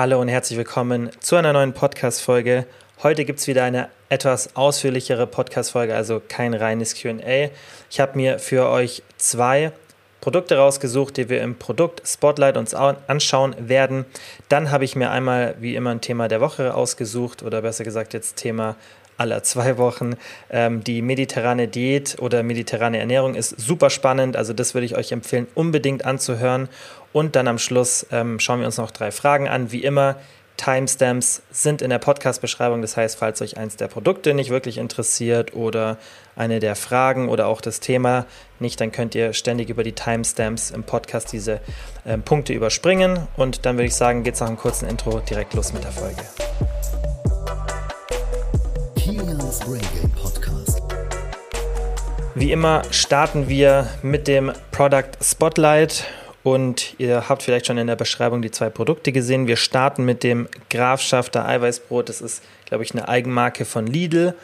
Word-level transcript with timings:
Hallo 0.00 0.18
und 0.18 0.28
herzlich 0.28 0.56
willkommen 0.56 1.10
zu 1.20 1.36
einer 1.36 1.52
neuen 1.52 1.74
Podcast-Folge. 1.74 2.64
Heute 3.02 3.26
gibt 3.26 3.38
es 3.38 3.46
wieder 3.48 3.64
eine 3.64 3.90
etwas 4.08 4.56
ausführlichere 4.56 5.26
Podcast-Folge, 5.26 5.94
also 5.94 6.22
kein 6.26 6.54
reines 6.54 6.94
QA. 6.94 7.50
Ich 7.90 8.00
habe 8.00 8.16
mir 8.16 8.38
für 8.38 8.70
euch 8.70 9.02
zwei 9.18 9.72
Produkte 10.22 10.56
rausgesucht, 10.56 11.18
die 11.18 11.28
wir 11.28 11.42
im 11.42 11.56
Produkt 11.56 12.00
Spotlight 12.08 12.56
uns 12.56 12.72
anschauen 12.72 13.54
werden. 13.58 14.06
Dann 14.48 14.70
habe 14.70 14.86
ich 14.86 14.96
mir 14.96 15.10
einmal 15.10 15.54
wie 15.60 15.76
immer 15.76 15.90
ein 15.90 16.00
Thema 16.00 16.28
der 16.28 16.40
Woche 16.40 16.72
ausgesucht 16.72 17.42
oder 17.42 17.60
besser 17.60 17.84
gesagt 17.84 18.14
jetzt 18.14 18.36
Thema 18.36 18.76
aller 19.20 19.42
zwei 19.42 19.76
Wochen. 19.76 20.14
Ähm, 20.48 20.82
die 20.82 21.02
mediterrane 21.02 21.68
Diät 21.68 22.16
oder 22.20 22.42
mediterrane 22.42 22.98
Ernährung 22.98 23.34
ist 23.34 23.60
super 23.60 23.90
spannend, 23.90 24.34
also 24.34 24.54
das 24.54 24.72
würde 24.72 24.86
ich 24.86 24.96
euch 24.96 25.12
empfehlen, 25.12 25.46
unbedingt 25.54 26.06
anzuhören. 26.06 26.70
Und 27.12 27.36
dann 27.36 27.48
am 27.48 27.58
Schluss 27.58 28.06
ähm, 28.12 28.38
schauen 28.38 28.60
wir 28.60 28.66
uns 28.66 28.76
noch 28.76 28.90
drei 28.90 29.10
Fragen 29.10 29.48
an. 29.48 29.72
Wie 29.72 29.82
immer, 29.82 30.16
Timestamps 30.56 31.42
sind 31.50 31.80
in 31.80 31.88
der 31.88 31.98
Podcast-Beschreibung. 31.98 32.82
Das 32.82 32.96
heißt, 32.96 33.18
falls 33.18 33.40
euch 33.40 33.56
eins 33.56 33.76
der 33.76 33.88
Produkte 33.88 34.34
nicht 34.34 34.50
wirklich 34.50 34.76
interessiert 34.76 35.54
oder 35.54 35.96
eine 36.36 36.60
der 36.60 36.76
Fragen 36.76 37.30
oder 37.30 37.46
auch 37.46 37.62
das 37.62 37.80
Thema 37.80 38.26
nicht, 38.58 38.78
dann 38.80 38.92
könnt 38.92 39.14
ihr 39.14 39.32
ständig 39.32 39.70
über 39.70 39.84
die 39.84 39.92
Timestamps 39.92 40.70
im 40.70 40.84
Podcast 40.84 41.32
diese 41.32 41.60
äh, 42.04 42.18
Punkte 42.18 42.52
überspringen. 42.52 43.26
Und 43.36 43.64
dann 43.64 43.76
würde 43.76 43.86
ich 43.86 43.94
sagen, 43.94 44.22
geht 44.22 44.34
es 44.34 44.40
nach 44.40 44.48
einem 44.48 44.58
kurzen 44.58 44.86
Intro 44.86 45.20
direkt 45.20 45.54
los 45.54 45.72
mit 45.72 45.82
der 45.82 45.92
Folge. 45.92 46.22
Wie 52.34 52.52
immer 52.52 52.82
starten 52.90 53.48
wir 53.48 53.88
mit 54.02 54.28
dem 54.28 54.52
Product 54.72 55.10
Spotlight 55.22 56.04
und 56.42 56.94
ihr 56.98 57.28
habt 57.28 57.42
vielleicht 57.42 57.66
schon 57.66 57.78
in 57.78 57.86
der 57.86 57.96
Beschreibung 57.96 58.40
die 58.40 58.50
zwei 58.50 58.70
Produkte 58.70 59.12
gesehen. 59.12 59.46
Wir 59.46 59.56
starten 59.56 60.04
mit 60.04 60.22
dem 60.22 60.48
Grafschafter 60.70 61.46
Eiweißbrot. 61.46 62.08
Das 62.08 62.20
ist, 62.20 62.42
glaube 62.64 62.84
ich, 62.84 62.92
eine 62.92 63.08
Eigenmarke 63.08 63.64
von 63.64 63.86
Lidl. 63.86 64.34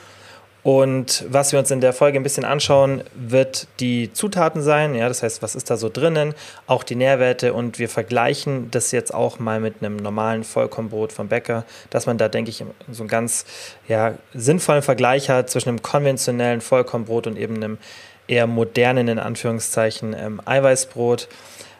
Und 0.62 1.24
was 1.28 1.52
wir 1.52 1.60
uns 1.60 1.70
in 1.70 1.80
der 1.80 1.92
Folge 1.92 2.18
ein 2.18 2.24
bisschen 2.24 2.44
anschauen, 2.44 3.04
wird 3.14 3.68
die 3.78 4.12
Zutaten 4.12 4.62
sein. 4.62 4.96
Ja, 4.96 5.06
das 5.06 5.22
heißt, 5.22 5.40
was 5.40 5.54
ist 5.54 5.70
da 5.70 5.76
so 5.76 5.88
drinnen? 5.88 6.34
Auch 6.66 6.82
die 6.82 6.96
Nährwerte. 6.96 7.54
Und 7.54 7.78
wir 7.78 7.88
vergleichen 7.88 8.68
das 8.72 8.90
jetzt 8.90 9.14
auch 9.14 9.38
mal 9.38 9.60
mit 9.60 9.76
einem 9.80 9.96
normalen 9.96 10.42
Vollkornbrot 10.42 11.12
vom 11.12 11.28
Bäcker, 11.28 11.64
dass 11.90 12.06
man 12.06 12.18
da, 12.18 12.28
denke 12.28 12.50
ich, 12.50 12.64
so 12.90 13.02
einen 13.04 13.08
ganz 13.08 13.44
ja, 13.86 14.14
sinnvollen 14.34 14.82
Vergleich 14.82 15.30
hat 15.30 15.50
zwischen 15.50 15.68
einem 15.68 15.82
konventionellen 15.82 16.60
Vollkornbrot 16.60 17.28
und 17.28 17.38
eben 17.38 17.54
einem 17.54 17.78
eher 18.26 18.48
modernen, 18.48 19.06
in 19.06 19.20
Anführungszeichen, 19.20 20.16
ähm, 20.18 20.42
Eiweißbrot. 20.44 21.28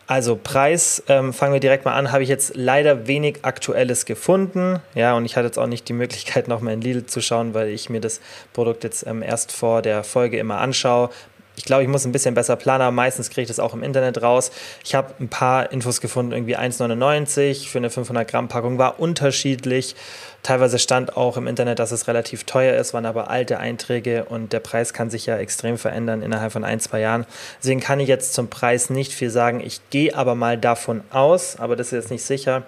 Also 0.09 0.37
Preis, 0.37 1.03
ähm, 1.09 1.33
fangen 1.33 1.53
wir 1.53 1.61
direkt 1.61 1.85
mal 1.85 1.95
an, 1.95 2.13
habe 2.13 2.23
ich 2.23 2.29
jetzt 2.29 2.53
leider 2.55 3.09
wenig 3.09 3.39
Aktuelles 3.43 4.07
gefunden. 4.07 4.81
Ja, 4.95 5.17
und 5.17 5.25
ich 5.25 5.37
hatte 5.37 5.47
jetzt 5.47 5.59
auch 5.59 5.67
nicht 5.67 5.89
die 5.89 5.95
Möglichkeit, 5.95 6.47
nochmal 6.49 6.75
in 6.75 6.81
Lidl 6.81 7.07
zu 7.07 7.21
schauen, 7.21 7.55
weil 7.55 7.69
ich 7.69 7.91
mir 7.91 8.01
das 8.01 8.21
Produkt 8.53 8.85
jetzt 8.85 9.07
ähm, 9.07 9.23
erst 9.23 9.51
vor 9.51 9.83
der 9.83 10.05
Folge 10.05 10.39
immer 10.39 10.59
anschaue. 10.59 11.11
Ich 11.57 11.65
glaube, 11.65 11.83
ich 11.83 11.89
muss 11.89 12.05
ein 12.05 12.13
bisschen 12.13 12.35
besser 12.35 12.55
planen, 12.55 12.83
aber 12.83 12.93
meistens 12.93 13.31
kriege 13.31 13.43
ich 13.43 13.49
das 13.49 13.59
auch 13.59 13.73
im 13.73 13.83
Internet 13.83 14.23
raus. 14.23 14.51
Ich 14.85 14.95
habe 14.95 15.15
ein 15.19 15.29
paar 15.29 15.73
Infos 15.73 16.03
gefunden, 16.03 16.33
irgendwie 16.33 16.57
1,99 16.57 17.69
für 17.69 17.79
eine 17.79 17.89
500 17.89 18.29
Gramm 18.29 18.49
Packung 18.49 18.79
war 18.79 19.01
unterschiedlich. 19.01 19.97
Teilweise 20.43 20.79
stand 20.79 21.17
auch 21.17 21.39
im 21.39 21.47
Internet, 21.47 21.79
dass 21.79 21.93
es 21.93 22.09
relativ 22.09 22.45
teuer 22.45 22.77
ist, 22.77 22.93
waren 22.95 23.07
aber 23.07 23.31
alte 23.31 23.59
Einträge 23.59 24.25
und 24.25 24.53
der 24.53 24.61
Preis 24.61 24.93
kann 24.93 25.09
sich 25.09 25.27
ja 25.27 25.39
extrem 25.39 25.79
verändern 25.79 26.23
innerhalb 26.23 26.53
von 26.53 26.63
ein, 26.63 26.79
zwei 26.79 27.01
Jahren. 27.01 27.27
Deswegen 27.59 27.81
kann 27.81 28.01
ich 28.01 28.09
jetzt 28.09 28.35
zum 28.35 28.49
Preis 28.49 28.91
nicht 28.91 29.13
viel 29.13 29.31
sagen. 29.31 29.61
Ich 29.61 29.81
gehe 29.91 30.15
aber 30.15 30.35
mal 30.35 30.59
davon 30.59 31.01
aus, 31.11 31.57
aber 31.59 31.75
das 31.75 31.89
ist 31.89 31.93
jetzt 31.93 32.11
nicht 32.11 32.25
sicher, 32.25 32.65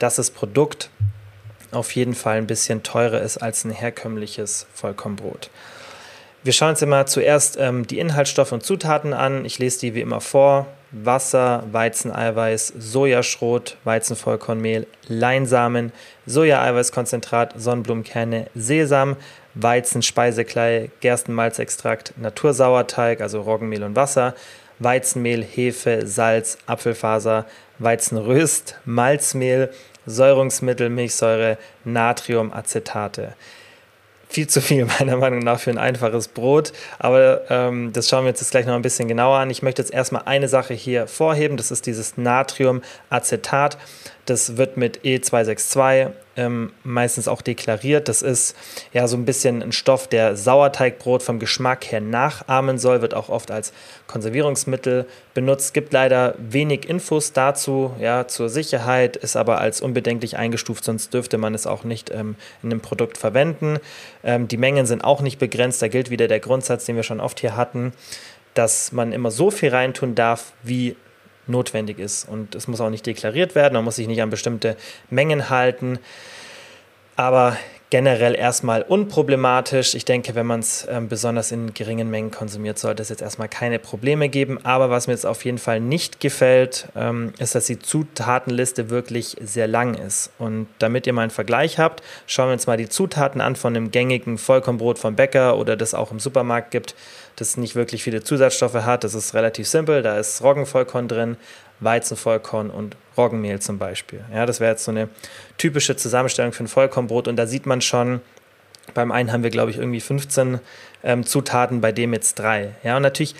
dass 0.00 0.16
das 0.16 0.30
Produkt 0.30 0.90
auf 1.70 1.92
jeden 1.92 2.14
Fall 2.14 2.38
ein 2.38 2.46
bisschen 2.46 2.82
teurer 2.82 3.20
ist 3.20 3.38
als 3.38 3.64
ein 3.64 3.70
herkömmliches 3.70 4.66
Vollkornbrot. 4.74 5.50
Wir 6.44 6.52
schauen 6.52 6.70
uns 6.70 6.82
immer 6.82 7.04
zuerst 7.06 7.56
ähm, 7.58 7.84
die 7.86 7.98
Inhaltsstoffe 7.98 8.52
und 8.52 8.62
Zutaten 8.62 9.12
an. 9.12 9.44
Ich 9.44 9.58
lese 9.58 9.80
die 9.80 9.94
wie 9.96 10.00
immer 10.00 10.20
vor. 10.20 10.68
Wasser, 10.92 11.64
Weizeneiweiß, 11.72 12.74
Sojaschrot, 12.78 13.76
Weizenvollkornmehl, 13.84 14.86
Leinsamen, 15.08 15.92
Sojaeiweißkonzentrat, 16.26 17.54
Sonnenblumenkerne, 17.60 18.46
Sesam, 18.54 19.16
Weizenspeiseklei, 19.54 20.90
Gerstenmalzextrakt, 21.00 22.14
Natursauerteig, 22.16 23.20
also 23.20 23.40
Roggenmehl 23.40 23.82
und 23.82 23.96
Wasser, 23.96 24.34
Weizenmehl, 24.78 25.42
Hefe, 25.42 26.06
Salz, 26.06 26.56
Apfelfaser, 26.66 27.46
Weizenröst, 27.80 28.78
Malzmehl, 28.84 29.70
Säurungsmittel, 30.06 30.88
Milchsäure, 30.88 31.58
Natriumacetate 31.84 33.34
viel 34.28 34.46
zu 34.46 34.60
viel 34.60 34.86
meiner 34.98 35.16
Meinung 35.16 35.40
nach 35.40 35.60
für 35.60 35.70
ein 35.70 35.78
einfaches 35.78 36.28
Brot. 36.28 36.72
Aber 36.98 37.42
ähm, 37.50 37.92
das 37.92 38.08
schauen 38.08 38.24
wir 38.24 38.30
uns 38.30 38.40
jetzt 38.40 38.50
gleich 38.50 38.66
noch 38.66 38.74
ein 38.74 38.82
bisschen 38.82 39.08
genauer 39.08 39.38
an. 39.38 39.50
Ich 39.50 39.62
möchte 39.62 39.82
jetzt 39.82 39.92
erstmal 39.92 40.22
eine 40.26 40.48
Sache 40.48 40.74
hier 40.74 41.06
vorheben. 41.06 41.56
Das 41.56 41.70
ist 41.70 41.86
dieses 41.86 42.16
Natriumacetat. 42.16 43.78
Das 44.26 44.56
wird 44.56 44.76
mit 44.76 45.00
E262 45.00 46.10
ähm, 46.38 46.72
meistens 46.84 47.28
auch 47.28 47.42
deklariert. 47.42 48.08
Das 48.08 48.22
ist 48.22 48.56
ja 48.92 49.06
so 49.08 49.16
ein 49.16 49.24
bisschen 49.24 49.62
ein 49.62 49.72
Stoff, 49.72 50.06
der 50.06 50.36
Sauerteigbrot 50.36 51.22
vom 51.22 51.38
Geschmack 51.38 51.90
her 51.90 52.00
nachahmen 52.00 52.78
soll, 52.78 53.02
wird 53.02 53.12
auch 53.12 53.28
oft 53.28 53.50
als 53.50 53.72
Konservierungsmittel 54.06 55.06
benutzt. 55.34 55.74
Gibt 55.74 55.92
leider 55.92 56.34
wenig 56.38 56.88
Infos 56.88 57.32
dazu, 57.32 57.92
ja, 58.00 58.28
zur 58.28 58.48
Sicherheit, 58.48 59.16
ist 59.16 59.36
aber 59.36 59.60
als 59.60 59.80
unbedenklich 59.80 60.36
eingestuft, 60.36 60.84
sonst 60.84 61.12
dürfte 61.12 61.36
man 61.36 61.54
es 61.54 61.66
auch 61.66 61.84
nicht 61.84 62.10
ähm, 62.10 62.36
in 62.62 62.70
einem 62.70 62.80
Produkt 62.80 63.18
verwenden. 63.18 63.78
Ähm, 64.22 64.48
die 64.48 64.56
Mengen 64.56 64.86
sind 64.86 65.02
auch 65.02 65.20
nicht 65.20 65.38
begrenzt. 65.38 65.82
Da 65.82 65.88
gilt 65.88 66.10
wieder 66.10 66.28
der 66.28 66.40
Grundsatz, 66.40 66.84
den 66.84 66.96
wir 66.96 67.02
schon 67.02 67.20
oft 67.20 67.40
hier 67.40 67.56
hatten 67.56 67.92
dass 68.54 68.90
man 68.90 69.12
immer 69.12 69.30
so 69.30 69.52
viel 69.52 69.68
reintun 69.68 70.16
darf, 70.16 70.52
wie 70.64 70.96
notwendig 71.48 71.98
ist. 71.98 72.28
Und 72.28 72.54
es 72.54 72.68
muss 72.68 72.80
auch 72.80 72.90
nicht 72.90 73.06
deklariert 73.06 73.54
werden, 73.54 73.74
man 73.74 73.84
muss 73.84 73.96
sich 73.96 74.06
nicht 74.06 74.22
an 74.22 74.30
bestimmte 74.30 74.76
Mengen 75.10 75.50
halten. 75.50 75.98
Aber 77.16 77.56
generell 77.90 78.34
erstmal 78.34 78.82
unproblematisch. 78.82 79.94
Ich 79.94 80.04
denke, 80.04 80.34
wenn 80.34 80.46
man 80.46 80.60
es 80.60 80.86
ähm, 80.90 81.08
besonders 81.08 81.52
in 81.52 81.72
geringen 81.72 82.10
Mengen 82.10 82.30
konsumiert, 82.30 82.78
sollte 82.78 83.02
es 83.02 83.08
jetzt 83.08 83.22
erstmal 83.22 83.48
keine 83.48 83.78
Probleme 83.78 84.28
geben. 84.28 84.58
Aber 84.64 84.90
was 84.90 85.06
mir 85.06 85.14
jetzt 85.14 85.24
auf 85.24 85.44
jeden 85.44 85.58
Fall 85.58 85.80
nicht 85.80 86.20
gefällt, 86.20 86.88
ähm, 86.94 87.32
ist, 87.38 87.54
dass 87.54 87.66
die 87.66 87.78
Zutatenliste 87.78 88.90
wirklich 88.90 89.36
sehr 89.40 89.66
lang 89.66 89.94
ist. 89.94 90.30
Und 90.38 90.68
damit 90.78 91.06
ihr 91.06 91.12
mal 91.12 91.22
einen 91.22 91.30
Vergleich 91.30 91.78
habt, 91.78 92.02
schauen 92.26 92.48
wir 92.48 92.52
uns 92.52 92.66
mal 92.66 92.76
die 92.76 92.88
Zutaten 92.88 93.40
an 93.40 93.56
von 93.56 93.74
einem 93.74 93.90
gängigen 93.90 94.36
Vollkornbrot 94.36 94.98
vom 94.98 95.16
Bäcker 95.16 95.56
oder 95.56 95.76
das 95.76 95.94
auch 95.94 96.10
im 96.10 96.20
Supermarkt 96.20 96.70
gibt 96.70 96.94
das 97.40 97.56
nicht 97.56 97.74
wirklich 97.74 98.02
viele 98.02 98.22
Zusatzstoffe 98.22 98.74
hat. 98.74 99.04
Das 99.04 99.14
ist 99.14 99.34
relativ 99.34 99.68
simpel. 99.68 100.02
Da 100.02 100.18
ist 100.18 100.42
Roggenvollkorn 100.42 101.08
drin, 101.08 101.36
Weizenvollkorn 101.80 102.70
und 102.70 102.96
Roggenmehl 103.16 103.60
zum 103.60 103.78
Beispiel. 103.78 104.20
Ja, 104.32 104.46
das 104.46 104.60
wäre 104.60 104.72
jetzt 104.72 104.84
so 104.84 104.90
eine 104.90 105.08
typische 105.56 105.96
Zusammenstellung 105.96 106.52
für 106.52 106.64
ein 106.64 106.68
Vollkornbrot. 106.68 107.28
Und 107.28 107.36
da 107.36 107.46
sieht 107.46 107.66
man 107.66 107.80
schon, 107.80 108.20
beim 108.94 109.12
einen 109.12 109.32
haben 109.32 109.42
wir, 109.42 109.50
glaube 109.50 109.70
ich, 109.70 109.78
irgendwie 109.78 110.00
15 110.00 110.60
ähm, 111.04 111.24
Zutaten, 111.24 111.80
bei 111.80 111.92
dem 111.92 112.12
jetzt 112.12 112.38
drei. 112.38 112.74
Ja, 112.82 112.96
und 112.96 113.02
natürlich 113.02 113.34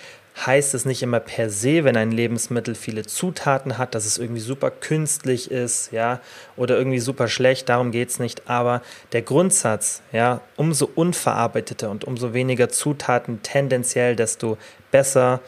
heißt 0.45 0.73
es 0.73 0.85
nicht 0.85 1.01
immer 1.03 1.19
per 1.19 1.49
se, 1.49 1.83
wenn 1.83 1.97
ein 1.97 2.11
Lebensmittel 2.11 2.75
viele 2.75 3.05
Zutaten 3.05 3.77
hat, 3.77 3.95
dass 3.95 4.05
es 4.05 4.17
irgendwie 4.17 4.41
super 4.41 4.71
künstlich 4.71 5.51
ist, 5.51 5.91
ja, 5.91 6.19
oder 6.55 6.77
irgendwie 6.77 6.99
super 6.99 7.27
schlecht, 7.27 7.69
darum 7.69 7.91
geht 7.91 8.09
es 8.09 8.19
nicht. 8.19 8.49
Aber 8.49 8.81
der 9.11 9.21
Grundsatz, 9.21 10.01
ja, 10.11 10.41
umso 10.55 10.89
unverarbeiteter 10.93 11.89
und 11.89 12.05
umso 12.05 12.33
weniger 12.33 12.69
Zutaten 12.69 13.41
tendenziell, 13.43 14.15
desto 14.15 14.57
besser, 14.91 15.41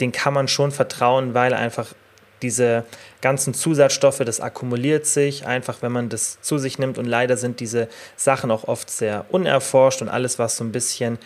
den 0.00 0.12
kann 0.12 0.34
man 0.34 0.48
schon 0.48 0.70
vertrauen, 0.70 1.34
weil 1.34 1.54
einfach 1.54 1.94
diese 2.42 2.84
ganzen 3.20 3.54
Zusatzstoffe, 3.54 4.18
das 4.18 4.40
akkumuliert 4.40 5.06
sich 5.06 5.46
einfach, 5.46 5.82
wenn 5.82 5.92
man 5.92 6.08
das 6.08 6.40
zu 6.40 6.58
sich 6.58 6.78
nimmt. 6.78 6.98
Und 6.98 7.06
leider 7.06 7.36
sind 7.36 7.60
diese 7.60 7.88
Sachen 8.16 8.50
auch 8.50 8.64
oft 8.68 8.90
sehr 8.90 9.24
unerforscht 9.30 10.02
und 10.02 10.08
alles, 10.08 10.38
was 10.38 10.56
so 10.56 10.64
ein 10.64 10.72
bisschen 10.72 11.18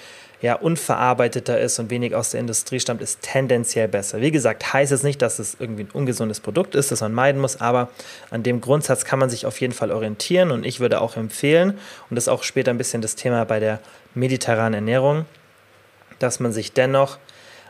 ja, 0.42 0.54
unverarbeiteter 0.56 1.58
ist 1.60 1.78
und 1.78 1.88
wenig 1.88 2.14
aus 2.16 2.30
der 2.30 2.40
Industrie 2.40 2.80
stammt, 2.80 3.00
ist 3.00 3.22
tendenziell 3.22 3.86
besser. 3.86 4.20
Wie 4.20 4.32
gesagt, 4.32 4.72
heißt 4.72 4.90
es 4.90 5.04
nicht, 5.04 5.22
dass 5.22 5.38
es 5.38 5.56
irgendwie 5.58 5.84
ein 5.84 5.90
ungesundes 5.92 6.40
Produkt 6.40 6.74
ist, 6.74 6.90
das 6.90 7.00
man 7.00 7.12
meiden 7.12 7.40
muss, 7.40 7.60
aber 7.60 7.88
an 8.30 8.42
dem 8.42 8.60
Grundsatz 8.60 9.04
kann 9.04 9.20
man 9.20 9.30
sich 9.30 9.46
auf 9.46 9.60
jeden 9.60 9.72
Fall 9.72 9.92
orientieren 9.92 10.50
und 10.50 10.66
ich 10.66 10.80
würde 10.80 11.00
auch 11.00 11.16
empfehlen, 11.16 11.78
und 12.10 12.16
das 12.16 12.24
ist 12.24 12.28
auch 12.28 12.42
später 12.42 12.72
ein 12.72 12.78
bisschen 12.78 13.02
das 13.02 13.14
Thema 13.14 13.44
bei 13.44 13.60
der 13.60 13.78
mediterranen 14.14 14.74
Ernährung, 14.74 15.26
dass 16.18 16.40
man 16.40 16.52
sich 16.52 16.72
dennoch 16.72 17.18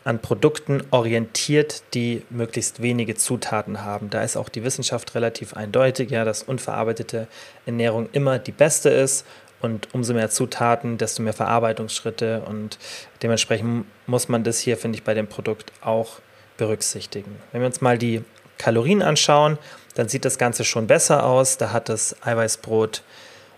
an 0.04 0.18
Produkten 0.18 0.82
orientiert, 0.90 1.82
die 1.94 2.22
möglichst 2.30 2.82
wenige 2.82 3.14
Zutaten 3.14 3.84
haben. 3.84 4.10
Da 4.10 4.22
ist 4.22 4.36
auch 4.36 4.48
die 4.48 4.64
Wissenschaft 4.64 5.14
relativ 5.14 5.54
eindeutig, 5.54 6.10
ja, 6.10 6.24
dass 6.24 6.42
unverarbeitete 6.42 7.28
Ernährung 7.66 8.08
immer 8.12 8.38
die 8.38 8.52
beste 8.52 8.88
ist 8.88 9.24
und 9.62 9.88
umso 9.94 10.12
mehr 10.12 10.28
Zutaten, 10.28 10.98
desto 10.98 11.22
mehr 11.22 11.32
Verarbeitungsschritte 11.32 12.42
und 12.46 12.78
dementsprechend 13.22 13.86
muss 14.06 14.28
man 14.28 14.44
das 14.44 14.58
hier, 14.58 14.76
finde 14.76 14.98
ich, 14.98 15.04
bei 15.04 15.14
dem 15.14 15.28
Produkt 15.28 15.72
auch 15.80 16.20
berücksichtigen. 16.56 17.36
Wenn 17.52 17.62
wir 17.62 17.66
uns 17.66 17.80
mal 17.80 17.96
die 17.96 18.22
Kalorien 18.58 19.02
anschauen, 19.02 19.58
dann 19.94 20.08
sieht 20.08 20.24
das 20.24 20.38
Ganze 20.38 20.64
schon 20.64 20.86
besser 20.86 21.24
aus. 21.24 21.58
Da 21.58 21.72
hat 21.72 21.88
das 21.88 22.16
Eiweißbrot, 22.24 23.02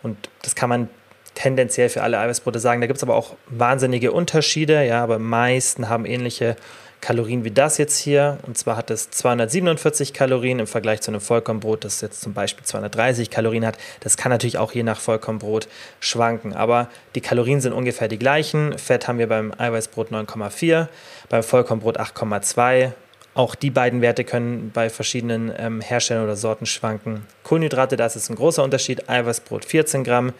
und 0.03 0.17
das 0.43 0.55
kann 0.55 0.69
man 0.69 0.89
tendenziell 1.35 1.89
für 1.89 2.03
alle 2.03 2.19
Eiweißbrote 2.19 2.61
sagen, 2.61 2.81
da 2.81 2.87
gibt 2.87 2.99
es 2.99 3.03
aber 3.03 3.17
auch 3.17 3.35
wahnsinnige 3.47 4.13
Unterschiede, 4.13 4.85
ja, 4.85 5.03
aber 5.03 5.19
meisten 5.19 5.89
haben 5.89 6.07
ähnliche 6.07 6.57
Kalorien 7.05 7.45
wie 7.45 7.51
das 7.51 7.77
jetzt 7.77 7.99
hier. 7.99 8.39
Und 8.47 8.57
zwar 8.57 8.79
hat 8.79 8.91
es 8.91 9.11
247 9.11 10.15
Kalorien 10.15 10.59
im 10.59 10.67
Vergleich 10.67 11.03
zu 11.03 11.11
einem 11.11 11.21
Vollkornbrot, 11.21 11.85
das 11.85 12.01
jetzt 12.01 12.23
zum 12.23 12.33
Beispiel 12.33 12.65
230 12.65 13.29
Kalorien 13.29 13.67
hat. 13.67 13.77
Das 14.01 14.17
kann 14.17 14.31
natürlich 14.31 14.57
auch 14.57 14.73
je 14.73 14.83
nach 14.83 14.99
Vollkornbrot 14.99 15.69
schwanken. 16.01 16.55
Aber 16.55 16.89
die 17.15 17.21
Kalorien 17.21 17.61
sind 17.61 17.75
ungefähr 17.75 18.09
die 18.09 18.19
gleichen. 18.19 18.79
Fett 18.79 19.07
haben 19.07 19.19
wir 19.19 19.29
beim 19.29 19.53
Eiweißbrot 19.53 20.13
9,4, 20.13 20.89
beim 21.29 21.43
Vollkornbrot 21.43 22.01
8,2. 22.01 22.93
Auch 23.35 23.55
die 23.55 23.71
beiden 23.71 24.01
Werte 24.01 24.25
können 24.25 24.71
bei 24.73 24.89
verschiedenen 24.89 25.53
ähm, 25.59 25.83
Herstellern 25.83 26.25
oder 26.25 26.37
Sorten 26.37 26.65
schwanken. 26.65 27.27
Kohlenhydrate, 27.43 27.99
da 27.99 28.07
ist 28.07 28.31
ein 28.31 28.37
großer 28.37 28.65
Unterschied. 28.65 29.11
Eiweißbrot 29.11 29.67
14 29.67 30.05
Gramm, 30.05 30.33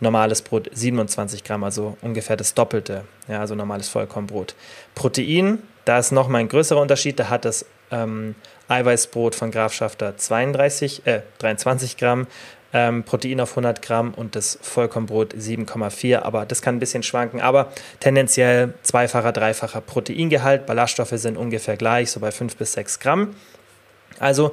normales 0.00 0.42
Brot 0.42 0.68
27 0.72 1.44
Gramm, 1.44 1.62
also 1.62 1.96
ungefähr 2.02 2.36
das 2.36 2.54
Doppelte. 2.54 3.04
Ja, 3.28 3.38
also 3.38 3.54
normales 3.54 3.88
Vollkornbrot. 3.88 4.56
Protein, 4.96 5.62
da 5.84 5.98
ist 5.98 6.12
nochmal 6.12 6.40
ein 6.40 6.48
größerer 6.48 6.80
Unterschied. 6.80 7.18
Da 7.18 7.28
hat 7.28 7.44
das 7.44 7.66
ähm, 7.90 8.34
Eiweißbrot 8.68 9.34
von 9.34 9.50
Graf 9.50 9.72
Schafter 9.72 10.16
32, 10.16 11.06
äh, 11.06 11.20
23 11.38 11.96
Gramm, 11.96 12.26
ähm, 12.72 13.04
Protein 13.04 13.40
auf 13.40 13.50
100 13.50 13.82
Gramm 13.82 14.14
und 14.14 14.36
das 14.36 14.58
Vollkornbrot 14.62 15.34
7,4. 15.34 16.22
Aber 16.22 16.46
das 16.46 16.62
kann 16.62 16.76
ein 16.76 16.80
bisschen 16.80 17.02
schwanken. 17.02 17.40
Aber 17.40 17.72
tendenziell 18.00 18.74
zweifacher, 18.82 19.32
dreifacher 19.32 19.80
Proteingehalt. 19.80 20.66
Ballaststoffe 20.66 21.14
sind 21.14 21.36
ungefähr 21.36 21.76
gleich, 21.76 22.10
so 22.10 22.20
bei 22.20 22.30
5 22.30 22.56
bis 22.56 22.72
6 22.72 22.98
Gramm. 23.00 23.36
Also 24.18 24.52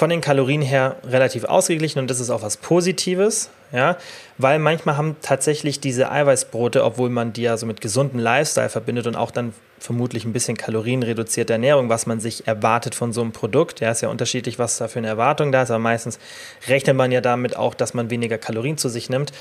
von 0.00 0.08
den 0.08 0.22
Kalorien 0.22 0.62
her 0.62 0.96
relativ 1.04 1.44
ausgeglichen 1.44 1.98
und 1.98 2.08
das 2.08 2.20
ist 2.20 2.30
auch 2.30 2.40
was 2.40 2.56
Positives, 2.56 3.50
ja, 3.70 3.98
weil 4.38 4.58
manchmal 4.58 4.96
haben 4.96 5.16
tatsächlich 5.20 5.78
diese 5.78 6.10
Eiweißbrote, 6.10 6.82
obwohl 6.84 7.10
man 7.10 7.34
die 7.34 7.42
ja 7.42 7.58
so 7.58 7.66
mit 7.66 7.82
gesunden 7.82 8.18
Lifestyle 8.18 8.70
verbindet 8.70 9.06
und 9.06 9.14
auch 9.14 9.30
dann 9.30 9.52
vermutlich 9.80 10.24
ein 10.24 10.32
bisschen 10.32 10.56
kalorienreduzierte 10.56 11.54
Ernährung, 11.54 11.88
was 11.88 12.06
man 12.06 12.20
sich 12.20 12.46
erwartet 12.46 12.94
von 12.94 13.12
so 13.12 13.22
einem 13.22 13.32
Produkt. 13.32 13.80
Ja, 13.80 13.90
ist 13.90 14.02
ja 14.02 14.08
unterschiedlich, 14.08 14.58
was 14.58 14.78
da 14.78 14.86
für 14.86 14.98
eine 14.98 15.08
Erwartung 15.08 15.50
da 15.50 15.62
ist, 15.62 15.70
aber 15.70 15.80
meistens 15.80 16.18
rechnet 16.68 16.96
man 16.96 17.10
ja 17.10 17.20
damit 17.20 17.56
auch, 17.56 17.74
dass 17.74 17.94
man 17.94 18.10
weniger 18.10 18.38
Kalorien 18.38 18.78
zu 18.78 18.88
sich 18.88 19.10
nimmt. 19.10 19.32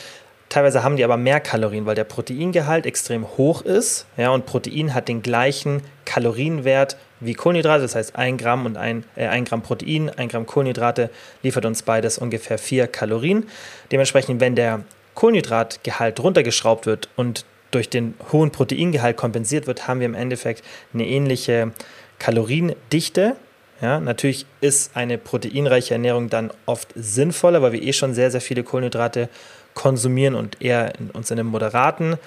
Teilweise 0.50 0.84
haben 0.84 0.96
die 0.96 1.04
aber 1.04 1.18
mehr 1.18 1.40
Kalorien, 1.40 1.86
weil 1.86 1.94
der 1.94 2.06
Proteingehalt 2.06 2.88
extrem 2.88 3.28
hoch 3.38 3.62
ist. 3.62 4.08
Ja, 4.18 4.32
und 4.32 4.48
Protein 4.48 4.96
hat 4.96 5.08
den 5.08 5.22
gleichen 5.22 5.84
Kalorienwert 6.06 6.98
wie 7.20 7.36
Kohlenhydrate, 7.36 7.84
das 7.84 7.94
heißt 7.94 8.16
1 8.16 8.42
Gramm 8.42 8.66
und 8.66 8.78
1, 8.78 9.06
äh, 9.16 9.28
1 9.28 9.48
Gramm 9.48 9.62
Protein, 9.62 10.10
1 10.10 10.32
Gramm 10.32 10.48
Kohlenhydrate 10.48 11.12
liefert 11.44 11.66
uns 11.66 11.84
beides 11.84 12.18
ungefähr 12.18 12.58
4 12.58 12.88
Kalorien. 12.88 13.48
Dementsprechend, 13.92 14.40
wenn 14.40 14.56
der 14.56 14.82
Kohlenhydratgehalt 15.14 16.20
runtergeschraubt 16.20 16.86
wird 16.86 17.10
und 17.16 17.46
durch 17.72 17.90
den 17.90 18.14
hohen 18.32 18.52
Proteingehalt 18.52 19.18
kompensiert 19.18 19.68
wird, 19.68 19.88
haben 19.88 20.00
wir 20.00 20.06
im 20.06 20.16
Endeffekt 20.16 20.64
eine 20.94 21.08
ähnliche 21.08 21.72
Kaloriendichte. 22.18 23.36
Ja, 23.82 24.00
natürlich 24.00 24.46
ist 24.60 24.96
eine 24.96 25.18
proteinreiche 25.18 25.94
Ernährung 25.94 26.30
dann 26.30 26.52
oft 26.66 26.90
sinnvoller, 26.96 27.62
weil 27.62 27.72
wir 27.72 27.82
eh 27.82 27.94
schon 27.94 28.14
sehr, 28.14 28.30
sehr 28.30 28.42
viele 28.42 28.64
Kohlenhydrate 28.64 29.30
konsumieren 29.74 30.36
und 30.36 30.62
eher 30.62 30.94
in, 31.00 31.10
uns 31.12 31.32
in 31.32 31.40
einem 31.40 31.48
moderaten 31.48 32.18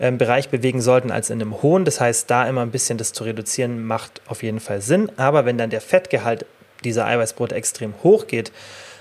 ähm, 0.00 0.16
Bereich 0.16 0.48
bewegen 0.48 0.80
sollten 0.80 1.10
als 1.10 1.28
in 1.28 1.42
einem 1.42 1.60
hohen. 1.60 1.84
Das 1.84 2.00
heißt, 2.00 2.30
da 2.30 2.48
immer 2.48 2.62
ein 2.62 2.70
bisschen 2.70 2.96
das 2.96 3.12
zu 3.12 3.24
reduzieren, 3.24 3.84
macht 3.84 4.22
auf 4.26 4.42
jeden 4.42 4.60
Fall 4.60 4.80
Sinn. 4.80 5.10
Aber 5.18 5.44
wenn 5.44 5.58
dann 5.58 5.68
der 5.68 5.82
Fettgehalt 5.82 6.46
dieser 6.84 7.06
Eiweißbrote 7.06 7.54
extrem 7.54 7.94
hoch 8.02 8.26
geht, 8.26 8.50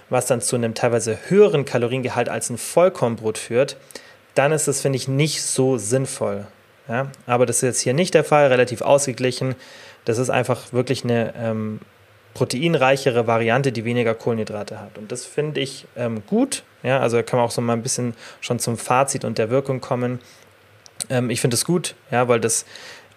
was 0.09 0.25
dann 0.25 0.41
zu 0.41 0.57
einem 0.57 0.73
teilweise 0.73 1.17
höheren 1.29 1.63
Kaloriengehalt 1.63 2.27
als 2.27 2.49
ein 2.49 2.57
Vollkornbrot 2.57 3.37
führt, 3.37 3.77
dann 4.35 4.51
ist 4.51 4.67
es, 4.67 4.81
finde 4.81 4.97
ich, 4.97 5.07
nicht 5.07 5.41
so 5.43 5.77
sinnvoll. 5.77 6.47
Ja? 6.87 7.11
Aber 7.25 7.45
das 7.45 7.57
ist 7.57 7.61
jetzt 7.61 7.81
hier 7.81 7.93
nicht 7.93 8.13
der 8.13 8.23
Fall, 8.23 8.47
relativ 8.47 8.81
ausgeglichen. 8.81 9.55
Das 10.05 10.17
ist 10.17 10.29
einfach 10.29 10.73
wirklich 10.73 11.03
eine 11.03 11.33
ähm, 11.37 11.79
proteinreichere 12.33 13.27
Variante, 13.27 13.71
die 13.71 13.85
weniger 13.85 14.15
Kohlenhydrate 14.15 14.79
hat. 14.79 14.97
Und 14.97 15.11
das 15.11 15.25
finde 15.25 15.61
ich 15.61 15.85
ähm, 15.95 16.23
gut. 16.27 16.63
Ja, 16.83 16.99
also 16.99 17.21
kann 17.23 17.37
man 17.37 17.45
auch 17.45 17.51
so 17.51 17.61
mal 17.61 17.73
ein 17.73 17.83
bisschen 17.83 18.13
schon 18.39 18.59
zum 18.59 18.77
Fazit 18.77 19.25
und 19.25 19.37
der 19.37 19.49
Wirkung 19.49 19.81
kommen. 19.81 20.19
Ähm, 21.09 21.29
ich 21.29 21.41
finde 21.41 21.55
es 21.55 21.65
gut, 21.65 21.95
ja, 22.09 22.27
weil 22.27 22.39
das 22.39 22.65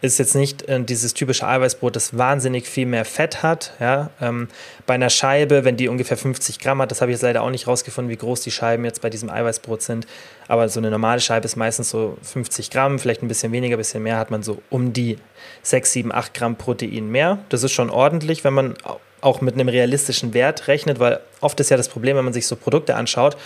ist 0.05 0.19
jetzt 0.19 0.35
nicht 0.35 0.69
äh, 0.69 0.83
dieses 0.83 1.15
typische 1.15 1.47
Eiweißbrot, 1.47 1.97
das 1.97 2.17
wahnsinnig 2.17 2.69
viel 2.69 2.87
mehr 2.87 3.05
Fett 3.05 3.43
hat. 3.43 3.73
Ja? 3.81 4.11
Ähm, 4.21 4.49
bei 4.87 4.95
einer 4.95 5.11
Scheibe, 5.11 5.65
wenn 5.65 5.77
die 5.77 5.89
ungefähr 5.89 6.17
50 6.17 6.59
Gramm 6.59 6.83
hat, 6.83 6.91
das 6.91 7.01
habe 7.01 7.11
ich 7.11 7.17
jetzt 7.17 7.23
leider 7.23 7.43
auch 7.43 7.51
nicht 7.51 7.67
rausgefunden, 7.67 8.11
wie 8.11 8.17
groß 8.17 8.43
die 8.43 8.51
Scheiben 8.51 8.85
jetzt 8.85 9.01
bei 9.01 9.11
diesem 9.11 9.31
Eiweißbrot 9.31 9.83
sind. 9.83 10.07
Aber 10.47 10.69
so 10.69 10.79
eine 10.79 10.91
normale 10.91 11.21
Scheibe 11.21 11.47
ist 11.47 11.57
meistens 11.57 11.91
so 11.91 12.19
50 12.23 12.71
Gramm, 12.71 12.99
vielleicht 12.99 13.23
ein 13.23 13.29
bisschen 13.29 13.53
weniger, 13.53 13.77
ein 13.77 13.79
bisschen 13.79 14.03
mehr, 14.03 14.19
hat 14.19 14.31
man 14.31 14.43
so 14.43 14.63
um 14.69 14.93
die 14.93 15.19
6, 15.63 15.93
7, 15.93 16.13
8 16.13 16.35
Gramm 16.35 16.57
Protein 16.57 17.09
mehr. 17.09 17.39
Das 17.49 17.63
ist 17.63 17.73
schon 17.73 17.89
ordentlich, 17.89 18.45
wenn 18.45 18.55
man 18.55 18.75
auch 19.23 19.41
mit 19.41 19.55
einem 19.55 19.69
realistischen 19.69 20.35
Wert 20.35 20.69
rechnet, 20.69 21.01
weil 21.01 21.21
oft 21.41 21.59
ist 21.59 21.71
ja 21.71 21.79
das 21.79 21.89
Problem, 21.89 22.17
wenn 22.19 22.25
man 22.25 22.35
sich 22.35 22.47
so 22.47 22.57
Produkte 22.57 22.95
anschaut 22.95 23.39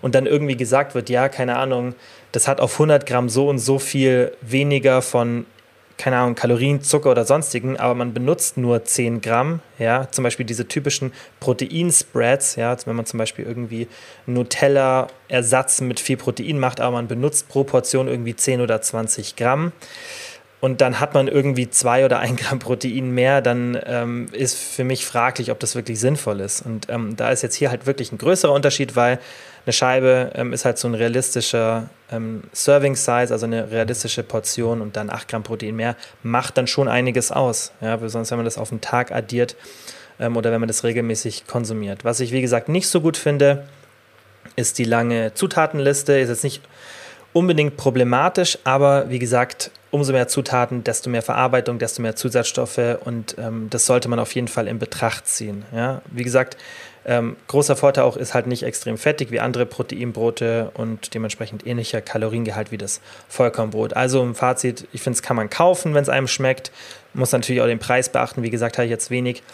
und 0.00 0.14
dann 0.14 0.24
irgendwie 0.24 0.56
gesagt 0.56 0.94
wird, 0.94 1.10
ja, 1.10 1.28
keine 1.28 1.56
Ahnung, 1.56 1.94
das 2.32 2.48
hat 2.48 2.58
auf 2.58 2.72
100 2.72 3.04
Gramm 3.04 3.28
so 3.28 3.48
und 3.50 3.58
so 3.58 3.78
viel 3.78 4.32
weniger 4.40 5.02
von 5.02 5.44
keine 5.98 6.18
Ahnung, 6.18 6.34
Kalorien, 6.34 6.82
Zucker 6.82 7.10
oder 7.10 7.24
sonstigen, 7.24 7.76
aber 7.76 7.94
man 7.94 8.12
benutzt 8.12 8.56
nur 8.56 8.84
10 8.84 9.20
Gramm, 9.20 9.60
ja, 9.78 10.08
zum 10.10 10.24
Beispiel 10.24 10.44
diese 10.44 10.68
typischen 10.68 11.12
Proteinspreads, 11.40 12.56
ja, 12.56 12.76
wenn 12.84 12.96
man 12.96 13.06
zum 13.06 13.18
Beispiel 13.18 13.44
irgendwie 13.44 13.88
Nutella-Ersatz 14.26 15.80
mit 15.80 16.00
viel 16.00 16.16
Protein 16.16 16.58
macht, 16.58 16.80
aber 16.80 16.92
man 16.96 17.08
benutzt 17.08 17.48
pro 17.48 17.64
Portion 17.64 18.08
irgendwie 18.08 18.36
10 18.36 18.60
oder 18.60 18.82
20 18.82 19.36
Gramm 19.36 19.72
und 20.60 20.80
dann 20.80 21.00
hat 21.00 21.14
man 21.14 21.28
irgendwie 21.28 21.68
zwei 21.68 22.04
oder 22.04 22.18
ein 22.18 22.36
Gramm 22.36 22.58
Protein 22.58 23.10
mehr, 23.10 23.42
dann 23.42 23.78
ähm, 23.84 24.28
ist 24.32 24.56
für 24.58 24.84
mich 24.84 25.04
fraglich, 25.04 25.50
ob 25.50 25.60
das 25.60 25.74
wirklich 25.74 26.00
sinnvoll 26.00 26.40
ist. 26.40 26.64
Und 26.64 26.88
ähm, 26.88 27.14
da 27.16 27.30
ist 27.30 27.42
jetzt 27.42 27.54
hier 27.54 27.70
halt 27.70 27.86
wirklich 27.86 28.10
ein 28.10 28.18
größerer 28.18 28.52
Unterschied, 28.52 28.96
weil 28.96 29.18
eine 29.66 29.72
Scheibe 29.72 30.30
ähm, 30.34 30.52
ist 30.52 30.64
halt 30.64 30.78
so 30.78 30.88
ein 30.88 30.94
realistischer 30.94 31.90
ähm, 32.10 32.44
Serving 32.52 32.96
Size, 32.96 33.32
also 33.32 33.44
eine 33.46 33.70
realistische 33.70 34.22
Portion 34.22 34.80
und 34.80 34.96
dann 34.96 35.10
8 35.10 35.28
Gramm 35.28 35.42
Protein 35.42 35.76
mehr, 35.76 35.96
macht 36.22 36.56
dann 36.56 36.66
schon 36.66 36.88
einiges 36.88 37.32
aus. 37.32 37.72
Ja, 37.80 37.98
sonst, 38.08 38.30
wenn 38.30 38.38
man 38.38 38.44
das 38.44 38.58
auf 38.58 38.70
den 38.70 38.80
Tag 38.80 39.12
addiert 39.12 39.56
ähm, 40.18 40.36
oder 40.36 40.52
wenn 40.52 40.60
man 40.60 40.68
das 40.68 40.84
regelmäßig 40.84 41.46
konsumiert. 41.46 42.04
Was 42.04 42.20
ich, 42.20 42.32
wie 42.32 42.40
gesagt, 42.40 42.68
nicht 42.68 42.88
so 42.88 43.00
gut 43.00 43.16
finde, 43.16 43.66
ist 44.54 44.78
die 44.78 44.84
lange 44.84 45.34
Zutatenliste. 45.34 46.18
Ist 46.18 46.28
jetzt 46.28 46.44
nicht 46.44 46.62
unbedingt 47.32 47.76
problematisch, 47.76 48.58
aber 48.64 49.10
wie 49.10 49.18
gesagt, 49.18 49.70
umso 49.96 50.12
mehr 50.12 50.28
Zutaten, 50.28 50.84
desto 50.84 51.10
mehr 51.10 51.22
Verarbeitung, 51.22 51.78
desto 51.78 52.02
mehr 52.02 52.14
Zusatzstoffe 52.14 52.98
und 53.04 53.36
ähm, 53.38 53.68
das 53.70 53.86
sollte 53.86 54.08
man 54.08 54.18
auf 54.18 54.34
jeden 54.34 54.48
Fall 54.48 54.68
in 54.68 54.78
Betracht 54.78 55.26
ziehen. 55.26 55.64
Ja? 55.74 56.02
Wie 56.12 56.22
gesagt, 56.22 56.56
ähm, 57.08 57.36
großer 57.46 57.76
Vorteil 57.76 58.04
auch 58.04 58.16
ist 58.16 58.34
halt 58.34 58.48
nicht 58.48 58.64
extrem 58.64 58.98
fettig 58.98 59.30
wie 59.30 59.38
andere 59.38 59.64
Proteinbrote 59.64 60.72
und 60.74 61.14
dementsprechend 61.14 61.64
ähnlicher 61.64 62.00
Kaloriengehalt 62.00 62.72
wie 62.72 62.78
das 62.78 63.00
Vollkornbrot. 63.28 63.94
Also 63.94 64.22
im 64.22 64.34
Fazit, 64.34 64.88
ich 64.92 65.02
finde, 65.02 65.16
es 65.16 65.22
kann 65.22 65.36
man 65.36 65.48
kaufen, 65.48 65.94
wenn 65.94 66.02
es 66.02 66.08
einem 66.08 66.26
schmeckt. 66.26 66.72
Muss 67.14 67.30
natürlich 67.30 67.62
auch 67.62 67.66
den 67.66 67.78
Preis 67.78 68.08
beachten. 68.08 68.42
Wie 68.42 68.50
gesagt, 68.50 68.76
habe 68.76 68.86
ich 68.86 68.90
jetzt 68.90 69.10
wenig 69.10 69.44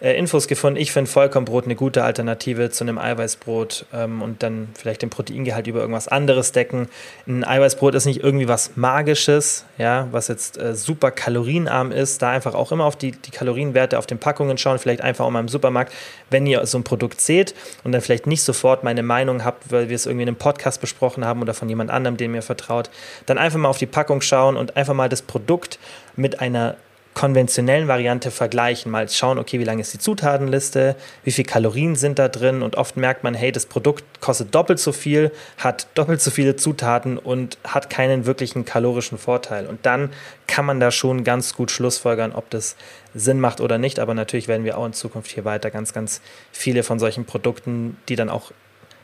äh, 0.00 0.16
Infos 0.16 0.48
gefunden. 0.48 0.80
Ich 0.80 0.92
finde 0.92 1.10
Vollkornbrot 1.10 1.64
eine 1.64 1.74
gute 1.74 2.04
Alternative 2.04 2.70
zu 2.70 2.84
einem 2.84 2.98
Eiweißbrot 2.98 3.86
ähm, 3.92 4.22
und 4.22 4.42
dann 4.42 4.68
vielleicht 4.74 5.02
den 5.02 5.10
Proteingehalt 5.10 5.66
über 5.66 5.80
irgendwas 5.80 6.08
anderes 6.08 6.52
decken. 6.52 6.88
Ein 7.26 7.44
Eiweißbrot 7.44 7.94
ist 7.94 8.06
nicht 8.06 8.22
irgendwie 8.22 8.48
was 8.48 8.76
Magisches, 8.76 9.64
ja, 9.78 10.08
was 10.10 10.28
jetzt 10.28 10.58
äh, 10.58 10.74
super 10.74 11.10
kalorienarm 11.10 11.92
ist. 11.92 12.22
Da 12.22 12.30
einfach 12.30 12.54
auch 12.54 12.72
immer 12.72 12.84
auf 12.84 12.96
die, 12.96 13.12
die 13.12 13.30
Kalorienwerte 13.30 13.98
auf 13.98 14.06
den 14.06 14.18
Packungen 14.18 14.58
schauen, 14.58 14.78
vielleicht 14.78 15.02
einfach 15.02 15.24
auch 15.24 15.30
mal 15.30 15.40
im 15.40 15.48
Supermarkt, 15.48 15.92
wenn 16.30 16.46
ihr 16.46 16.64
so 16.66 16.78
ein 16.78 16.84
Produkt 16.84 17.20
seht 17.20 17.54
und 17.84 17.92
dann 17.92 18.00
vielleicht 18.00 18.26
nicht 18.26 18.42
sofort 18.42 18.84
meine 18.84 19.02
Meinung 19.02 19.44
habt, 19.44 19.70
weil 19.70 19.88
wir 19.88 19.96
es 19.96 20.06
irgendwie 20.06 20.22
in 20.22 20.28
einem 20.28 20.36
Podcast 20.36 20.80
besprochen 20.80 21.24
haben 21.24 21.42
oder 21.42 21.54
von 21.54 21.68
jemand 21.68 21.90
anderem, 21.90 22.16
dem 22.16 22.34
ihr 22.34 22.42
vertraut, 22.42 22.90
dann 23.26 23.38
einfach 23.38 23.58
mal 23.58 23.68
auf 23.68 23.78
die 23.78 23.86
Packung 23.86 24.20
schauen 24.22 24.56
und 24.56 24.76
einfach 24.76 24.94
mal 24.94 25.08
das 25.08 25.22
Produkt 25.22 25.78
mit 26.16 26.40
einer 26.40 26.76
konventionellen 27.20 27.86
Variante 27.86 28.30
vergleichen, 28.30 28.90
mal 28.90 29.06
schauen, 29.10 29.38
okay, 29.38 29.60
wie 29.60 29.64
lange 29.64 29.82
ist 29.82 29.92
die 29.92 29.98
Zutatenliste, 29.98 30.96
wie 31.22 31.30
viele 31.30 31.44
Kalorien 31.44 31.94
sind 31.94 32.18
da 32.18 32.28
drin 32.28 32.62
und 32.62 32.76
oft 32.76 32.96
merkt 32.96 33.24
man, 33.24 33.34
hey, 33.34 33.52
das 33.52 33.66
Produkt 33.66 34.22
kostet 34.22 34.54
doppelt 34.54 34.78
so 34.78 34.90
viel, 34.90 35.30
hat 35.58 35.86
doppelt 35.96 36.22
so 36.22 36.30
viele 36.30 36.56
Zutaten 36.56 37.18
und 37.18 37.58
hat 37.62 37.90
keinen 37.90 38.24
wirklichen 38.24 38.64
kalorischen 38.64 39.18
Vorteil. 39.18 39.66
Und 39.66 39.84
dann 39.84 40.08
kann 40.46 40.64
man 40.64 40.80
da 40.80 40.90
schon 40.90 41.22
ganz 41.22 41.54
gut 41.54 41.70
schlussfolgern, 41.70 42.32
ob 42.32 42.48
das 42.48 42.74
Sinn 43.12 43.38
macht 43.38 43.60
oder 43.60 43.76
nicht. 43.76 43.98
Aber 43.98 44.14
natürlich 44.14 44.48
werden 44.48 44.64
wir 44.64 44.78
auch 44.78 44.86
in 44.86 44.94
Zukunft 44.94 45.30
hier 45.30 45.44
weiter 45.44 45.70
ganz, 45.70 45.92
ganz 45.92 46.22
viele 46.52 46.82
von 46.82 46.98
solchen 46.98 47.26
Produkten, 47.26 47.98
die 48.08 48.16
dann 48.16 48.30
auch 48.30 48.50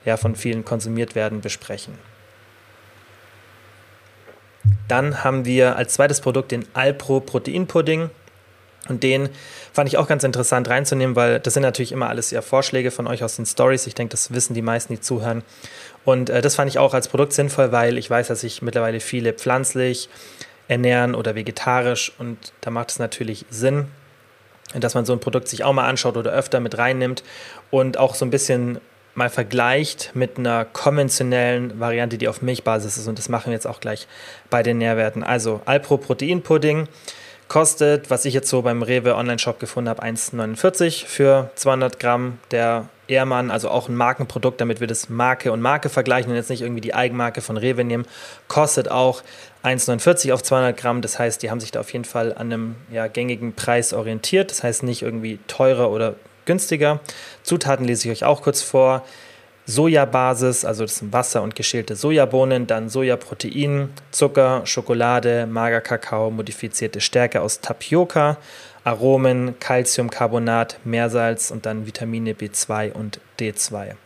ja, 0.06 0.16
von 0.16 0.36
vielen 0.36 0.64
konsumiert 0.64 1.16
werden, 1.16 1.42
besprechen. 1.42 1.98
Dann 4.88 5.24
haben 5.24 5.44
wir 5.44 5.76
als 5.76 5.94
zweites 5.94 6.20
Produkt 6.20 6.52
den 6.52 6.64
Alpro 6.74 7.20
Proteinpudding. 7.20 8.10
Und 8.88 9.02
den 9.02 9.28
fand 9.72 9.88
ich 9.88 9.98
auch 9.98 10.06
ganz 10.06 10.22
interessant 10.22 10.68
reinzunehmen, 10.68 11.16
weil 11.16 11.40
das 11.40 11.54
sind 11.54 11.64
natürlich 11.64 11.90
immer 11.90 12.08
alles 12.08 12.30
ja 12.30 12.40
Vorschläge 12.40 12.92
von 12.92 13.08
euch 13.08 13.24
aus 13.24 13.36
den 13.36 13.44
Stories. 13.44 13.86
Ich 13.86 13.94
denke, 13.94 14.12
das 14.12 14.32
wissen 14.32 14.54
die 14.54 14.62
meisten, 14.62 14.92
die 14.94 15.00
zuhören. 15.00 15.42
Und 16.04 16.30
äh, 16.30 16.40
das 16.40 16.54
fand 16.54 16.70
ich 16.70 16.78
auch 16.78 16.94
als 16.94 17.08
Produkt 17.08 17.32
sinnvoll, 17.32 17.72
weil 17.72 17.98
ich 17.98 18.08
weiß, 18.08 18.28
dass 18.28 18.42
sich 18.42 18.62
mittlerweile 18.62 19.00
viele 19.00 19.32
pflanzlich 19.32 20.08
ernähren 20.68 21.14
oder 21.14 21.34
vegetarisch. 21.34 22.12
Und 22.18 22.52
da 22.60 22.70
macht 22.70 22.90
es 22.90 22.98
natürlich 22.98 23.44
Sinn, 23.50 23.88
dass 24.74 24.94
man 24.94 25.04
so 25.04 25.12
ein 25.12 25.20
Produkt 25.20 25.48
sich 25.48 25.64
auch 25.64 25.72
mal 25.72 25.88
anschaut 25.88 26.16
oder 26.16 26.32
öfter 26.32 26.60
mit 26.60 26.78
reinnimmt 26.78 27.24
und 27.70 27.98
auch 27.98 28.14
so 28.14 28.24
ein 28.24 28.30
bisschen 28.30 28.80
mal 29.16 29.30
vergleicht 29.30 30.12
mit 30.14 30.38
einer 30.38 30.64
konventionellen 30.64 31.80
Variante, 31.80 32.18
die 32.18 32.28
auf 32.28 32.42
Milchbasis 32.42 32.96
ist. 32.96 33.08
Und 33.08 33.18
das 33.18 33.28
machen 33.28 33.46
wir 33.46 33.54
jetzt 33.54 33.66
auch 33.66 33.80
gleich 33.80 34.06
bei 34.50 34.62
den 34.62 34.78
Nährwerten. 34.78 35.24
Also 35.24 35.60
Alpro 35.64 35.96
Protein 35.96 36.42
Pudding 36.42 36.88
Kostet, 37.48 38.10
was 38.10 38.24
ich 38.24 38.34
jetzt 38.34 38.48
so 38.48 38.62
beim 38.62 38.82
Rewe 38.82 39.14
Online-Shop 39.14 39.60
gefunden 39.60 39.88
habe, 39.88 40.02
1,49 40.02 41.06
für 41.06 41.50
200 41.54 42.00
Gramm. 42.00 42.38
Der 42.50 42.88
Ehrmann, 43.06 43.52
also 43.52 43.68
auch 43.68 43.88
ein 43.88 43.94
Markenprodukt, 43.94 44.60
damit 44.60 44.80
wir 44.80 44.88
das 44.88 45.08
Marke 45.08 45.52
und 45.52 45.60
Marke 45.60 45.88
vergleichen 45.88 46.30
und 46.30 46.36
jetzt 46.36 46.50
nicht 46.50 46.62
irgendwie 46.62 46.80
die 46.80 46.92
Eigenmarke 46.92 47.40
von 47.40 47.56
Rewe 47.56 47.84
nehmen, 47.84 48.04
kostet 48.48 48.90
auch 48.90 49.22
1,49 49.62 50.32
auf 50.32 50.42
200 50.42 50.76
Gramm. 50.76 51.02
Das 51.02 51.20
heißt, 51.20 51.40
die 51.40 51.50
haben 51.50 51.60
sich 51.60 51.70
da 51.70 51.78
auf 51.78 51.92
jeden 51.92 52.04
Fall 52.04 52.32
an 52.32 52.52
einem 52.52 52.74
ja, 52.90 53.06
gängigen 53.06 53.52
Preis 53.52 53.92
orientiert. 53.92 54.50
Das 54.50 54.64
heißt 54.64 54.82
nicht 54.82 55.02
irgendwie 55.02 55.38
teurer 55.46 55.90
oder 55.90 56.16
günstiger. 56.46 57.00
Zutaten 57.42 57.84
lese 57.84 58.08
ich 58.08 58.22
euch 58.22 58.24
auch 58.24 58.42
kurz 58.42 58.62
vor. 58.62 59.04
Sojabasis, 59.68 60.64
also 60.64 60.84
das 60.84 60.98
sind 60.98 61.12
Wasser 61.12 61.42
und 61.42 61.56
geschälte 61.56 61.96
Sojabohnen, 61.96 62.68
dann 62.68 62.88
Sojaprotein, 62.88 63.90
Zucker, 64.12 64.62
Schokolade, 64.64 65.46
Magerkakao, 65.46 66.30
modifizierte 66.30 67.00
Stärke 67.00 67.40
aus 67.40 67.60
Tapioca, 67.60 68.38
Aromen, 68.84 69.58
Calciumcarbonat, 69.58 70.78
Meersalz 70.84 71.50
und 71.50 71.66
dann 71.66 71.84
Vitamine 71.84 72.34
B2 72.34 72.92
und 72.92 73.20
D2. 73.40 73.96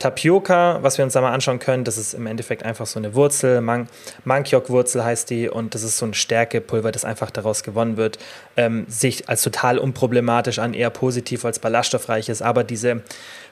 Tapioca, 0.00 0.78
was 0.82 0.96
wir 0.96 1.04
uns 1.04 1.12
da 1.12 1.20
mal 1.20 1.32
anschauen 1.32 1.58
können, 1.58 1.84
das 1.84 1.98
ist 1.98 2.14
im 2.14 2.26
Endeffekt 2.26 2.62
einfach 2.64 2.86
so 2.86 2.98
eine 2.98 3.14
Wurzel, 3.14 3.60
Man 3.60 3.86
Mankiok-Wurzel 4.24 5.04
heißt 5.04 5.28
die 5.28 5.46
und 5.50 5.74
das 5.74 5.82
ist 5.82 5.98
so 5.98 6.06
ein 6.06 6.14
Stärkepulver, 6.14 6.90
das 6.90 7.04
einfach 7.04 7.30
daraus 7.30 7.62
gewonnen 7.62 7.98
wird, 7.98 8.18
ähm, 8.56 8.86
sich 8.88 9.28
als 9.28 9.42
total 9.42 9.76
unproblematisch 9.76 10.58
an, 10.58 10.72
eher 10.72 10.88
positiv 10.88 11.44
als 11.44 11.58
ballaststoffreich 11.58 12.30
ist, 12.30 12.40
aber 12.40 12.64
diese 12.64 13.02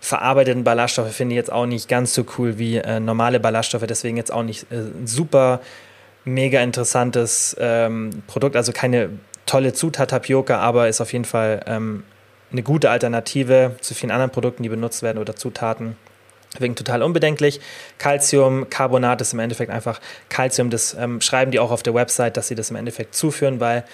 verarbeiteten 0.01 0.65
Ballaststoffe 0.65 1.13
finde 1.13 1.35
ich 1.35 1.37
jetzt 1.37 1.53
auch 1.53 1.67
nicht 1.67 1.87
ganz 1.87 2.15
so 2.15 2.25
cool 2.39 2.59
wie 2.59 2.79
äh, 2.79 2.99
normale 2.99 3.41
Ballaststoffe, 3.41 3.87
deswegen 3.87 4.17
jetzt 4.17 4.33
auch 4.33 4.43
nicht 4.43 4.73
äh, 4.73 4.85
super 5.05 5.61
mega 6.25 6.63
interessantes 6.63 7.57
ähm, 7.61 8.23
Produkt, 8.27 8.57
also 8.57 8.73
keine 8.73 9.11
tolle 9.45 9.75
Zutat 9.75 10.09
Tapioca, 10.09 10.59
aber 10.61 10.89
ist 10.89 11.03
auf 11.03 11.13
jeden 11.13 11.27
Fall 11.27 11.61
ähm, 11.67 12.05
eine 12.51 12.63
gute 12.63 12.89
Alternative 12.89 13.77
zu 13.83 13.93
vielen 13.93 14.13
anderen 14.13 14.31
Produkten, 14.31 14.63
die 14.63 14.71
benutzt 14.71 15.03
werden 15.03 15.19
oder 15.19 15.37
Zutaten. 15.37 15.97
Deswegen 16.55 16.75
total 16.75 17.03
unbedenklich. 17.03 17.61
Calciumcarbonat 17.99 19.21
ist 19.21 19.33
im 19.33 19.39
Endeffekt 19.39 19.71
einfach 19.71 20.01
Calcium. 20.29 20.71
Das 20.71 20.95
ähm, 20.95 21.21
schreiben 21.21 21.51
die 21.51 21.59
auch 21.59 21.71
auf 21.71 21.83
der 21.83 21.95
Website, 21.95 22.37
dass 22.37 22.49
sie 22.49 22.55
das 22.55 22.71
im 22.71 22.77
Endeffekt 22.77 23.15
zuführen, 23.15 23.61
weil 23.61 23.85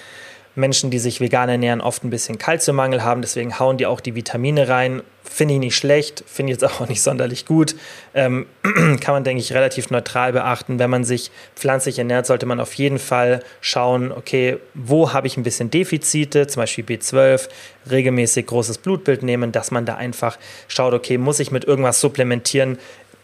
Menschen, 0.55 0.91
die 0.91 0.99
sich 0.99 1.21
vegan 1.21 1.49
ernähren, 1.49 1.81
oft 1.81 2.05
ein 2.05 2.11
bisschen 2.11 2.39
Kalziummangel 2.39 3.03
haben. 3.03 3.23
Deswegen 3.23 3.59
hauen 3.59 3.77
die 3.77 3.87
auch 3.87 4.01
die 4.01 4.15
Vitamine 4.15 4.69
rein. 4.69 5.03
Finde 5.25 5.55
ich 5.55 5.61
nicht 5.61 5.77
schlecht, 5.77 6.23
finde 6.27 6.53
ich 6.53 6.61
jetzt 6.61 6.71
auch 6.71 6.89
nicht 6.89 7.03
sonderlich 7.03 7.47
gut. 7.47 7.75
Ähm, 8.15 8.47
kann 9.01 9.15
man, 9.15 9.25
denke 9.25 9.41
ich, 9.41 9.53
relativ 9.53 9.91
neutral 9.91 10.33
beachten. 10.33 10.79
Wenn 10.79 10.91
man 10.91 11.05
sich 11.05 11.31
pflanzlich 11.57 11.99
ernährt, 11.99 12.27
sollte 12.27 12.47
man 12.47 12.61
auf 12.61 12.75
jeden 12.75 12.99
Fall 12.99 13.43
schauen, 13.61 14.13
okay, 14.13 14.59
wo 14.75 15.13
habe 15.13 15.27
ich 15.27 15.37
ein 15.37 15.43
bisschen 15.43 15.71
Defizite, 15.71 16.47
zum 16.47 16.63
Beispiel 16.63 16.85
B12, 16.85 17.49
regelmäßig 17.91 18.47
großes 18.47 18.79
Blutbild 18.79 19.23
nehmen, 19.23 19.51
dass 19.51 19.71
man 19.71 19.87
da 19.87 19.97
einfach 19.97 20.39
schaut, 20.69 20.95
okay, 20.95 21.19
muss 21.19 21.41
ich 21.41 21.51
mit 21.51 21.65
irgendwas 21.65 22.01
supplementieren, 22.01 22.79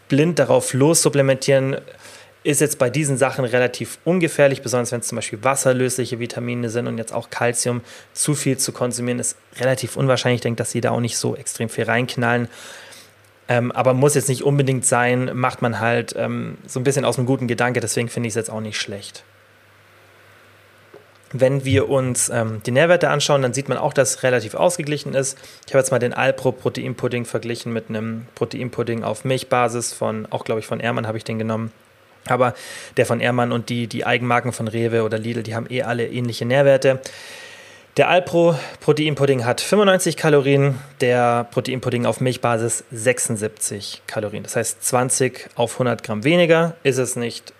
blind 0.09 0.39
darauf 0.39 0.73
los 0.73 1.01
supplementieren 1.01 1.77
ist 2.43 2.59
jetzt 2.59 2.79
bei 2.79 2.89
diesen 2.89 3.17
Sachen 3.17 3.45
relativ 3.45 3.99
ungefährlich, 4.03 4.61
besonders 4.61 4.91
wenn 4.91 5.01
es 5.01 5.07
zum 5.07 5.17
Beispiel 5.17 5.43
wasserlösliche 5.43 6.19
Vitamine 6.19 6.69
sind 6.69 6.87
und 6.87 6.97
jetzt 6.97 7.13
auch 7.13 7.29
Kalzium 7.29 7.81
zu 8.13 8.33
viel 8.33 8.57
zu 8.57 8.71
konsumieren, 8.71 9.19
ist 9.19 9.37
relativ 9.59 9.95
unwahrscheinlich. 9.95 10.39
Ich 10.39 10.43
denke, 10.43 10.57
dass 10.57 10.71
sie 10.71 10.81
da 10.81 10.91
auch 10.91 10.99
nicht 10.99 11.17
so 11.17 11.35
extrem 11.35 11.69
viel 11.69 11.83
reinknallen. 11.83 12.47
Ähm, 13.47 13.71
aber 13.71 13.93
muss 13.93 14.15
jetzt 14.15 14.29
nicht 14.29 14.43
unbedingt 14.43 14.85
sein, 14.85 15.31
macht 15.33 15.61
man 15.61 15.79
halt 15.79 16.15
ähm, 16.17 16.57
so 16.65 16.79
ein 16.79 16.83
bisschen 16.83 17.05
aus 17.05 17.17
einem 17.17 17.27
guten 17.27 17.47
Gedanke, 17.47 17.79
deswegen 17.79 18.07
finde 18.07 18.27
ich 18.27 18.31
es 18.31 18.35
jetzt 18.35 18.49
auch 18.49 18.61
nicht 18.61 18.79
schlecht. 18.79 19.23
Wenn 21.33 21.63
wir 21.63 21.89
uns 21.89 22.29
ähm, 22.29 22.61
die 22.65 22.71
Nährwerte 22.71 23.09
anschauen, 23.09 23.41
dann 23.41 23.53
sieht 23.53 23.69
man 23.69 23.77
auch, 23.77 23.93
dass 23.93 24.15
es 24.15 24.23
relativ 24.23 24.53
ausgeglichen 24.53 25.13
ist. 25.13 25.37
Ich 25.67 25.73
habe 25.73 25.79
jetzt 25.79 25.91
mal 25.91 25.99
den 25.99 26.13
Alpro 26.13 26.51
Proteinpudding 26.51 27.25
verglichen 27.25 27.71
mit 27.71 27.89
einem 27.89 28.25
Proteinpudding 28.35 29.03
auf 29.03 29.25
Milchbasis 29.25 29.93
von, 29.93 30.27
auch 30.29 30.43
glaube 30.43 30.59
ich 30.59 30.65
von 30.65 30.79
Ehrmann 30.79 31.07
habe 31.07 31.17
ich 31.17 31.23
den 31.23 31.39
genommen. 31.39 31.71
Aber 32.27 32.53
der 32.97 33.05
von 33.05 33.19
Ehrmann 33.19 33.51
und 33.51 33.69
die, 33.69 33.87
die 33.87 34.05
Eigenmarken 34.05 34.51
von 34.51 34.67
Rewe 34.67 35.03
oder 35.03 35.17
Lidl, 35.17 35.43
die 35.43 35.55
haben 35.55 35.67
eh 35.69 35.81
alle 35.83 36.07
ähnliche 36.07 36.45
Nährwerte. 36.45 37.01
Der 37.97 38.07
Alpro 38.07 38.55
Proteinpudding 38.79 39.43
hat 39.43 39.59
95 39.59 40.15
Kalorien, 40.15 40.75
der 41.01 41.45
Proteinpudding 41.51 42.05
auf 42.05 42.21
Milchbasis 42.21 42.85
76 42.91 44.03
Kalorien. 44.07 44.43
Das 44.43 44.55
heißt 44.55 44.81
20 44.83 45.49
auf 45.55 45.73
100 45.73 46.01
Gramm 46.01 46.23
weniger 46.23 46.75
ist 46.83 46.99
es 46.99 47.17
nicht 47.17 47.53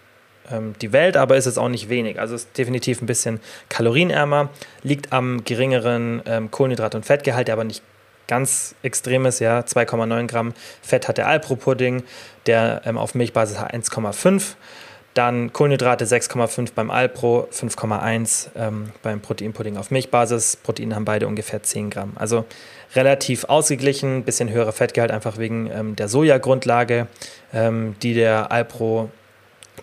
ähm, 0.49 0.73
die 0.81 0.93
Welt, 0.93 1.17
aber 1.17 1.35
ist 1.35 1.47
es 1.47 1.57
auch 1.57 1.67
nicht 1.67 1.89
wenig. 1.89 2.17
Also 2.17 2.35
ist 2.35 2.57
definitiv 2.57 3.01
ein 3.01 3.07
bisschen 3.07 3.41
kalorienärmer, 3.67 4.49
liegt 4.83 5.11
am 5.11 5.43
geringeren 5.43 6.21
ähm, 6.25 6.49
Kohlenhydrat- 6.49 6.95
und 6.95 7.05
Fettgehalt, 7.05 7.49
der 7.49 7.53
aber 7.53 7.65
nicht 7.65 7.83
ganz 8.31 8.75
extremes, 8.81 9.39
ja, 9.39 9.59
2,9 9.59 10.27
Gramm 10.27 10.53
Fett 10.81 11.09
hat 11.09 11.17
der 11.17 11.27
Alpro-Pudding, 11.27 12.03
der 12.45 12.81
ähm, 12.85 12.97
auf 12.97 13.13
Milchbasis 13.13 13.59
hat 13.59 13.73
1,5. 13.73 14.55
Dann 15.13 15.51
Kohlenhydrate 15.51 16.05
6,5 16.05 16.69
beim 16.73 16.91
Alpro, 16.91 17.49
5,1 17.51 18.47
ähm, 18.55 18.93
beim 19.03 19.19
Proteinpudding 19.19 19.75
auf 19.75 19.91
Milchbasis. 19.91 20.55
Proteine 20.55 20.95
haben 20.95 21.03
beide 21.03 21.27
ungefähr 21.27 21.61
10 21.61 21.89
Gramm. 21.89 22.13
Also 22.15 22.45
relativ 22.95 23.43
ausgeglichen, 23.43 24.23
bisschen 24.23 24.49
höherer 24.49 24.71
Fettgehalt, 24.71 25.11
einfach 25.11 25.37
wegen 25.37 25.69
ähm, 25.69 25.97
der 25.97 26.07
Sojagrundlage, 26.07 27.07
ähm, 27.53 27.97
die 28.01 28.13
der 28.13 28.49
Alpro 28.49 29.09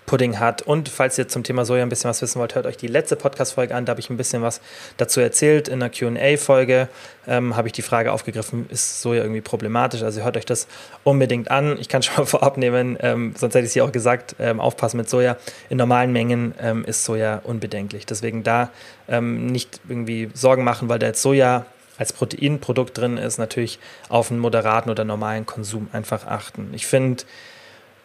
Pudding 0.06 0.38
hat. 0.38 0.62
Und 0.62 0.88
falls 0.88 1.18
ihr 1.18 1.28
zum 1.28 1.42
Thema 1.42 1.64
Soja 1.64 1.82
ein 1.82 1.88
bisschen 1.88 2.10
was 2.10 2.22
wissen 2.22 2.40
wollt, 2.40 2.54
hört 2.54 2.66
euch 2.66 2.76
die 2.76 2.86
letzte 2.86 3.16
Podcast-Folge 3.16 3.74
an. 3.74 3.84
Da 3.84 3.90
habe 3.90 4.00
ich 4.00 4.10
ein 4.10 4.16
bisschen 4.16 4.42
was 4.42 4.60
dazu 4.96 5.20
erzählt. 5.20 5.68
In 5.68 5.80
der 5.80 5.90
QA-Folge 5.90 6.88
ähm, 7.26 7.56
habe 7.56 7.68
ich 7.68 7.72
die 7.72 7.82
Frage 7.82 8.12
aufgegriffen: 8.12 8.66
Ist 8.70 9.02
Soja 9.02 9.22
irgendwie 9.22 9.40
problematisch? 9.40 10.02
Also 10.02 10.22
hört 10.22 10.36
euch 10.36 10.46
das 10.46 10.66
unbedingt 11.04 11.50
an. 11.50 11.78
Ich 11.78 11.88
kann 11.88 12.02
schon 12.04 12.16
mal 12.16 12.26
vorab 12.26 12.56
nehmen, 12.56 12.96
ähm, 13.00 13.34
sonst 13.36 13.54
hätte 13.54 13.64
ich 13.64 13.70
es 13.70 13.72
hier 13.74 13.84
auch 13.84 13.92
gesagt: 13.92 14.36
ähm, 14.38 14.60
Aufpassen 14.60 14.96
mit 14.96 15.08
Soja. 15.08 15.36
In 15.68 15.78
normalen 15.78 16.12
Mengen 16.12 16.54
ähm, 16.60 16.84
ist 16.84 17.04
Soja 17.04 17.40
unbedenklich. 17.44 18.06
Deswegen 18.06 18.42
da 18.42 18.70
ähm, 19.08 19.46
nicht 19.46 19.80
irgendwie 19.88 20.30
Sorgen 20.34 20.64
machen, 20.64 20.88
weil 20.88 20.98
da 20.98 21.06
jetzt 21.06 21.22
Soja 21.22 21.66
als 21.98 22.12
Proteinprodukt 22.12 22.96
drin 22.96 23.18
ist, 23.18 23.38
natürlich 23.38 23.78
auf 24.08 24.30
einen 24.30 24.40
moderaten 24.40 24.90
oder 24.90 25.04
normalen 25.04 25.44
Konsum 25.46 25.88
einfach 25.92 26.26
achten. 26.26 26.70
Ich 26.72 26.86
finde, 26.86 27.24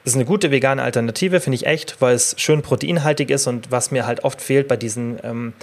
ist 0.04 0.16
eine 0.16 0.26
gute 0.26 0.52
vegane 0.52 0.82
Alternative, 0.82 1.40
finde 1.40 1.56
ich 1.56 1.66
echt, 1.66 2.02
weil 2.02 2.16
es 2.16 2.36
schön 2.38 2.62
proteinhaltig 2.62 3.30
ist 3.30 3.48
und 3.48 3.72
was 3.72 3.92
mir 3.92 4.06
halt 4.06 4.24
oft 4.24 4.42
fehlt 4.42 4.68
bei 4.68 4.76
diesen 4.76 5.20
ähm, 5.24 5.54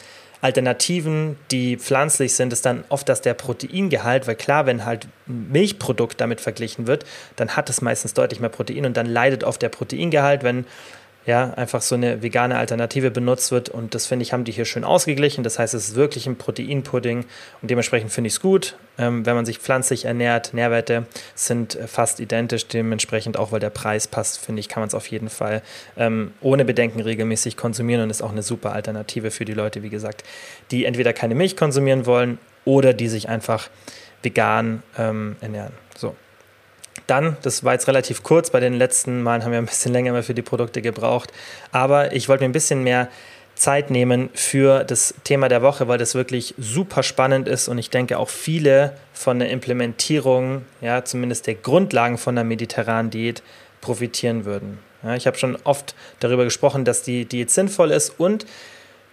Alternativen, 0.43 1.37
die 1.51 1.77
pflanzlich 1.77 2.35
sind, 2.35 2.53
ist 2.53 2.65
dann 2.65 2.85
oft, 2.89 3.09
dass 3.09 3.21
der 3.21 3.35
Proteingehalt, 3.35 4.27
weil 4.27 4.37
klar, 4.37 4.65
wenn 4.65 4.87
halt 4.87 5.07
Milchprodukt 5.27 6.19
damit 6.21 6.41
verglichen 6.41 6.87
wird, 6.87 7.05
dann 7.37 7.57
hat 7.57 7.69
es 7.69 7.83
meistens 7.83 8.15
deutlich 8.15 8.41
mehr 8.41 8.49
Protein 8.49 8.87
und 8.87 8.97
dann 8.97 9.07
leidet 9.07 9.45
oft 9.45 9.61
der 9.61 9.69
Proteingehalt, 9.69 10.43
wenn 10.43 10.65
ja, 11.27 11.53
einfach 11.55 11.83
so 11.83 11.95
eine 11.95 12.23
vegane 12.23 12.57
Alternative 12.57 13.11
benutzt 13.11 13.53
wird. 13.53 13.69
Und 13.69 13.95
das 13.95 14.07
finde 14.07 14.23
ich, 14.23 14.33
haben 14.33 14.45
die 14.45 14.53
hier 14.53 14.65
schön 14.65 14.85
ausgeglichen. 14.85 15.45
Das 15.45 15.59
heißt, 15.59 15.75
es 15.75 15.89
ist 15.89 15.95
wirklich 15.95 16.27
ein 16.27 16.37
Proteinpudding 16.37 17.25
und 17.61 17.71
dementsprechend 17.71 18.11
finde 18.11 18.29
ich 18.29 18.35
es 18.35 18.41
gut. 18.41 18.77
Ähm, 18.99 19.27
wenn 19.27 19.35
man 19.35 19.45
sich 19.45 19.59
pflanzlich 19.59 20.07
ernährt, 20.07 20.55
Nährwerte 20.55 21.07
sind 21.35 21.77
äh, 21.77 21.87
fast 21.87 22.21
identisch. 22.21 22.67
Dementsprechend 22.69 23.37
auch, 23.37 23.53
weil 23.53 23.61
der 23.61 23.71
Preis 23.71 24.09
passt, 24.09 24.39
finde 24.39 24.61
ich, 24.61 24.69
kann 24.69 24.81
man 24.81 24.89
es 24.89 24.95
auf 24.95 25.07
jeden 25.09 25.29
Fall 25.29 25.63
ähm, 25.97 26.33
ohne 26.41 26.65
Bedenken 26.65 27.01
regelmäßig 27.01 27.57
konsumieren 27.57 28.03
und 28.03 28.11
ist 28.11 28.23
auch 28.23 28.33
eine 28.33 28.43
super 28.43 28.73
Alternative 28.73 29.31
für 29.31 29.45
die 29.45 29.55
Leute, 29.55 29.83
wie 29.83 29.91
gesagt, 29.91 30.25
die 30.71 30.85
entweder 30.85 31.13
keine 31.13 31.35
Milch 31.35 31.57
konsumieren 31.57 32.07
wollen 32.07 32.39
oder 32.65 32.93
die 32.95 33.09
sich 33.09 33.29
einfach 33.29 33.69
vegan 34.23 34.83
ähm, 34.99 35.37
ernähren. 35.41 35.73
So. 35.97 36.15
Dann, 37.11 37.37
das 37.43 37.65
war 37.65 37.73
jetzt 37.73 37.89
relativ 37.89 38.23
kurz, 38.23 38.51
bei 38.51 38.61
den 38.61 38.75
letzten 38.75 39.23
Malen 39.23 39.43
haben 39.43 39.51
wir 39.51 39.59
ein 39.59 39.67
bisschen 39.67 39.93
länger 39.93 40.13
mal 40.13 40.23
für 40.23 40.33
die 40.33 40.43
Produkte 40.43 40.81
gebraucht, 40.81 41.33
aber 41.73 42.13
ich 42.13 42.29
wollte 42.29 42.45
mir 42.45 42.49
ein 42.49 42.53
bisschen 42.53 42.85
mehr 42.85 43.09
Zeit 43.57 43.91
nehmen 43.91 44.31
für 44.33 44.85
das 44.85 45.13
Thema 45.25 45.49
der 45.49 45.61
Woche, 45.61 45.89
weil 45.89 45.99
das 45.99 46.15
wirklich 46.15 46.55
super 46.57 47.03
spannend 47.03 47.49
ist 47.49 47.67
und 47.67 47.79
ich 47.79 47.91
denke 47.91 48.17
auch 48.17 48.29
viele 48.29 48.95
von 49.13 49.41
der 49.41 49.51
Implementierung, 49.51 50.65
ja, 50.81 51.05
zumindest 51.05 51.49
der 51.49 51.55
Grundlagen 51.55 52.17
von 52.17 52.37
der 52.37 52.45
mediterranen 52.45 53.11
Diät 53.11 53.43
profitieren 53.81 54.45
würden. 54.45 54.79
Ja, 55.03 55.17
ich 55.17 55.27
habe 55.27 55.37
schon 55.37 55.59
oft 55.65 55.97
darüber 56.21 56.45
gesprochen, 56.45 56.85
dass 56.85 57.03
die 57.03 57.25
Diät 57.25 57.51
sinnvoll 57.51 57.91
ist 57.91 58.21
und 58.21 58.47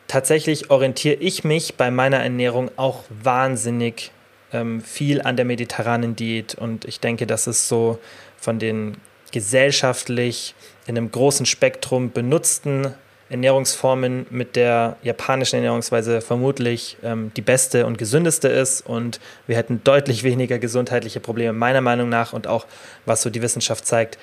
tatsächlich 0.07 0.69
orientiere 0.69 1.15
ich 1.15 1.43
mich 1.43 1.75
bei 1.75 1.89
meiner 1.89 2.17
Ernährung 2.17 2.69
auch 2.77 3.05
wahnsinnig 3.09 4.11
ähm, 4.53 4.81
viel 4.81 5.21
an 5.21 5.35
der 5.35 5.45
mediterranen 5.45 6.15
Diät. 6.15 6.55
Und 6.55 6.85
ich 6.85 6.99
denke, 6.99 7.27
das 7.27 7.47
ist 7.47 7.67
so 7.67 7.99
von 8.37 8.59
den 8.59 8.97
gesellschaftlich 9.31 10.55
in 10.85 10.97
einem 10.97 11.11
großen 11.11 11.45
Spektrum 11.45 12.11
benutzten 12.11 12.93
Ernährungsformen 13.29 14.25
mit 14.29 14.55
der 14.55 14.95
japanischen 15.03 15.57
Ernährungsweise 15.57 16.21
vermutlich 16.21 16.97
ähm, 17.03 17.31
die 17.35 17.41
beste 17.41 17.85
und 17.85 17.97
gesündeste 17.97 18.47
ist. 18.47 18.81
Und 18.81 19.19
wir 19.47 19.57
hätten 19.57 19.81
deutlich 19.83 20.23
weniger 20.23 20.59
gesundheitliche 20.59 21.19
Probleme 21.19 21.51
meiner 21.51 21.81
Meinung 21.81 22.07
nach 22.07 22.31
und 22.31 22.47
auch 22.47 22.65
was 23.05 23.21
so 23.21 23.29
die 23.29 23.41
Wissenschaft 23.41 23.85
zeigt, 23.85 24.17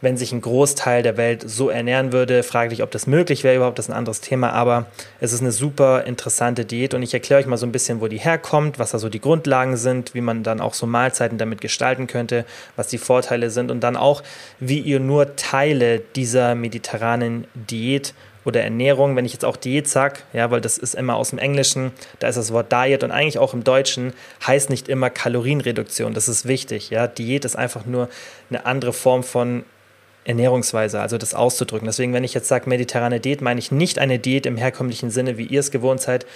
wenn 0.00 0.16
sich 0.16 0.32
ein 0.32 0.40
Großteil 0.40 1.02
der 1.02 1.16
Welt 1.16 1.44
so 1.46 1.70
ernähren 1.70 2.12
würde. 2.12 2.42
Frage 2.42 2.70
dich, 2.70 2.82
ob 2.82 2.90
das 2.90 3.06
möglich 3.06 3.44
wäre 3.44 3.56
überhaupt, 3.56 3.78
das 3.78 3.86
ist 3.86 3.90
ein 3.90 3.96
anderes 3.96 4.20
Thema, 4.20 4.52
aber 4.52 4.86
es 5.20 5.32
ist 5.32 5.40
eine 5.40 5.52
super 5.52 6.04
interessante 6.04 6.64
Diät 6.64 6.94
und 6.94 7.02
ich 7.02 7.14
erkläre 7.14 7.40
euch 7.40 7.46
mal 7.46 7.56
so 7.56 7.66
ein 7.66 7.72
bisschen, 7.72 8.00
wo 8.00 8.08
die 8.08 8.18
herkommt, 8.18 8.78
was 8.78 8.92
da 8.92 8.98
so 8.98 9.08
die 9.08 9.20
Grundlagen 9.20 9.76
sind, 9.76 10.14
wie 10.14 10.20
man 10.20 10.42
dann 10.42 10.60
auch 10.60 10.74
so 10.74 10.86
Mahlzeiten 10.86 11.38
damit 11.38 11.60
gestalten 11.60 12.06
könnte, 12.06 12.44
was 12.76 12.88
die 12.88 12.98
Vorteile 12.98 13.50
sind 13.50 13.70
und 13.70 13.80
dann 13.80 13.96
auch, 13.96 14.22
wie 14.60 14.80
ihr 14.80 15.00
nur 15.00 15.36
Teile 15.36 16.00
dieser 16.14 16.54
mediterranen 16.54 17.46
Diät 17.54 18.14
oder 18.44 18.62
Ernährung, 18.62 19.14
wenn 19.14 19.26
ich 19.26 19.32
jetzt 19.32 19.44
auch 19.44 19.56
Diät 19.56 19.88
sage, 19.88 20.20
ja, 20.32 20.50
weil 20.50 20.60
das 20.60 20.78
ist 20.78 20.94
immer 20.94 21.16
aus 21.16 21.30
dem 21.30 21.38
Englischen, 21.38 21.92
da 22.18 22.28
ist 22.28 22.36
das 22.36 22.52
Wort 22.52 22.72
Diet 22.72 23.02
und 23.02 23.10
eigentlich 23.10 23.38
auch 23.38 23.52
im 23.52 23.62
Deutschen 23.62 24.14
heißt 24.46 24.70
nicht 24.70 24.88
immer 24.88 25.10
Kalorienreduktion, 25.10 26.14
das 26.14 26.28
ist 26.28 26.46
wichtig, 26.46 26.90
ja, 26.90 27.06
Diät 27.06 27.44
ist 27.44 27.56
einfach 27.56 27.84
nur 27.84 28.08
eine 28.48 28.64
andere 28.64 28.92
Form 28.92 29.22
von 29.22 29.64
Ernährungsweise, 30.28 31.00
also 31.00 31.16
das 31.16 31.34
auszudrücken. 31.34 31.86
Deswegen, 31.86 32.12
wenn 32.12 32.22
ich 32.22 32.34
jetzt 32.34 32.48
sage 32.48 32.68
mediterrane 32.68 33.18
Diät, 33.18 33.40
meine 33.40 33.58
ich 33.58 33.72
nicht 33.72 33.98
eine 33.98 34.18
Diät 34.18 34.44
im 34.44 34.58
herkömmlichen 34.58 35.10
Sinne, 35.10 35.38
wie 35.38 35.46
ihr 35.46 35.60
es 35.60 35.70
gewohnt 35.70 36.02
seid, 36.02 36.26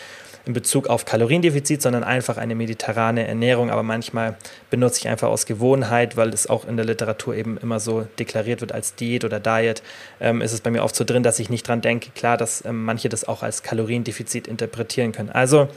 in 0.46 0.54
Bezug 0.54 0.88
auf 0.88 1.04
Kaloriendefizit, 1.04 1.82
sondern 1.82 2.02
einfach 2.02 2.38
eine 2.38 2.54
mediterrane 2.54 3.28
Ernährung. 3.28 3.70
Aber 3.70 3.82
manchmal 3.82 4.36
benutze 4.70 5.00
ich 5.00 5.08
einfach 5.08 5.28
aus 5.28 5.44
Gewohnheit, 5.44 6.16
weil 6.16 6.30
es 6.30 6.48
auch 6.48 6.66
in 6.66 6.76
der 6.76 6.86
Literatur 6.86 7.34
eben 7.34 7.58
immer 7.58 7.80
so 7.80 8.06
deklariert 8.18 8.62
wird 8.62 8.72
als 8.72 8.94
Diät 8.94 9.24
oder 9.24 9.38
Diet, 9.38 9.82
ähm, 10.20 10.40
ist 10.40 10.52
es 10.52 10.62
bei 10.62 10.70
mir 10.70 10.82
oft 10.82 10.96
so 10.96 11.04
drin, 11.04 11.22
dass 11.22 11.38
ich 11.38 11.50
nicht 11.50 11.68
dran 11.68 11.82
denke, 11.82 12.10
klar, 12.14 12.38
dass 12.38 12.64
ähm, 12.64 12.84
manche 12.84 13.10
das 13.10 13.28
auch 13.28 13.42
als 13.42 13.62
Kaloriendefizit 13.62 14.48
interpretieren 14.48 15.12
können. 15.12 15.30
Also 15.30 15.68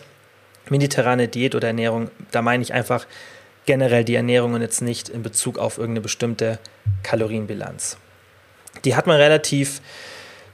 mediterrane 0.70 1.28
Diät 1.28 1.54
oder 1.54 1.68
Ernährung, 1.68 2.10
da 2.32 2.42
meine 2.42 2.64
ich 2.64 2.74
einfach 2.74 3.06
generell 3.66 4.06
die 4.06 4.16
Ernährung 4.16 4.54
und 4.54 4.62
jetzt 4.62 4.82
nicht 4.82 5.10
in 5.10 5.22
Bezug 5.22 5.58
auf 5.58 5.78
irgendeine 5.78 6.02
bestimmte 6.02 6.60
Kalorienbilanz. 7.04 7.98
Die 8.84 8.96
hat 8.96 9.08
man 9.08 9.18
relativ 9.18 9.82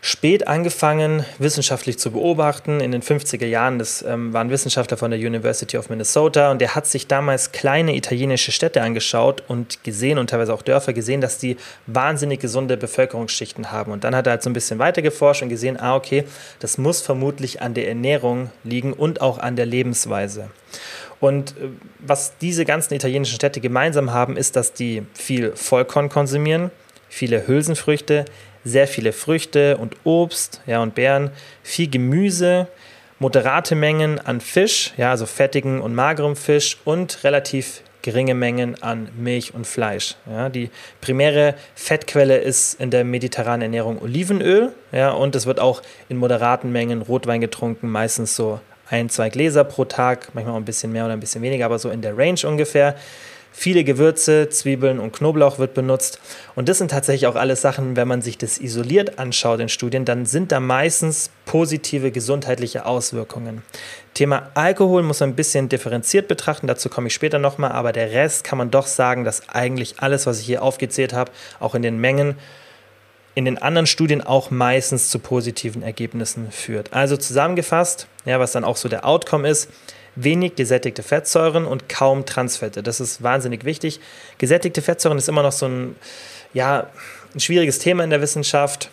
spät 0.01 0.47
angefangen, 0.47 1.23
wissenschaftlich 1.37 1.99
zu 1.99 2.11
beobachten. 2.11 2.79
In 2.79 2.91
den 2.91 3.03
50er 3.03 3.45
Jahren, 3.45 3.77
das 3.77 4.01
ähm, 4.01 4.33
war 4.33 4.41
ein 4.43 4.49
Wissenschaftler 4.49 4.97
von 4.97 5.11
der 5.11 5.19
University 5.19 5.77
of 5.77 5.89
Minnesota 5.89 6.49
und 6.49 6.59
der 6.59 6.73
hat 6.73 6.87
sich 6.87 7.05
damals 7.05 7.51
kleine 7.51 7.95
italienische 7.95 8.51
Städte 8.51 8.81
angeschaut 8.81 9.43
und 9.47 9.83
gesehen 9.83 10.17
und 10.17 10.31
teilweise 10.31 10.53
auch 10.55 10.63
Dörfer 10.63 10.93
gesehen, 10.93 11.21
dass 11.21 11.37
die 11.37 11.55
wahnsinnig 11.85 12.39
gesunde 12.39 12.77
Bevölkerungsschichten 12.77 13.71
haben. 13.71 13.91
Und 13.91 14.03
dann 14.03 14.15
hat 14.15 14.25
er 14.25 14.31
halt 14.31 14.43
so 14.43 14.49
ein 14.49 14.53
bisschen 14.53 14.79
weiter 14.79 15.03
geforscht 15.03 15.43
und 15.43 15.49
gesehen, 15.49 15.79
ah, 15.79 15.95
okay, 15.95 16.23
das 16.59 16.79
muss 16.79 17.01
vermutlich 17.01 17.61
an 17.61 17.75
der 17.75 17.87
Ernährung 17.87 18.49
liegen 18.63 18.93
und 18.93 19.21
auch 19.21 19.37
an 19.37 19.55
der 19.55 19.67
Lebensweise. 19.67 20.49
Und 21.19 21.51
äh, 21.51 21.69
was 21.99 22.39
diese 22.39 22.65
ganzen 22.65 22.95
italienischen 22.95 23.35
Städte 23.35 23.61
gemeinsam 23.61 24.11
haben, 24.11 24.35
ist, 24.35 24.55
dass 24.55 24.73
die 24.73 25.03
viel 25.13 25.55
Vollkorn 25.55 26.09
konsumieren, 26.09 26.71
viele 27.11 27.45
Hülsenfrüchte, 27.45 28.25
sehr 28.63 28.87
viele 28.87 29.11
Früchte 29.11 29.77
und 29.77 29.97
Obst 30.05 30.61
ja, 30.65 30.81
und 30.81 30.95
Beeren, 30.95 31.29
viel 31.61 31.89
Gemüse, 31.89 32.67
moderate 33.19 33.75
Mengen 33.75 34.17
an 34.17 34.39
Fisch, 34.39 34.93
ja, 34.97 35.11
also 35.11 35.25
fettigen 35.25 35.81
und 35.81 35.93
magerem 35.93 36.35
Fisch 36.35 36.77
und 36.85 37.23
relativ 37.23 37.81
geringe 38.01 38.33
Mengen 38.33 38.81
an 38.81 39.09
Milch 39.15 39.53
und 39.53 39.67
Fleisch. 39.67 40.15
Ja, 40.25 40.49
die 40.49 40.71
primäre 41.01 41.55
Fettquelle 41.75 42.37
ist 42.37 42.79
in 42.79 42.89
der 42.89 43.03
mediterranen 43.03 43.63
Ernährung 43.63 44.01
Olivenöl 44.01 44.71
ja, 44.91 45.11
und 45.11 45.35
es 45.35 45.45
wird 45.45 45.59
auch 45.59 45.81
in 46.07 46.17
moderaten 46.17 46.71
Mengen 46.71 47.01
Rotwein 47.01 47.41
getrunken, 47.41 47.89
meistens 47.89 48.35
so 48.35 48.61
ein, 48.89 49.09
zwei 49.09 49.29
Gläser 49.29 49.65
pro 49.65 49.83
Tag, 49.85 50.29
manchmal 50.33 50.53
auch 50.53 50.59
ein 50.59 50.65
bisschen 50.65 50.93
mehr 50.93 51.03
oder 51.03 51.13
ein 51.13 51.19
bisschen 51.19 51.41
weniger, 51.41 51.65
aber 51.65 51.77
so 51.77 51.89
in 51.89 52.01
der 52.01 52.17
Range 52.17 52.39
ungefähr. 52.45 52.95
Viele 53.53 53.83
Gewürze, 53.83 54.49
Zwiebeln 54.49 54.99
und 54.99 55.11
Knoblauch 55.11 55.59
wird 55.59 55.73
benutzt. 55.73 56.19
Und 56.55 56.69
das 56.69 56.77
sind 56.77 56.91
tatsächlich 56.91 57.27
auch 57.27 57.35
alles 57.35 57.61
Sachen, 57.61 57.95
wenn 57.95 58.07
man 58.07 58.21
sich 58.21 58.37
das 58.37 58.57
isoliert 58.57 59.19
anschaut 59.19 59.59
in 59.59 59.69
Studien, 59.69 60.05
dann 60.05 60.25
sind 60.25 60.51
da 60.51 60.59
meistens 60.59 61.29
positive 61.45 62.11
gesundheitliche 62.11 62.85
Auswirkungen. 62.85 63.61
Thema 64.13 64.49
Alkohol 64.53 65.03
muss 65.03 65.19
man 65.19 65.29
ein 65.29 65.35
bisschen 65.35 65.69
differenziert 65.69 66.27
betrachten, 66.27 66.67
dazu 66.67 66.89
komme 66.89 67.07
ich 67.07 67.13
später 67.13 67.39
nochmal, 67.39 67.71
aber 67.71 67.91
der 67.91 68.11
Rest 68.11 68.43
kann 68.43 68.57
man 68.57 68.71
doch 68.71 68.87
sagen, 68.87 69.25
dass 69.25 69.49
eigentlich 69.49 69.99
alles, 69.99 70.25
was 70.25 70.39
ich 70.39 70.45
hier 70.45 70.63
aufgezählt 70.63 71.13
habe, 71.13 71.31
auch 71.59 71.75
in 71.75 71.81
den 71.81 71.99
Mengen, 71.99 72.35
in 73.35 73.45
den 73.45 73.57
anderen 73.57 73.87
Studien 73.87 74.21
auch 74.21 74.51
meistens 74.51 75.09
zu 75.09 75.19
positiven 75.19 75.83
Ergebnissen 75.83 76.51
führt. 76.51 76.93
Also 76.93 77.15
zusammengefasst, 77.15 78.07
ja, 78.25 78.39
was 78.39 78.51
dann 78.51 78.63
auch 78.63 78.77
so 78.77 78.89
der 78.89 79.05
Outcome 79.05 79.47
ist, 79.47 79.69
wenig 80.15 80.55
gesättigte 80.55 81.03
Fettsäuren 81.03 81.65
und 81.65 81.89
kaum 81.89 82.25
Transfette. 82.25 82.83
Das 82.83 82.99
ist 82.99 83.23
wahnsinnig 83.23 83.63
wichtig. 83.63 83.99
Gesättigte 84.37 84.81
Fettsäuren 84.81 85.17
ist 85.17 85.29
immer 85.29 85.43
noch 85.43 85.51
so 85.51 85.67
ein, 85.67 85.95
ja, 86.53 86.87
ein 87.33 87.39
schwieriges 87.39 87.79
Thema 87.79 88.03
in 88.03 88.09
der 88.09 88.21
Wissenschaft. 88.21 88.89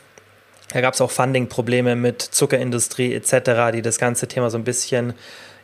Da 0.72 0.80
gab 0.80 0.94
es 0.94 1.00
auch 1.00 1.10
Funding-Probleme 1.10 1.96
mit 1.96 2.22
Zuckerindustrie 2.22 3.14
etc., 3.14 3.72
die 3.72 3.82
das 3.82 3.98
ganze 3.98 4.28
Thema 4.28 4.50
so 4.50 4.58
ein 4.58 4.64
bisschen 4.64 5.14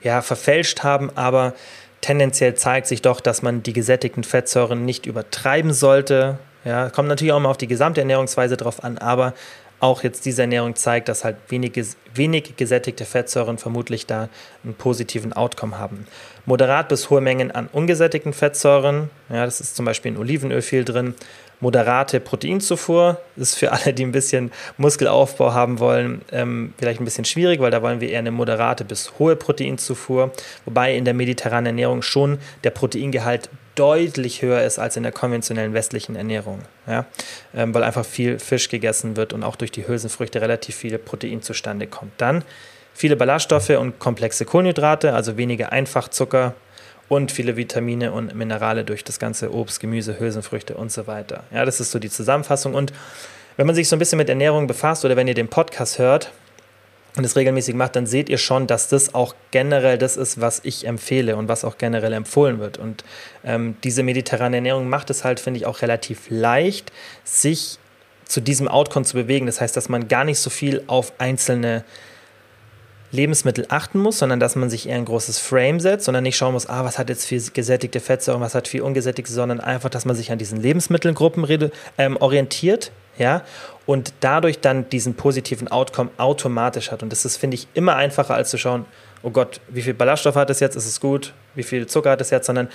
ja, 0.02 0.22
verfälscht 0.22 0.82
haben. 0.82 1.10
Aber 1.16 1.54
tendenziell 2.00 2.54
zeigt 2.54 2.86
sich 2.86 3.02
doch, 3.02 3.20
dass 3.20 3.42
man 3.42 3.62
die 3.62 3.72
gesättigten 3.72 4.24
Fettsäuren 4.24 4.84
nicht 4.84 5.06
übertreiben 5.06 5.72
sollte. 5.72 6.38
Ja, 6.64 6.88
kommt 6.88 7.08
natürlich 7.08 7.32
auch 7.32 7.40
mal 7.40 7.50
auf 7.50 7.58
die 7.58 7.66
gesamte 7.66 8.00
Ernährungsweise 8.00 8.56
drauf 8.56 8.82
an, 8.82 8.96
aber 8.96 9.34
auch 9.84 10.02
jetzt 10.02 10.24
diese 10.24 10.42
Ernährung 10.42 10.74
zeigt, 10.74 11.08
dass 11.08 11.24
halt 11.24 11.36
wenig, 11.48 11.72
wenig 12.14 12.56
gesättigte 12.56 13.04
Fettsäuren 13.04 13.58
vermutlich 13.58 14.06
da 14.06 14.28
einen 14.64 14.74
positiven 14.74 15.32
Outcome 15.32 15.78
haben. 15.78 16.06
Moderat 16.46 16.88
bis 16.88 17.10
hohe 17.10 17.20
Mengen 17.20 17.50
an 17.50 17.68
ungesättigten 17.70 18.32
Fettsäuren, 18.32 19.10
ja, 19.28 19.44
das 19.44 19.60
ist 19.60 19.76
zum 19.76 19.84
Beispiel 19.84 20.12
in 20.12 20.18
Olivenöl 20.18 20.62
viel 20.62 20.84
drin. 20.84 21.14
Moderate 21.60 22.18
Proteinzufuhr 22.18 23.20
ist 23.36 23.56
für 23.56 23.72
alle, 23.72 23.94
die 23.94 24.04
ein 24.04 24.12
bisschen 24.12 24.50
Muskelaufbau 24.76 25.52
haben 25.52 25.78
wollen, 25.78 26.22
ähm, 26.32 26.74
vielleicht 26.78 27.00
ein 27.00 27.04
bisschen 27.04 27.24
schwierig, 27.24 27.60
weil 27.60 27.70
da 27.70 27.82
wollen 27.82 28.00
wir 28.00 28.08
eher 28.08 28.18
eine 28.18 28.30
moderate 28.30 28.84
bis 28.84 29.12
hohe 29.18 29.36
Proteinzufuhr. 29.36 30.32
Wobei 30.64 30.96
in 30.96 31.04
der 31.04 31.14
mediterranen 31.14 31.66
Ernährung 31.66 32.02
schon 32.02 32.38
der 32.64 32.70
Proteingehalt 32.70 33.50
deutlich 33.74 34.42
höher 34.42 34.62
ist 34.62 34.78
als 34.78 34.96
in 34.96 35.02
der 35.02 35.12
konventionellen 35.12 35.74
westlichen 35.74 36.16
Ernährung. 36.16 36.60
Ja? 36.86 37.06
Ähm, 37.54 37.74
weil 37.74 37.82
einfach 37.82 38.04
viel 38.04 38.38
Fisch 38.38 38.68
gegessen 38.68 39.16
wird 39.16 39.32
und 39.32 39.42
auch 39.42 39.56
durch 39.56 39.72
die 39.72 39.86
Hülsenfrüchte 39.86 40.40
relativ 40.40 40.76
viel 40.76 40.96
Protein 40.98 41.42
zustande 41.42 41.86
kommt. 41.86 42.12
Dann 42.18 42.44
viele 42.94 43.16
Ballaststoffe 43.16 43.70
und 43.70 43.98
komplexe 43.98 44.44
Kohlenhydrate, 44.44 45.14
also 45.14 45.36
weniger 45.36 45.72
Einfachzucker 45.72 46.54
und 47.08 47.32
viele 47.32 47.56
Vitamine 47.56 48.12
und 48.12 48.34
Minerale 48.34 48.84
durch 48.84 49.04
das 49.04 49.18
ganze 49.18 49.52
Obst, 49.52 49.80
Gemüse, 49.80 50.18
Hülsenfrüchte 50.18 50.74
und 50.74 50.90
so 50.90 51.06
weiter. 51.06 51.44
Ja, 51.52 51.64
das 51.64 51.80
ist 51.80 51.90
so 51.90 51.98
die 51.98 52.10
Zusammenfassung. 52.10 52.74
Und 52.74 52.92
wenn 53.56 53.66
man 53.66 53.74
sich 53.74 53.88
so 53.88 53.96
ein 53.96 53.98
bisschen 53.98 54.18
mit 54.18 54.28
Ernährung 54.28 54.66
befasst 54.66 55.04
oder 55.04 55.16
wenn 55.16 55.28
ihr 55.28 55.34
den 55.34 55.48
Podcast 55.48 55.98
hört, 55.98 56.32
und 57.16 57.24
es 57.24 57.36
regelmäßig 57.36 57.76
macht, 57.76 57.94
dann 57.94 58.06
seht 58.06 58.28
ihr 58.28 58.38
schon, 58.38 58.66
dass 58.66 58.88
das 58.88 59.14
auch 59.14 59.34
generell 59.52 59.98
das 59.98 60.16
ist, 60.16 60.40
was 60.40 60.60
ich 60.64 60.86
empfehle 60.86 61.36
und 61.36 61.46
was 61.46 61.64
auch 61.64 61.78
generell 61.78 62.12
empfohlen 62.12 62.58
wird. 62.58 62.78
Und 62.78 63.04
ähm, 63.44 63.76
diese 63.84 64.02
mediterrane 64.02 64.56
Ernährung 64.56 64.88
macht 64.88 65.10
es 65.10 65.22
halt, 65.22 65.38
finde 65.38 65.58
ich, 65.58 65.66
auch 65.66 65.82
relativ 65.82 66.26
leicht, 66.28 66.92
sich 67.22 67.78
zu 68.24 68.40
diesem 68.40 68.66
Outcome 68.66 69.04
zu 69.04 69.14
bewegen. 69.14 69.46
Das 69.46 69.60
heißt, 69.60 69.76
dass 69.76 69.88
man 69.88 70.08
gar 70.08 70.24
nicht 70.24 70.40
so 70.40 70.50
viel 70.50 70.82
auf 70.88 71.12
einzelne 71.18 71.84
Lebensmittel 73.12 73.66
achten 73.68 74.00
muss, 74.00 74.18
sondern 74.18 74.40
dass 74.40 74.56
man 74.56 74.68
sich 74.68 74.88
eher 74.88 74.96
ein 74.96 75.04
großes 75.04 75.38
Frame 75.38 75.78
setzt, 75.78 76.06
sondern 76.06 76.24
nicht 76.24 76.36
schauen 76.36 76.52
muss, 76.52 76.68
ah, 76.68 76.84
was 76.84 76.98
hat 76.98 77.08
jetzt 77.10 77.26
viel 77.26 77.40
gesättigte 77.52 78.00
Fettsäuren, 78.00 78.40
was 78.40 78.56
hat 78.56 78.66
viel 78.66 78.82
ungesättigte, 78.82 79.32
sondern 79.32 79.60
einfach, 79.60 79.88
dass 79.88 80.04
man 80.04 80.16
sich 80.16 80.32
an 80.32 80.38
diesen 80.38 80.60
Lebensmittelgruppen 80.60 81.70
ähm, 81.96 82.16
orientiert, 82.16 82.90
ja, 83.18 83.42
und 83.86 84.12
dadurch 84.20 84.60
dann 84.60 84.88
diesen 84.88 85.14
positiven 85.14 85.68
Outcome 85.68 86.10
automatisch 86.16 86.90
hat. 86.90 87.02
Und 87.02 87.10
das 87.10 87.24
ist, 87.24 87.36
finde 87.36 87.56
ich, 87.56 87.68
immer 87.74 87.96
einfacher 87.96 88.34
als 88.34 88.50
zu 88.50 88.58
schauen, 88.58 88.86
oh 89.22 89.30
Gott, 89.30 89.60
wie 89.68 89.82
viel 89.82 89.94
Ballaststoff 89.94 90.36
hat 90.36 90.50
es 90.50 90.60
jetzt, 90.60 90.76
ist 90.76 90.86
es 90.86 91.00
gut, 91.00 91.32
wie 91.54 91.62
viel 91.62 91.86
Zucker 91.86 92.10
hat 92.10 92.20
es 92.20 92.30
jetzt, 92.30 92.46
sondern 92.46 92.68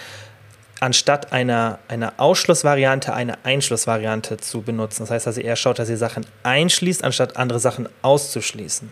anstatt 0.79 1.33
einer, 1.33 1.79
einer 1.87 2.13
Ausschlussvariante 2.17 3.13
eine 3.13 3.43
Einschlussvariante 3.43 4.37
zu 4.37 4.61
benutzen. 4.61 5.03
Das 5.03 5.11
heißt, 5.11 5.27
dass 5.27 5.37
ihr 5.37 5.45
eher 5.45 5.55
schaut, 5.55 5.79
dass 5.79 5.89
ihr 5.89 5.97
Sachen 5.97 6.25
einschließt, 6.43 7.03
anstatt 7.03 7.37
andere 7.37 7.59
Sachen 7.59 7.89
auszuschließen. 8.01 8.91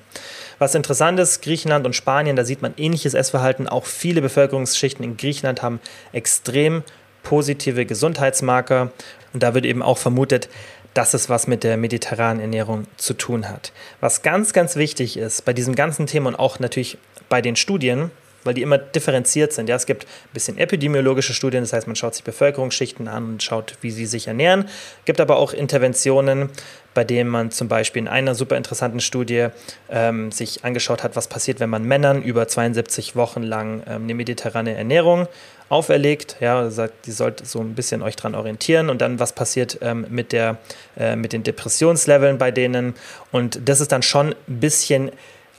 Was 0.59 0.75
interessant 0.75 1.19
ist, 1.19 1.41
Griechenland 1.41 1.85
und 1.85 1.95
Spanien, 1.95 2.35
da 2.35 2.43
sieht 2.43 2.61
man 2.61 2.73
ähnliches 2.77 3.13
Essverhalten. 3.13 3.67
Auch 3.69 3.85
viele 3.85 4.21
Bevölkerungsschichten 4.21 5.03
in 5.03 5.17
Griechenland 5.17 5.61
haben 5.61 5.79
extrem 6.11 6.83
positive 7.23 7.85
Gesundheitsmarker 7.85 8.91
Und 9.33 9.43
da 9.43 9.53
wird 9.53 9.65
eben 9.65 9.81
auch 9.81 9.97
vermutet, 9.97 10.49
dass 10.93 11.13
es 11.13 11.29
was 11.29 11.47
mit 11.47 11.63
der 11.63 11.77
mediterranen 11.77 12.41
Ernährung 12.41 12.85
zu 12.97 13.13
tun 13.13 13.49
hat. 13.49 13.71
Was 13.99 14.21
ganz, 14.21 14.53
ganz 14.53 14.75
wichtig 14.75 15.17
ist 15.17 15.45
bei 15.45 15.53
diesem 15.53 15.75
ganzen 15.75 16.07
Thema 16.07 16.29
und 16.29 16.35
auch 16.35 16.59
natürlich 16.59 16.97
bei 17.29 17.41
den 17.41 17.55
Studien, 17.55 18.11
weil 18.47 18.53
die 18.53 18.61
immer 18.61 18.77
differenziert 18.77 19.51
sind. 19.53 19.67
Ja, 19.69 19.75
es 19.75 19.85
gibt 19.85 20.05
ein 20.05 20.33
bisschen 20.33 20.57
epidemiologische 20.57 21.33
Studien, 21.33 21.63
das 21.63 21.73
heißt, 21.73 21.85
man 21.85 21.95
schaut 21.95 22.15
sich 22.15 22.23
Bevölkerungsschichten 22.23 23.07
an 23.07 23.25
und 23.25 23.43
schaut, 23.43 23.75
wie 23.81 23.91
sie 23.91 24.05
sich 24.05 24.27
ernähren. 24.27 24.65
Es 24.99 25.05
gibt 25.05 25.19
aber 25.19 25.37
auch 25.37 25.53
Interventionen, 25.53 26.49
bei 26.93 27.03
denen 27.03 27.29
man 27.29 27.51
zum 27.51 27.67
Beispiel 27.67 28.01
in 28.01 28.07
einer 28.07 28.33
super 28.33 28.55
interessanten 28.57 29.01
Studie 29.01 29.49
ähm, 29.89 30.31
sich 30.31 30.63
angeschaut 30.63 31.03
hat, 31.03 31.15
was 31.15 31.27
passiert, 31.27 31.59
wenn 31.59 31.69
man 31.69 31.83
Männern 31.83 32.23
über 32.23 32.47
72 32.47 33.15
Wochen 33.15 33.43
lang 33.43 33.83
ähm, 33.85 34.03
eine 34.03 34.15
mediterrane 34.15 34.75
Ernährung 34.75 35.27
auferlegt. 35.69 36.37
Ja, 36.39 36.69
sagt, 36.69 37.05
die 37.05 37.11
sollt 37.11 37.45
so 37.45 37.59
ein 37.59 37.75
bisschen 37.75 38.01
euch 38.01 38.15
dran 38.15 38.35
orientieren 38.35 38.89
und 38.89 39.01
dann, 39.01 39.19
was 39.19 39.33
passiert 39.33 39.79
ähm, 39.81 40.05
mit, 40.09 40.31
der, 40.31 40.57
äh, 40.97 41.15
mit 41.15 41.33
den 41.33 41.43
Depressionsleveln 41.43 42.37
bei 42.37 42.51
denen. 42.51 42.95
Und 43.31 43.59
das 43.67 43.81
ist 43.81 43.91
dann 43.91 44.01
schon 44.01 44.35
ein 44.47 44.59
bisschen 44.59 45.11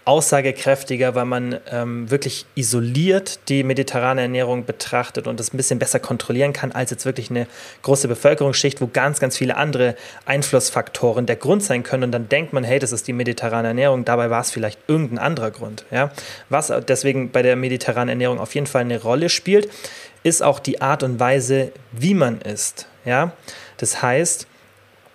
aussagekräftiger, 0.08 1.14
weil 1.14 1.26
man 1.26 1.60
ähm, 1.70 2.10
wirklich 2.10 2.46
isoliert 2.54 3.40
die 3.50 3.62
mediterrane 3.62 4.22
Ernährung 4.22 4.64
betrachtet 4.64 5.26
und 5.26 5.38
das 5.38 5.52
ein 5.52 5.58
bisschen 5.58 5.78
besser 5.78 6.00
kontrollieren 6.00 6.54
kann, 6.54 6.72
als 6.72 6.90
jetzt 6.90 7.04
wirklich 7.04 7.28
eine 7.28 7.46
große 7.82 8.08
Bevölkerungsschicht, 8.08 8.80
wo 8.80 8.86
ganz, 8.86 9.20
ganz 9.20 9.36
viele 9.36 9.58
andere 9.58 9.96
Einflussfaktoren 10.24 11.26
der 11.26 11.36
Grund 11.36 11.62
sein 11.62 11.82
können. 11.82 12.04
Und 12.04 12.12
dann 12.12 12.26
denkt 12.30 12.54
man, 12.54 12.64
hey, 12.64 12.78
das 12.78 12.92
ist 12.92 13.06
die 13.06 13.12
mediterrane 13.12 13.68
Ernährung, 13.68 14.06
dabei 14.06 14.30
war 14.30 14.40
es 14.40 14.50
vielleicht 14.50 14.78
irgendein 14.86 15.18
anderer 15.18 15.50
Grund. 15.50 15.84
Ja? 15.90 16.10
Was 16.48 16.72
deswegen 16.88 17.30
bei 17.30 17.42
der 17.42 17.56
mediterranen 17.56 18.08
Ernährung 18.08 18.40
auf 18.40 18.54
jeden 18.54 18.66
Fall 18.66 18.80
eine 18.80 19.02
Rolle 19.02 19.28
spielt, 19.28 19.68
ist 20.22 20.42
auch 20.42 20.58
die 20.58 20.80
Art 20.80 21.02
und 21.02 21.20
Weise, 21.20 21.70
wie 21.92 22.14
man 22.14 22.40
isst. 22.40 22.86
Ja? 23.04 23.32
Das 23.76 24.00
heißt, 24.00 24.46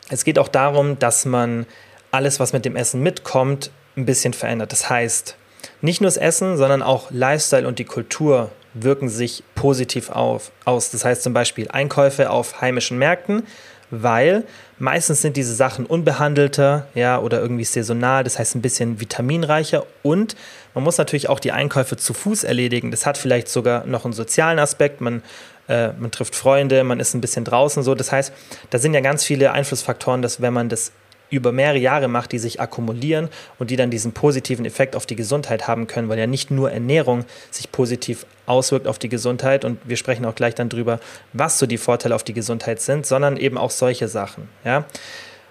es 0.10 0.23
geht 0.23 0.38
auch 0.38 0.49
darum, 0.49 0.99
dass 0.99 1.25
man 1.25 1.65
alles, 2.12 2.39
was 2.39 2.53
mit 2.53 2.63
dem 2.63 2.75
Essen 2.75 3.01
mitkommt, 3.01 3.71
ein 3.95 4.06
bisschen 4.06 4.34
verändert. 4.34 4.71
Das 4.71 4.89
heißt, 4.89 5.36
nicht 5.82 6.01
nur 6.01 6.08
das 6.08 6.17
Essen, 6.17 6.58
sondern 6.58 6.82
auch 6.82 7.12
Lifestyle 7.12 7.67
und 7.67 7.79
die 7.79 7.86
Kultur 7.86 8.51
wirken 8.73 9.10
sich 9.10 9.43
positiv 9.56 10.10
auf, 10.10 10.51
aus. 10.65 10.91
Das 10.91 11.06
heißt 11.06 11.23
zum 11.23 11.34
Beispiel 11.34 11.67
Einkäufe 11.69 12.29
auf 12.29 12.62
heimischen 12.62 12.97
Märkten, 12.97 13.43
weil 13.91 14.43
meistens 14.79 15.21
sind 15.21 15.38
diese 15.38 15.53
Sachen 15.53 15.86
unbehandelter, 15.86 16.88
ja, 16.95 17.19
oder 17.19 17.39
irgendwie 17.39 17.63
saisonal, 17.63 18.23
das 18.23 18.39
heißt 18.39 18.56
ein 18.56 18.62
bisschen 18.62 18.99
vitaminreicher 18.99 19.86
und 20.01 20.36
man 20.73 20.84
muss 20.84 20.97
natürlich 20.97 21.29
auch 21.29 21.39
die 21.39 21.51
Einkäufe 21.51 21.97
zu 21.97 22.13
Fuß 22.13 22.43
erledigen. 22.43 22.89
Das 22.89 23.06
hat 23.06 23.17
vielleicht 23.17 23.47
sogar 23.47 23.86
noch 23.86 24.06
einen 24.06 24.13
sozialen 24.13 24.58
Aspekt. 24.58 25.01
Man, 25.01 25.21
äh, 25.67 25.89
man 25.99 26.10
trifft 26.10 26.36
Freunde, 26.36 26.84
man 26.84 26.99
ist 26.99 27.13
ein 27.13 27.21
bisschen 27.21 27.45
draußen 27.45 27.84
so. 27.84 27.93
Das 27.93 28.12
heißt, 28.12 28.34
da 28.71 28.79
sind 28.79 28.95
ja 28.95 29.01
ganz 29.01 29.23
viele 29.23 29.51
Einflussfaktoren, 29.51 30.23
dass 30.23 30.41
wenn 30.41 30.53
man 30.53 30.69
das 30.69 30.91
über 31.34 31.52
mehrere 31.52 31.78
Jahre 31.78 32.08
macht, 32.08 32.32
die 32.32 32.39
sich 32.39 32.62
akkumulieren 32.62 33.30
und 33.60 33.69
die 33.72 33.76
dann 33.76 33.89
diesen 33.89 34.13
positiven 34.13 34.65
Effekt 34.65 34.96
auf 34.96 35.06
die 35.06 35.15
Gesundheit 35.15 35.67
haben 35.67 35.88
können, 35.88 36.10
weil 36.10 36.19
ja 36.19 36.28
nicht 36.28 36.52
nur 36.52 36.72
Ernährung 36.72 37.26
sich 37.52 37.72
positiv 37.72 38.26
auswirkt 38.46 38.88
auf 38.88 39.00
die 39.00 39.10
Gesundheit 39.10 39.65
und 39.65 39.80
wir 39.86 39.98
sprechen 39.98 40.26
auch 40.26 40.36
gleich 40.36 40.56
dann 40.56 40.69
drüber, 40.69 41.00
was 41.34 41.60
so 41.60 41.65
die 41.65 41.78
Vorteile 41.78 42.15
auf 42.15 42.24
die 42.24 42.34
Gesundheit 42.34 42.82
sind, 42.82 43.06
sondern 43.06 43.38
eben 43.38 43.58
auch 43.58 43.72
solche 43.72 44.08
Sachen. 44.08 44.50
Ja? 44.63 44.86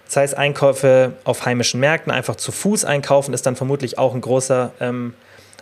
Das 0.05 0.17
heißt, 0.17 0.37
Einkäufe 0.37 1.13
auf 1.23 1.45
heimischen 1.45 1.79
Märkten, 1.79 2.11
einfach 2.11 2.35
zu 2.35 2.51
Fuß 2.51 2.85
einkaufen, 2.85 3.33
ist 3.33 3.45
dann 3.45 3.55
vermutlich 3.55 3.97
auch 3.97 4.13
ein 4.13 4.21
großer 4.21 4.71
ähm, 4.79 5.15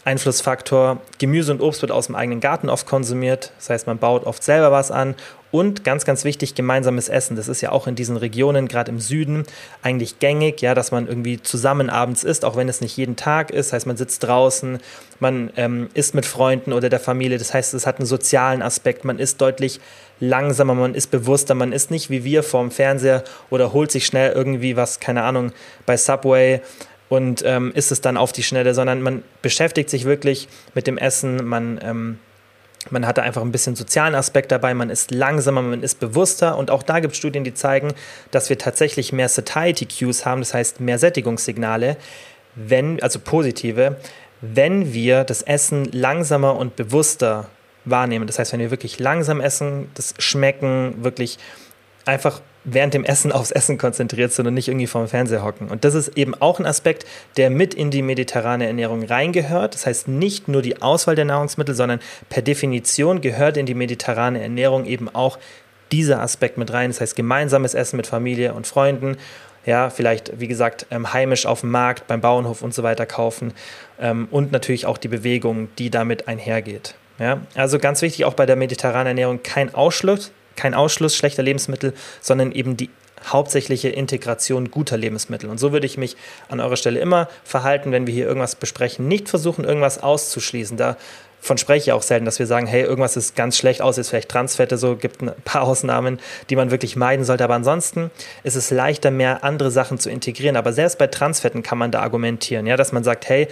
Einflussfaktor. 0.03 0.99
Gemüse 1.19 1.51
und 1.51 1.61
Obst 1.61 1.81
wird 1.81 1.91
aus 1.91 2.07
dem 2.07 2.15
eigenen 2.15 2.39
Garten 2.39 2.69
oft 2.69 2.87
konsumiert. 2.87 3.51
Das 3.57 3.69
heißt, 3.69 3.87
man 3.87 3.99
baut 3.99 4.25
oft 4.25 4.43
selber 4.43 4.71
was 4.71 4.91
an. 4.91 5.15
Und 5.51 5.83
ganz, 5.83 6.05
ganz 6.05 6.23
wichtig, 6.23 6.55
gemeinsames 6.55 7.09
Essen. 7.09 7.35
Das 7.35 7.49
ist 7.49 7.59
ja 7.59 7.73
auch 7.73 7.85
in 7.85 7.95
diesen 7.95 8.15
Regionen, 8.15 8.69
gerade 8.69 8.89
im 8.89 9.01
Süden, 9.01 9.43
eigentlich 9.81 10.19
gängig, 10.19 10.61
ja, 10.61 10.73
dass 10.73 10.91
man 10.91 11.07
irgendwie 11.07 11.41
zusammen 11.41 11.89
abends 11.89 12.23
isst, 12.23 12.45
auch 12.45 12.55
wenn 12.55 12.69
es 12.69 12.79
nicht 12.79 12.95
jeden 12.95 13.17
Tag 13.17 13.51
ist. 13.51 13.67
Das 13.67 13.73
heißt, 13.73 13.87
man 13.87 13.97
sitzt 13.97 14.23
draußen, 14.23 14.79
man 15.19 15.51
ähm, 15.57 15.89
isst 15.93 16.15
mit 16.15 16.25
Freunden 16.25 16.71
oder 16.71 16.89
der 16.89 17.01
Familie. 17.01 17.37
Das 17.37 17.53
heißt, 17.53 17.73
es 17.73 17.85
hat 17.85 17.99
einen 17.99 18.05
sozialen 18.05 18.61
Aspekt. 18.61 19.03
Man 19.03 19.19
isst 19.19 19.41
deutlich 19.41 19.81
langsamer, 20.21 20.73
man 20.73 20.95
ist 20.95 21.11
bewusster, 21.11 21.53
man 21.53 21.73
ist 21.73 21.91
nicht 21.91 22.09
wie 22.09 22.23
wir 22.23 22.43
vorm 22.43 22.71
Fernseher 22.71 23.23
oder 23.49 23.73
holt 23.73 23.91
sich 23.91 24.05
schnell 24.05 24.31
irgendwie 24.31 24.77
was, 24.77 24.99
keine 24.99 25.23
Ahnung, 25.23 25.51
bei 25.85 25.97
Subway 25.97 26.61
und 27.11 27.43
ähm, 27.45 27.73
isst 27.75 27.91
es 27.91 27.99
dann 27.99 28.15
auf 28.15 28.31
die 28.31 28.41
Schnelle, 28.41 28.73
sondern 28.73 29.01
man 29.01 29.21
beschäftigt 29.41 29.89
sich 29.89 30.05
wirklich 30.05 30.47
mit 30.73 30.87
dem 30.87 30.97
Essen, 30.97 31.45
man, 31.45 31.77
ähm, 31.83 32.19
man 32.89 33.05
hat 33.05 33.17
da 33.17 33.21
einfach 33.21 33.41
ein 33.41 33.51
bisschen 33.51 33.75
sozialen 33.75 34.15
Aspekt 34.15 34.49
dabei, 34.49 34.73
man 34.73 34.89
ist 34.89 35.11
langsamer, 35.11 35.61
man 35.61 35.83
ist 35.83 35.99
bewusster. 35.99 36.57
Und 36.57 36.71
auch 36.71 36.83
da 36.83 37.01
gibt 37.01 37.11
es 37.11 37.17
Studien, 37.17 37.43
die 37.43 37.53
zeigen, 37.53 37.93
dass 38.31 38.47
wir 38.47 38.57
tatsächlich 38.57 39.11
mehr 39.11 39.27
Satiety 39.27 39.87
Cues 39.87 40.25
haben, 40.25 40.39
das 40.39 40.53
heißt 40.53 40.79
mehr 40.79 40.97
Sättigungssignale, 40.99 41.97
wenn, 42.55 43.03
also 43.03 43.19
positive, 43.19 43.97
wenn 44.39 44.93
wir 44.93 45.25
das 45.25 45.41
Essen 45.41 45.91
langsamer 45.91 46.55
und 46.55 46.77
bewusster 46.77 47.49
wahrnehmen. 47.83 48.25
Das 48.25 48.39
heißt, 48.39 48.53
wenn 48.53 48.61
wir 48.61 48.71
wirklich 48.71 48.99
langsam 48.99 49.41
essen, 49.41 49.91
das 49.95 50.13
Schmecken 50.17 51.03
wirklich 51.03 51.39
einfach 52.05 52.39
während 52.63 52.93
dem 52.93 53.03
Essen 53.03 53.31
aufs 53.31 53.51
Essen 53.51 53.77
konzentriert 53.77 54.31
sind 54.31 54.47
und 54.47 54.53
nicht 54.53 54.67
irgendwie 54.67 54.87
vorm 54.87 55.07
Fernseher 55.07 55.43
hocken. 55.43 55.67
Und 55.67 55.83
das 55.83 55.95
ist 55.95 56.17
eben 56.17 56.35
auch 56.35 56.59
ein 56.59 56.65
Aspekt, 56.65 57.05
der 57.37 57.49
mit 57.49 57.73
in 57.73 57.91
die 57.91 58.01
mediterrane 58.01 58.67
Ernährung 58.67 59.03
reingehört. 59.03 59.73
Das 59.73 59.85
heißt 59.85 60.07
nicht 60.07 60.47
nur 60.47 60.61
die 60.61 60.81
Auswahl 60.81 61.15
der 61.15 61.25
Nahrungsmittel, 61.25 61.75
sondern 61.75 61.99
per 62.29 62.41
Definition 62.41 63.21
gehört 63.21 63.57
in 63.57 63.65
die 63.65 63.73
mediterrane 63.73 64.41
Ernährung 64.41 64.85
eben 64.85 65.09
auch 65.09 65.39
dieser 65.91 66.21
Aspekt 66.21 66.57
mit 66.57 66.71
rein. 66.71 66.91
Das 66.91 67.01
heißt 67.01 67.15
gemeinsames 67.15 67.73
Essen 67.73 67.97
mit 67.97 68.07
Familie 68.07 68.53
und 68.53 68.67
Freunden. 68.67 69.17
Ja, 69.65 69.89
vielleicht, 69.89 70.39
wie 70.39 70.47
gesagt, 70.47 70.87
ähm, 70.89 71.13
heimisch 71.13 71.45
auf 71.45 71.61
dem 71.61 71.69
Markt, 71.69 72.07
beim 72.07 72.21
Bauernhof 72.21 72.63
und 72.63 72.73
so 72.73 72.81
weiter 72.81 73.05
kaufen. 73.05 73.53
Ähm, 73.99 74.27
und 74.31 74.51
natürlich 74.51 74.85
auch 74.87 74.97
die 74.97 75.07
Bewegung, 75.07 75.69
die 75.77 75.91
damit 75.91 76.27
einhergeht. 76.27 76.95
Ja, 77.19 77.41
also 77.53 77.77
ganz 77.77 78.01
wichtig 78.01 78.25
auch 78.25 78.33
bei 78.33 78.47
der 78.47 78.55
mediterranen 78.55 79.07
Ernährung 79.07 79.43
kein 79.43 79.75
Ausschluss, 79.75 80.31
kein 80.61 80.75
Ausschluss 80.75 81.15
schlechter 81.15 81.41
Lebensmittel, 81.41 81.93
sondern 82.21 82.51
eben 82.51 82.77
die 82.77 82.91
hauptsächliche 83.25 83.89
Integration 83.89 84.69
guter 84.69 84.95
Lebensmittel. 84.95 85.49
Und 85.49 85.59
so 85.59 85.71
würde 85.71 85.87
ich 85.87 85.97
mich 85.97 86.15
an 86.49 86.59
eurer 86.59 86.75
Stelle 86.75 86.99
immer 86.99 87.27
verhalten, 87.43 87.91
wenn 87.91 88.05
wir 88.05 88.13
hier 88.13 88.27
irgendwas 88.27 88.55
besprechen. 88.55 89.07
Nicht 89.07 89.27
versuchen, 89.27 89.65
irgendwas 89.65 90.01
auszuschließen. 90.03 90.77
Davon 90.77 91.57
spreche 91.57 91.89
ich 91.89 91.91
auch 91.93 92.03
selten, 92.03 92.25
dass 92.25 92.37
wir 92.37 92.45
sagen, 92.45 92.67
hey, 92.67 92.83
irgendwas 92.83 93.17
ist 93.17 93.35
ganz 93.35 93.57
schlecht 93.57 93.81
aus, 93.81 93.97
ist 93.97 94.09
vielleicht 94.09 94.29
Transfette, 94.29 94.77
so 94.77 94.95
gibt 94.95 95.23
ein 95.23 95.31
paar 95.45 95.61
Ausnahmen, 95.67 96.19
die 96.51 96.55
man 96.55 96.69
wirklich 96.69 96.95
meiden 96.95 97.25
sollte. 97.25 97.43
Aber 97.43 97.55
ansonsten 97.55 98.11
ist 98.43 98.55
es 98.55 98.69
leichter, 98.69 99.09
mehr 99.09 99.43
andere 99.43 99.71
Sachen 99.71 99.97
zu 99.97 100.11
integrieren. 100.11 100.57
Aber 100.57 100.73
selbst 100.73 100.99
bei 100.99 101.07
Transfetten 101.07 101.63
kann 101.63 101.79
man 101.79 101.89
da 101.89 102.01
argumentieren, 102.01 102.67
ja, 102.67 102.77
dass 102.77 102.91
man 102.91 103.03
sagt, 103.03 103.27
hey, 103.29 103.47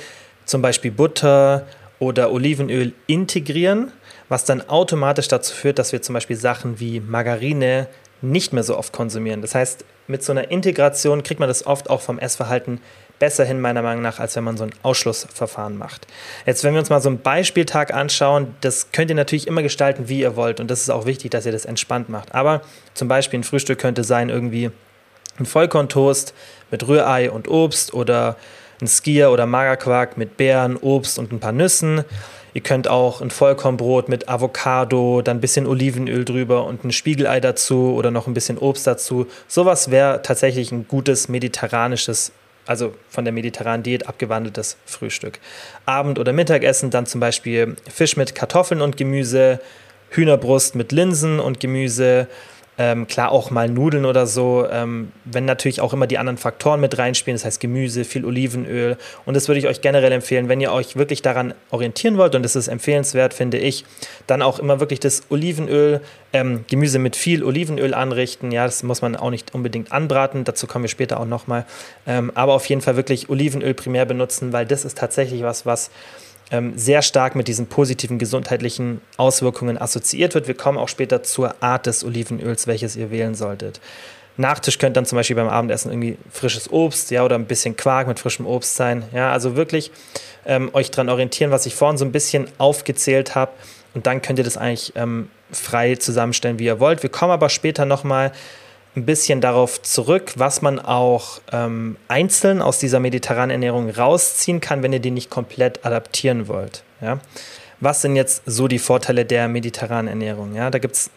zum 0.46 0.62
Beispiel 0.62 0.92
Butter 0.92 1.66
oder 1.98 2.32
Olivenöl 2.32 2.94
integrieren 3.08 3.92
was 4.30 4.46
dann 4.46 4.68
automatisch 4.70 5.28
dazu 5.28 5.54
führt, 5.54 5.80
dass 5.80 5.92
wir 5.92 6.02
zum 6.02 6.14
Beispiel 6.14 6.38
Sachen 6.38 6.80
wie 6.80 7.00
Margarine 7.00 7.88
nicht 8.22 8.54
mehr 8.54 8.64
so 8.64 8.78
oft 8.78 8.94
konsumieren. 8.94 9.42
Das 9.42 9.56
heißt, 9.56 9.86
mit 10.08 10.24
so 10.24 10.32
einer 10.32 10.52
Integration 10.52 11.24
kriegt 11.24 11.40
man 11.40 11.50
das 11.50 11.66
oft 11.66 11.90
auch 11.90 12.02
vom 12.02 12.20
Essverhalten 12.20 12.80
besser 13.18 13.44
hin, 13.44 13.60
meiner 13.60 13.82
Meinung 13.82 14.02
nach, 14.02 14.20
als 14.20 14.36
wenn 14.36 14.44
man 14.44 14.58
so 14.58 14.64
ein 14.64 14.72
Ausschlussverfahren 14.82 15.78
macht. 15.78 16.08
Jetzt, 16.46 16.64
wenn 16.64 16.74
wir 16.74 16.80
uns 16.80 16.90
mal 16.90 17.02
so 17.02 17.10
einen 17.10 17.20
Beispieltag 17.20 17.94
anschauen, 17.94 18.56
das 18.62 18.92
könnt 18.92 19.12
ihr 19.12 19.16
natürlich 19.16 19.48
immer 19.48 19.62
gestalten, 19.62 20.08
wie 20.08 20.22
ihr 20.22 20.36
wollt. 20.36 20.60
Und 20.60 20.72
das 20.72 20.82
ist 20.82 20.90
auch 20.90 21.06
wichtig, 21.06 21.32
dass 21.32 21.46
ihr 21.46 21.52
das 21.52 21.66
entspannt 21.66 22.10
macht. 22.10 22.34
Aber 22.34 22.62
zum 22.94 23.08
Beispiel 23.08 23.40
ein 23.40 23.44
Frühstück 23.44 23.80
könnte 23.80 24.04
sein 24.04 24.30
irgendwie 24.30 24.72
ein 25.38 25.46
Vollkorntoast 25.46 26.34
mit 26.72 26.88
Rührei 26.88 27.30
und 27.30 27.48
Obst 27.48 27.94
oder 27.94 28.38
ein 28.82 28.88
Skier 28.88 29.32
oder 29.32 29.46
Magerquark 29.46 30.18
mit 30.18 30.38
Beeren, 30.38 30.78
Obst 30.78 31.20
und 31.20 31.32
ein 31.32 31.40
paar 31.40 31.52
Nüssen. 31.52 32.04
Ihr 32.54 32.62
könnt 32.62 32.88
auch 32.88 33.22
ein 33.22 33.30
Vollkornbrot 33.30 34.10
mit 34.10 34.28
Avocado, 34.30 35.22
dann 35.22 35.38
ein 35.38 35.42
bisschen 35.42 35.68
Olivenöl 35.68 36.26
drüber 36.26 36.66
und 36.66 36.84
ein 36.84 36.92
Spiegelei 36.92 37.40
dazu 37.40 37.94
oder 37.94 38.12
noch 38.12 38.28
ein 38.28 38.34
bisschen 38.34 38.58
Obst 38.58 38.88
dazu. 38.88 39.28
Sowas 39.48 39.92
wäre 39.92 40.22
tatsächlich 40.22 40.72
ein 40.72 40.88
gutes 40.88 41.30
mediterranisches, 41.30 42.32
also 42.66 42.94
von 43.10 43.24
der 43.24 43.34
mediterranen 43.34 43.84
Diät 43.84 44.08
abgewandeltes 44.08 44.78
Frühstück. 44.86 45.40
Abend- 45.86 46.20
oder 46.20 46.34
Mittagessen 46.34 46.90
dann 46.90 47.06
zum 47.06 47.20
Beispiel 47.20 47.76
Fisch 47.90 48.18
mit 48.18 48.36
Kartoffeln 48.36 48.82
und 48.82 48.98
Gemüse, 48.98 49.60
Hühnerbrust 50.10 50.76
mit 50.76 50.92
Linsen 50.92 51.40
und 51.40 51.60
Gemüse 51.60 52.28
ähm, 52.80 53.08
klar 53.08 53.34
auch 53.34 53.52
mal 53.52 53.68
Nudeln 53.68 54.06
oder 54.06 54.26
so, 54.26 54.66
ähm, 54.72 55.12
wenn 55.26 55.44
natürlich 55.44 55.82
auch 55.82 55.92
immer 55.92 56.08
die 56.08 56.18
anderen 56.18 56.38
Faktoren 56.38 56.80
mit 56.80 56.98
reinspielen, 56.98 57.36
das 57.36 57.44
heißt 57.44 57.60
Gemüse, 57.60 58.06
viel 58.06 58.24
Olivenöl. 58.24 58.96
Und 59.26 59.34
das 59.34 59.50
würde 59.50 59.60
ich 59.60 59.68
euch 59.68 59.82
generell 59.82 60.14
empfehlen, 60.14 60.48
wenn 60.48 60.62
ihr 60.62 60.72
euch 60.72 60.96
wirklich 60.96 61.22
daran 61.22 61.54
orientieren 61.72 62.18
wollt, 62.18 62.36
und 62.36 62.44
das 62.44 62.56
ist 62.56 62.70
empfehlenswert, 62.70 63.34
finde 63.34 63.58
ich, 63.58 63.84
dann 64.28 64.42
auch 64.42 64.60
immer 64.60 64.80
wirklich 64.80 65.02
das 65.02 65.24
Olivenöl, 65.30 66.00
ähm, 66.32 66.64
Gemüse 66.70 67.00
mit 67.00 67.18
viel 67.18 67.44
Olivenöl 67.44 67.94
anrichten. 67.94 68.50
Ja, 68.50 68.64
das 68.64 68.82
muss 68.82 69.02
man 69.02 69.18
auch 69.18 69.30
nicht 69.30 69.54
unbedingt 69.54 69.92
anbraten, 69.92 70.46
dazu 70.46 70.66
kommen 70.66 70.86
wir 70.86 70.90
später 70.90 71.20
auch 71.20 71.26
nochmal. 71.26 71.66
Ähm, 72.08 72.32
aber 72.34 72.54
auf 72.54 72.66
jeden 72.68 72.82
Fall 72.82 72.96
wirklich 72.96 73.30
Olivenöl 73.30 73.74
primär 73.74 74.06
benutzen, 74.06 74.54
weil 74.54 74.66
das 74.66 74.86
ist 74.86 74.98
tatsächlich 74.98 75.44
was, 75.44 75.66
was 75.66 75.92
ähm, 76.52 76.74
sehr 76.78 77.02
stark 77.02 77.36
mit 77.36 77.48
diesen 77.48 77.68
positiven 77.68 78.18
gesundheitlichen 78.18 79.02
Auswirkungen 79.18 79.80
assoziiert 79.80 80.34
wird. 80.36 80.48
Wir 80.48 80.56
kommen 80.56 80.78
auch 80.78 80.90
später 80.90 81.24
zur 81.24 81.62
Art 81.62 81.86
des 81.86 82.04
Olivenöls, 82.04 82.68
welches 82.68 82.96
ihr 82.96 83.12
wählen 83.12 83.36
solltet. 83.36 83.80
Nachtisch 84.38 84.78
könnte 84.78 84.94
dann 84.94 85.06
zum 85.06 85.18
Beispiel 85.18 85.36
beim 85.36 85.50
Abendessen 85.50 85.92
irgendwie 85.92 86.18
frisches 86.32 86.72
Obst, 86.72 87.12
ja, 87.12 87.26
oder 87.26 87.36
ein 87.36 87.46
bisschen 87.46 87.76
Quark 87.76 88.08
mit 88.08 88.20
frischem 88.20 88.46
Obst 88.46 88.76
sein. 88.76 89.04
Ja, 89.14 89.34
also 89.34 89.56
wirklich 89.56 89.92
ähm, 90.46 90.70
euch 90.74 90.92
daran 90.92 91.10
orientieren, 91.10 91.52
was 91.52 91.66
ich 91.66 91.76
vorhin 91.76 91.98
so 91.98 92.06
ein 92.06 92.14
bisschen 92.14 92.48
aufgezählt 92.58 93.36
habe. 93.36 93.52
Und 93.94 94.08
dann 94.08 94.22
könnt 94.22 94.40
ihr 94.40 94.46
das 94.46 94.56
eigentlich 94.56 94.94
ähm, 94.96 95.30
frei 95.52 95.96
zusammenstellen, 95.96 96.58
wie 96.58 96.66
ihr 96.66 96.80
wollt. 96.80 97.04
Wir 97.04 97.10
kommen 97.10 97.32
aber 97.32 97.50
später 97.50 97.86
nochmal 97.86 98.32
ein 99.00 99.06
bisschen 99.06 99.42
darauf 99.42 99.82
zurück, 99.82 100.34
was 100.36 100.62
man 100.62 100.80
auch 100.80 101.42
ähm, 101.52 101.98
einzeln 102.08 102.62
aus 102.62 102.80
dieser 102.80 103.00
mediterranen 103.00 103.52
Ernährung 103.52 103.90
rausziehen 103.90 104.62
kann, 104.62 104.84
wenn 104.84 104.94
ihr 104.94 105.00
die 105.00 105.12
nicht 105.12 105.30
komplett 105.30 105.86
adaptieren 105.86 106.48
wollt. 106.48 106.84
Ja? 107.02 107.20
Was 107.80 108.02
sind 108.02 108.16
jetzt 108.16 108.44
so 108.46 108.68
die 108.68 108.80
Vorteile 108.80 109.26
der 109.26 109.48
mediterranen 109.48 110.10
Ernährung? 110.10 110.54
Ja, 110.54 110.70
da 110.70 110.80
gibt 110.80 110.96
es 110.96 111.10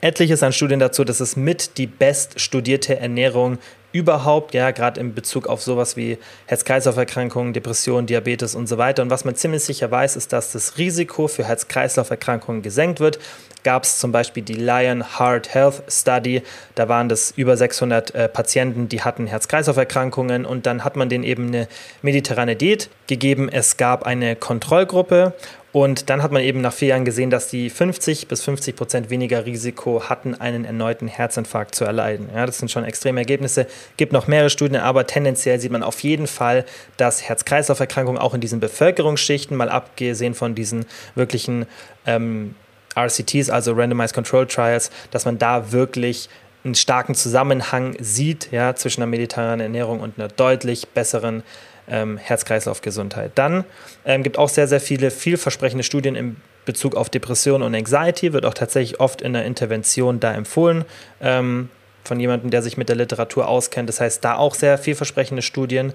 etliches 0.00 0.42
an 0.42 0.52
Studien 0.52 0.78
dazu, 0.78 1.04
dass 1.04 1.20
es 1.20 1.36
mit 1.36 1.76
die 1.78 1.86
beststudierte 1.86 2.98
Ernährung 2.98 3.58
überhaupt, 3.92 4.54
ja, 4.54 4.70
gerade 4.70 5.00
in 5.00 5.14
Bezug 5.14 5.48
auf 5.48 5.62
sowas 5.62 5.96
wie 5.96 6.18
Herz-Kreislauf-Erkrankungen, 6.46 7.52
Depressionen, 7.52 8.06
Diabetes 8.06 8.54
und 8.54 8.68
so 8.68 8.78
weiter. 8.78 9.02
Und 9.02 9.10
was 9.10 9.24
man 9.24 9.34
ziemlich 9.34 9.64
sicher 9.64 9.90
weiß, 9.90 10.16
ist, 10.16 10.32
dass 10.32 10.52
das 10.52 10.78
Risiko 10.78 11.26
für 11.26 11.44
Herz-Kreislauf-Erkrankungen 11.44 12.62
gesenkt 12.62 13.00
wird. 13.00 13.18
Gab 13.62 13.84
es 13.84 13.98
zum 13.98 14.12
Beispiel 14.12 14.42
die 14.42 14.54
Lion 14.54 15.18
Heart 15.18 15.54
Health 15.54 15.82
Study, 15.88 16.42
da 16.74 16.88
waren 16.88 17.08
das 17.08 17.32
über 17.36 17.56
600 17.56 18.14
äh, 18.14 18.28
Patienten, 18.28 18.88
die 18.88 19.02
hatten 19.02 19.26
Herz-Kreislauf-Erkrankungen 19.26 20.44
und 20.44 20.66
dann 20.66 20.84
hat 20.84 20.96
man 20.96 21.08
denen 21.08 21.24
eben 21.24 21.48
eine 21.48 21.68
mediterrane 22.02 22.56
Diät 22.56 22.90
gegeben. 23.06 23.48
Es 23.50 23.76
gab 23.76 24.04
eine 24.04 24.36
Kontrollgruppe 24.36 25.34
und 25.72 26.10
dann 26.10 26.22
hat 26.22 26.32
man 26.32 26.42
eben 26.42 26.60
nach 26.60 26.72
vier 26.72 26.88
Jahren 26.88 27.04
gesehen, 27.04 27.30
dass 27.30 27.48
die 27.48 27.70
50 27.70 28.26
bis 28.26 28.42
50 28.42 28.74
Prozent 28.74 29.10
weniger 29.10 29.46
Risiko 29.46 30.02
hatten, 30.08 30.34
einen 30.34 30.64
erneuten 30.64 31.06
Herzinfarkt 31.06 31.74
zu 31.76 31.84
erleiden. 31.84 32.28
Ja, 32.34 32.44
das 32.44 32.58
sind 32.58 32.70
schon 32.70 32.84
extreme 32.84 33.20
Ergebnisse. 33.20 33.66
Gibt 33.96 34.12
noch 34.12 34.26
mehrere 34.26 34.50
Studien, 34.50 34.80
aber 34.80 35.06
tendenziell 35.06 35.60
sieht 35.60 35.70
man 35.70 35.84
auf 35.84 36.00
jeden 36.00 36.26
Fall, 36.26 36.64
dass 36.96 37.22
Herz-Kreislauf-Erkrankungen 37.22 38.20
auch 38.20 38.34
in 38.34 38.40
diesen 38.40 38.58
Bevölkerungsschichten, 38.58 39.56
mal 39.56 39.68
abgesehen 39.68 40.34
von 40.34 40.56
diesen 40.56 40.86
wirklichen 41.14 41.66
ähm, 42.04 42.56
RCTs, 42.96 43.50
also 43.50 43.72
Randomized 43.72 44.14
Control 44.14 44.46
Trials, 44.46 44.90
dass 45.10 45.24
man 45.24 45.38
da 45.38 45.72
wirklich 45.72 46.28
einen 46.64 46.74
starken 46.74 47.14
Zusammenhang 47.14 47.96
sieht 48.00 48.50
ja, 48.52 48.74
zwischen 48.74 49.02
einer 49.02 49.10
mediterranen 49.10 49.60
Ernährung 49.60 50.00
und 50.00 50.18
einer 50.18 50.28
deutlich 50.28 50.88
besseren 50.88 51.42
ähm, 51.88 52.18
Herz-Kreislauf-Gesundheit. 52.18 53.32
Dann 53.34 53.64
ähm, 54.04 54.22
gibt 54.22 54.38
auch 54.38 54.48
sehr, 54.48 54.68
sehr 54.68 54.80
viele 54.80 55.10
vielversprechende 55.10 55.84
Studien 55.84 56.16
im 56.16 56.36
Bezug 56.66 56.94
auf 56.94 57.08
Depression 57.08 57.62
und 57.62 57.74
Anxiety, 57.74 58.32
wird 58.32 58.44
auch 58.44 58.54
tatsächlich 58.54 59.00
oft 59.00 59.22
in 59.22 59.32
der 59.32 59.44
Intervention 59.44 60.20
da 60.20 60.32
empfohlen. 60.34 60.84
Ähm, 61.20 61.70
von 62.04 62.18
jemandem, 62.18 62.50
der 62.50 62.62
sich 62.62 62.76
mit 62.76 62.88
der 62.88 62.96
Literatur 62.96 63.46
auskennt. 63.46 63.88
Das 63.88 64.00
heißt, 64.00 64.24
da 64.24 64.36
auch 64.36 64.54
sehr 64.54 64.78
vielversprechende 64.78 65.42
Studien. 65.42 65.92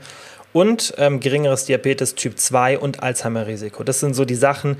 Und 0.53 0.93
ähm, 0.97 1.19
geringeres 1.19 1.65
Diabetes 1.65 2.15
Typ 2.15 2.39
2 2.39 2.79
und 2.79 3.03
Alzheimer-Risiko. 3.03 3.84
Das 3.84 3.99
sind 3.99 4.13
so 4.13 4.23
die 4.23 4.36
Sachen, 4.36 4.77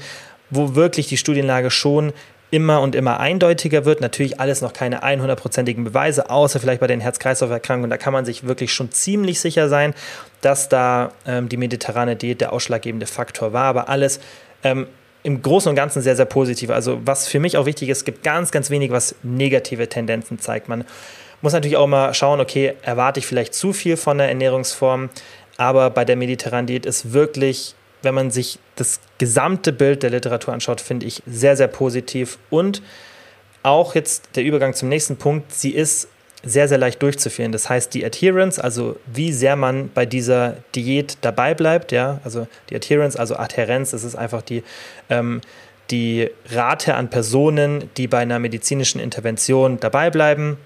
wo 0.50 0.76
wirklich 0.76 1.08
die 1.08 1.18
Studienlage 1.18 1.72
schon 1.72 2.14
immer 2.52 2.82
und 2.82 2.96
immer 2.96 3.20
eindeutiger 3.20 3.86
wird. 3.86 4.02
Natürlich 4.02 4.40
alles 4.40 4.62
noch 4.62 4.74
keine 4.74 5.04
100%igen 5.04 5.84
Beweise, 5.84 6.30
außer 6.30 6.60
vielleicht 6.60 6.80
bei 6.80 6.88
den 6.88 7.02
Herz-Kreislauf-Erkrankungen. 7.02 7.90
Da 7.90 7.98
kann 7.98 8.14
man 8.14 8.24
sich 8.26 8.46
wirklich 8.46 8.74
schon 8.74 8.92
ziemlich 8.92 9.40
sicher 9.40 9.68
sein, 9.68 9.94
dass 10.42 10.70
da 10.70 11.12
ähm, 11.28 11.50
die 11.50 11.58
mediterrane 11.58 12.16
Diät 12.16 12.42
der 12.42 12.54
ausschlaggebende 12.54 13.08
Faktor 13.08 13.52
war. 13.52 13.66
Aber 13.66 13.90
alles 13.90 14.20
ähm, 14.64 14.88
im 15.24 15.42
Großen 15.42 15.70
und 15.70 15.76
Ganzen 15.76 16.02
sehr, 16.02 16.16
sehr 16.16 16.26
positiv. 16.26 16.70
Also 16.70 17.02
was 17.04 17.28
für 17.28 17.40
mich 17.40 17.58
auch 17.58 17.66
wichtig 17.66 17.90
ist, 17.90 18.00
es 18.00 18.06
gibt 18.06 18.24
ganz, 18.24 18.52
ganz 18.52 18.70
wenig, 18.70 18.92
was 18.92 19.16
negative 19.24 19.90
Tendenzen 19.90 20.40
zeigt. 20.40 20.70
Man 20.70 20.86
muss 21.42 21.54
natürlich 21.54 21.78
auch 21.78 21.88
mal 21.88 22.14
schauen, 22.14 22.40
okay, 22.40 22.76
erwarte 22.84 23.20
ich 23.20 23.26
vielleicht 23.26 23.54
zu 23.54 23.74
viel 23.74 23.98
von 23.98 24.20
der 24.20 24.30
Ernährungsform, 24.30 25.10
aber 25.58 25.90
bei 25.90 26.06
der 26.06 26.16
mediterranen 26.16 26.68
Diät 26.68 26.86
ist 26.86 27.12
wirklich 27.12 27.76
wenn 28.06 28.16
man 28.16 28.32
sich 28.32 28.60
das 28.78 29.02
gesamte 29.18 29.74
Bild 29.74 30.04
der 30.04 30.12
Literatur 30.12 30.54
anschaut, 30.54 30.80
finde 30.80 31.06
ich 31.06 31.22
sehr, 31.26 31.58
sehr 31.58 31.68
positiv. 31.68 32.38
Und 32.50 32.82
auch 33.64 33.96
jetzt 33.96 34.30
der 34.36 34.44
Übergang 34.44 34.74
zum 34.74 34.88
nächsten 34.88 35.18
Punkt, 35.18 35.54
sie 35.54 35.72
ist 35.72 36.08
sehr, 36.44 36.68
sehr 36.68 36.78
leicht 36.78 37.02
durchzuführen. 37.02 37.52
Das 37.52 37.70
heißt, 37.70 37.94
die 37.94 38.06
Adherence, 38.06 38.60
also 38.60 38.98
wie 39.08 39.34
sehr 39.34 39.56
man 39.56 39.90
bei 39.94 40.06
dieser 40.06 40.58
Diät 40.76 41.18
dabei 41.22 41.56
bleibt, 41.56 41.92
ja, 41.92 42.22
also 42.24 42.48
die 42.70 42.76
Adherence, 42.76 43.16
also 43.16 43.36
Adherenz, 43.36 43.92
das 43.92 44.04
ist 44.04 44.16
einfach 44.16 44.44
die, 44.44 44.64
ähm, 45.10 45.42
die 45.90 46.30
Rate 46.52 46.96
an 46.96 47.10
Personen, 47.10 47.90
die 47.98 48.08
bei 48.08 48.20
einer 48.20 48.40
medizinischen 48.40 49.00
Intervention 49.00 49.80
dabei 49.80 50.10
bleiben, 50.12 50.58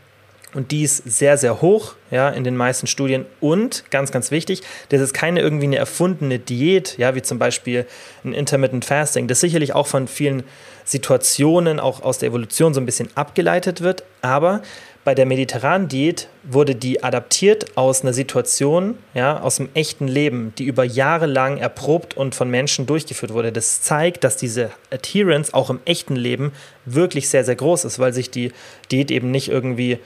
und 0.54 0.72
die 0.72 0.84
ist 0.84 1.04
sehr, 1.06 1.38
sehr 1.38 1.62
hoch, 1.62 1.94
ja, 2.10 2.30
in 2.30 2.44
den 2.44 2.58
meisten 2.58 2.88
Studien. 2.88 3.26
Und 3.40 3.84
ganz, 3.92 4.12
ganz 4.12 4.32
wichtig, 4.32 4.62
das 4.90 5.00
ist 5.00 5.14
keine 5.14 5.42
irgendwie 5.42 5.66
eine 5.66 5.78
erfundene 5.78 6.40
Diät, 6.40 6.98
ja, 6.98 7.14
wie 7.14 7.22
zum 7.22 7.38
Beispiel 7.38 7.86
ein 8.24 8.34
Intermittent 8.34 8.84
Fasting, 8.84 9.28
das 9.28 9.42
sicherlich 9.42 9.76
auch 9.76 9.86
von 9.86 10.08
vielen 10.08 10.44
Situationen, 10.86 11.80
auch 11.80 12.02
aus 12.02 12.18
der 12.18 12.30
Evolution 12.30 12.74
so 12.74 12.82
ein 12.82 12.88
bisschen 12.88 13.10
abgeleitet 13.14 13.82
wird. 13.82 14.04
Aber 14.22 14.64
bei 15.04 15.14
der 15.14 15.28
mediterranen 15.28 15.88
Diät 15.88 16.30
wurde 16.44 16.76
die 16.76 17.04
adaptiert 17.04 17.78
aus 17.78 18.02
einer 18.02 18.14
Situation, 18.14 18.98
ja, 19.14 19.40
aus 19.40 19.58
dem 19.58 19.70
echten 19.76 20.08
Leben, 20.08 20.54
die 20.58 20.66
über 20.66 20.84
Jahre 20.84 21.28
lang 21.28 21.58
erprobt 21.58 22.18
und 22.18 22.34
von 22.34 22.50
Menschen 22.50 22.88
durchgeführt 22.88 23.34
wurde. 23.34 23.52
Das 23.52 23.82
zeigt, 23.82 24.24
dass 24.24 24.36
diese 24.36 24.72
Adherence 24.92 25.54
auch 25.54 25.70
im 25.70 25.80
echten 25.86 26.16
Leben 26.16 26.52
wirklich 26.86 27.30
sehr, 27.30 27.46
sehr 27.46 27.56
groß 27.56 27.86
ist, 27.86 28.00
weil 28.00 28.14
sich 28.14 28.32
die 28.32 28.52
Diät 28.92 29.12
eben 29.12 29.30
nicht 29.30 29.50
irgendwie 29.50 30.00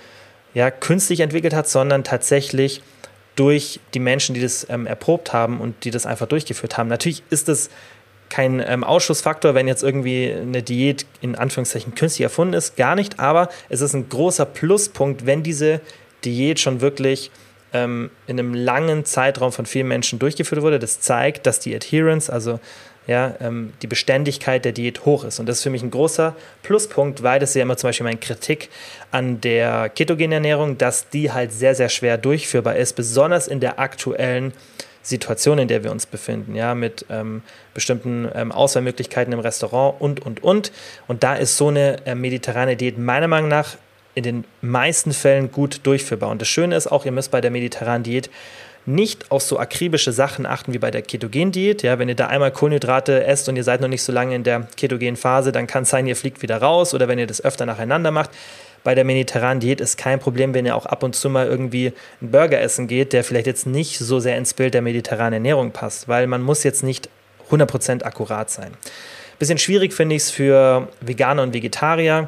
ja, 0.54 0.72
künstlich 0.72 1.20
entwickelt 1.20 1.54
hat, 1.54 1.68
sondern 1.68 2.04
tatsächlich 2.04 2.82
durch 3.36 3.80
die 3.94 4.00
Menschen, 4.00 4.36
die 4.36 4.42
das 4.42 4.68
ähm, 4.70 4.86
erprobt 4.86 5.34
haben 5.34 5.60
und 5.60 5.84
die 5.84 5.92
das 5.92 6.06
einfach 6.06 6.28
durchgeführt 6.28 6.78
haben. 6.78 6.88
Natürlich 6.90 7.24
ist 7.30 7.50
es 7.50 7.70
kein 8.30 8.64
ähm, 8.66 8.84
Ausschussfaktor, 8.84 9.54
wenn 9.54 9.68
jetzt 9.68 9.84
irgendwie 9.84 10.32
eine 10.32 10.64
Diät 10.64 11.06
in 11.22 11.36
Anführungszeichen 11.36 11.96
künstlich 11.96 12.24
erfunden 12.24 12.54
ist, 12.54 12.76
gar 12.76 12.96
nicht, 12.96 13.20
aber 13.20 13.50
es 13.70 13.82
ist 13.82 13.94
ein 13.94 14.10
großer 14.10 14.46
Pluspunkt, 14.46 15.26
wenn 15.26 15.44
diese 15.44 15.82
Diät 16.26 16.60
schon 16.60 16.82
wirklich 16.82 17.32
ähm, 17.74 18.12
in 18.28 18.40
einem 18.40 18.54
langen 18.54 19.06
Zeitraum 19.06 19.52
von 19.52 19.66
vielen 19.66 19.88
Menschen 19.88 20.20
durchgeführt 20.20 20.62
wurde. 20.62 20.80
Das 20.80 21.00
zeigt, 21.00 21.46
dass 21.46 21.60
die 21.60 21.76
Adherence, 21.76 22.30
also 22.30 22.60
ja, 23.08 23.36
ähm, 23.42 23.74
die 23.82 23.88
Beständigkeit 23.88 24.64
der 24.66 24.72
Diät 24.72 25.06
hoch 25.06 25.24
ist. 25.24 25.40
Und 25.40 25.48
das 25.48 25.58
ist 25.58 25.64
für 25.64 25.70
mich 25.70 25.84
ein 25.84 25.92
großer 25.92 26.36
Pluspunkt, 26.62 27.24
weil 27.24 27.40
das 27.40 27.50
ist 27.50 27.56
ja 27.56 27.64
immer 27.64 27.78
zum 27.78 27.90
Beispiel 27.90 28.06
meine 28.06 28.20
Kritik 28.20 28.70
an 29.12 29.42
der 29.42 29.90
ketogenen 29.90 30.32
Ernährung, 30.34 30.78
dass 30.78 31.10
die 31.10 31.32
halt 31.32 31.52
sehr, 31.52 31.76
sehr 31.76 31.90
schwer 31.90 32.18
durchführbar 32.18 32.76
ist, 32.76 32.94
besonders 32.94 33.48
in 33.48 33.60
der 33.60 33.80
aktuellen 33.80 34.54
Situation, 35.02 35.60
in 35.60 35.68
der 35.68 35.84
wir 35.84 35.92
uns 35.92 36.06
befinden, 36.06 36.56
ja, 36.56 36.74
mit 36.74 37.06
ähm, 37.10 37.42
bestimmten 37.74 38.30
ähm, 38.34 38.54
Auswahlmöglichkeiten 38.54 39.34
im 39.34 39.40
Restaurant 39.40 40.00
und, 40.00 40.26
und, 40.26 40.42
und. 40.42 40.72
Und 41.08 41.24
da 41.24 41.36
ist 41.36 41.58
so 41.58 41.68
eine 41.68 42.06
äh, 42.06 42.16
mediterrane 42.16 42.78
Diät 42.78 42.98
meiner 42.98 43.28
Meinung 43.28 43.50
nach 43.50 43.76
in 44.16 44.24
den 44.24 44.46
meisten 44.62 45.12
Fällen 45.12 45.52
gut 45.52 45.82
durchführbar. 45.84 46.30
Und 46.30 46.42
das 46.42 46.48
Schöne 46.48 46.76
ist 46.76 46.88
auch, 46.88 47.06
ihr 47.06 47.12
müsst 47.12 47.32
bei 47.32 47.42
der 47.42 47.52
mediterranen 47.52 48.04
Diät 48.04 48.30
nicht 48.86 49.32
auf 49.32 49.44
so 49.44 49.60
akribische 49.60 50.12
Sachen 50.12 50.46
achten 50.46 50.74
wie 50.74 50.80
bei 50.80 50.92
der 50.92 51.02
Ketogendiät. 51.02 51.84
Ja, 51.84 52.00
wenn 52.00 52.10
ihr 52.10 52.16
da 52.16 52.28
einmal 52.28 52.52
Kohlenhydrate 52.52 53.26
esst 53.26 53.48
und 53.50 53.56
ihr 53.56 53.64
seid 53.64 53.82
noch 53.82 53.88
nicht 53.88 54.04
so 54.04 54.12
lange 54.12 54.36
in 54.36 54.44
der 54.44 54.68
ketogenen 54.76 55.16
Phase, 55.16 55.52
dann 55.52 55.68
kann 55.68 55.84
es 55.84 55.90
sein, 55.90 56.08
ihr 56.08 56.16
fliegt 56.16 56.42
wieder 56.42 56.58
raus 56.58 56.94
oder 56.94 57.08
wenn 57.08 57.20
ihr 57.20 57.28
das 57.28 57.44
öfter 57.44 57.66
nacheinander 57.66 58.12
macht. 58.12 58.32
Bei 58.84 58.96
der 58.96 59.06
mediterranen 59.06 59.62
Diät 59.62 59.80
ist 59.80 59.98
kein 59.98 60.20
Problem, 60.20 60.54
wenn 60.54 60.66
ihr 60.66 60.76
auch 60.76 60.86
ab 60.86 61.04
und 61.04 61.16
zu 61.16 61.30
mal 61.30 61.48
irgendwie 61.48 61.94
einen 62.20 62.32
Burger 62.32 62.60
essen 62.60 62.88
geht, 62.88 63.14
der 63.14 63.24
vielleicht 63.24 63.48
jetzt 63.48 63.66
nicht 63.66 63.98
so 63.98 64.20
sehr 64.20 64.38
ins 64.38 64.54
Bild 64.54 64.74
der 64.74 64.82
mediterranen 64.82 65.34
Ernährung 65.34 65.72
passt, 65.72 66.10
weil 66.10 66.28
man 66.28 66.42
muss 66.42 66.64
jetzt 66.64 66.84
nicht 66.84 67.10
100% 67.50 68.04
akkurat 68.04 68.50
sein. 68.50 68.72
Bisschen 69.40 69.58
schwierig 69.58 69.94
finde 69.94 70.16
ich 70.16 70.24
es 70.24 70.32
für 70.32 70.90
Veganer 71.00 71.44
und 71.44 71.54
Vegetarier. 71.54 72.28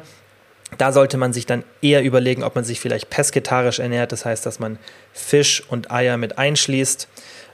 Da 0.78 0.92
sollte 0.92 1.16
man 1.16 1.32
sich 1.32 1.46
dann 1.46 1.62
eher 1.80 2.02
überlegen, 2.02 2.42
ob 2.42 2.56
man 2.56 2.64
sich 2.64 2.80
vielleicht 2.80 3.08
pesketarisch 3.08 3.78
ernährt, 3.78 4.10
das 4.10 4.24
heißt, 4.24 4.44
dass 4.44 4.58
man 4.58 4.78
Fisch 5.12 5.62
und 5.68 5.92
Eier 5.92 6.16
mit 6.16 6.38
einschließt. 6.38 7.08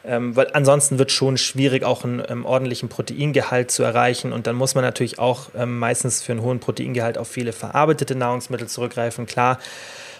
Ähm, 0.05 0.35
weil 0.35 0.49
ansonsten 0.53 0.99
wird 0.99 1.13
schon 1.13 1.37
schwierig, 1.37 1.85
auch 1.85 2.05
einen 2.05 2.23
ähm, 2.29 2.45
ordentlichen 2.45 2.89
Proteingehalt 2.89 3.71
zu 3.71 3.85
erreichen. 3.85 4.33
Und 4.33 4.47
dann 4.47 4.57
muss 4.57 4.75
man 4.75 4.83
natürlich 4.83 5.19
auch 5.19 5.51
ähm, 5.57 5.79
meistens 5.79 6.23
für 6.23 6.33
einen 6.33 6.43
hohen 6.43 6.59
Proteingehalt 6.59 7.19
auf 7.19 7.29
viele 7.29 7.53
verarbeitete 7.53 8.17
Nahrungsmittel 8.17 8.67
zurückgreifen. 8.67 9.27
Klar, 9.27 9.59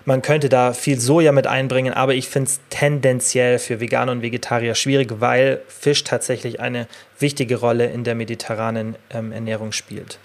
man 0.05 0.23
könnte 0.23 0.49
da 0.49 0.73
viel 0.73 1.01
Soja 1.01 1.33
mit 1.33 1.47
einbringen, 1.47 1.95
aber 1.95 2.15
ich 2.15 2.29
finde 2.29 2.51
es 2.51 2.61
tendenziell 2.71 3.59
für 3.59 3.81
Veganer 3.81 4.13
und 4.13 4.23
Vegetarier 4.23 4.75
schwierig, 4.75 5.15
weil 5.19 5.63
Fisch 5.67 6.05
tatsächlich 6.05 6.61
eine 6.61 6.87
wichtige 7.19 7.57
Rolle 7.57 7.87
in 7.87 8.05
der 8.05 8.15
mediterranen 8.15 8.97
ähm, 9.11 9.33
Ernährung 9.33 9.73
spielt. 9.73 10.19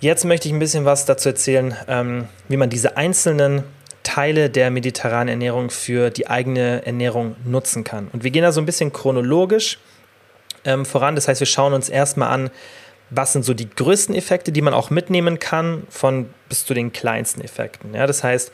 Jetzt 0.00 0.24
möchte 0.24 0.48
ich 0.48 0.54
ein 0.54 0.58
bisschen 0.58 0.86
was 0.86 1.04
dazu 1.04 1.28
erzählen, 1.28 1.76
ähm, 1.86 2.26
wie 2.48 2.56
man 2.56 2.70
diese 2.70 2.96
einzelnen 2.96 3.64
Teile 4.02 4.48
der 4.48 4.70
mediterranen 4.70 5.28
Ernährung 5.28 5.68
für 5.68 6.08
die 6.08 6.26
eigene 6.26 6.86
Ernährung 6.86 7.36
nutzen 7.44 7.84
kann. 7.84 8.08
Und 8.10 8.24
wir 8.24 8.30
gehen 8.30 8.42
da 8.42 8.50
so 8.50 8.62
ein 8.62 8.66
bisschen 8.66 8.94
chronologisch 8.94 9.78
ähm, 10.64 10.86
voran. 10.86 11.16
Das 11.16 11.28
heißt, 11.28 11.40
wir 11.40 11.46
schauen 11.46 11.74
uns 11.74 11.90
erstmal 11.90 12.30
an, 12.30 12.50
was 13.10 13.34
sind 13.34 13.44
so 13.44 13.52
die 13.52 13.68
größten 13.68 14.14
Effekte, 14.14 14.52
die 14.52 14.62
man 14.62 14.72
auch 14.72 14.88
mitnehmen 14.88 15.38
kann, 15.38 15.86
von 15.90 16.30
bis 16.48 16.64
zu 16.64 16.72
den 16.72 16.92
kleinsten 16.92 17.42
Effekten. 17.42 17.92
Ja, 17.92 18.06
das 18.06 18.24
heißt, 18.24 18.52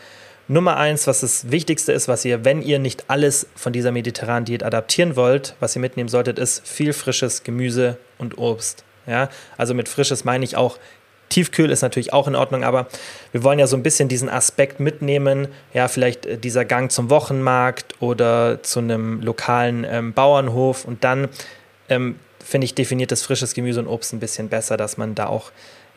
Nummer 0.48 0.76
eins, 0.78 1.06
was 1.06 1.20
das 1.20 1.52
Wichtigste 1.52 1.92
ist, 1.92 2.08
was 2.08 2.24
ihr, 2.24 2.44
wenn 2.44 2.60
ihr 2.60 2.80
nicht 2.80 3.04
alles 3.06 3.46
von 3.54 3.72
dieser 3.72 3.92
mediterranen 3.92 4.46
Diät 4.46 4.64
adaptieren 4.64 5.14
wollt, 5.14 5.54
was 5.60 5.76
ihr 5.76 5.80
mitnehmen 5.80 6.08
solltet, 6.08 6.40
ist 6.40 6.66
viel 6.66 6.92
frisches 6.92 7.44
Gemüse 7.44 7.98
und 8.18 8.36
Obst. 8.36 8.82
Ja, 9.06 9.28
also 9.56 9.72
mit 9.74 9.88
frisches 9.88 10.24
meine 10.24 10.44
ich 10.44 10.56
auch 10.56 10.78
Tiefkühl 11.28 11.70
ist 11.70 11.82
natürlich 11.82 12.12
auch 12.12 12.28
in 12.28 12.34
Ordnung, 12.34 12.64
aber 12.64 12.86
wir 13.32 13.42
wollen 13.42 13.58
ja 13.58 13.66
so 13.66 13.76
ein 13.76 13.82
bisschen 13.82 14.08
diesen 14.08 14.28
Aspekt 14.28 14.80
mitnehmen. 14.80 15.48
Ja, 15.74 15.88
vielleicht 15.88 16.26
äh, 16.26 16.38
dieser 16.38 16.64
Gang 16.64 16.90
zum 16.90 17.10
Wochenmarkt 17.10 17.94
oder 18.00 18.62
zu 18.62 18.78
einem 18.78 19.20
lokalen 19.20 19.84
ähm, 19.88 20.12
Bauernhof 20.12 20.84
und 20.84 21.04
dann 21.04 21.28
ähm, 21.88 22.16
finde 22.44 22.64
ich 22.64 22.74
definiert 22.74 23.10
das 23.10 23.22
frisches 23.22 23.54
Gemüse 23.54 23.80
und 23.80 23.88
Obst 23.88 24.12
ein 24.12 24.20
bisschen 24.20 24.48
besser, 24.48 24.76
dass 24.76 24.96
man 24.96 25.14
da 25.14 25.26
auch 25.26 25.50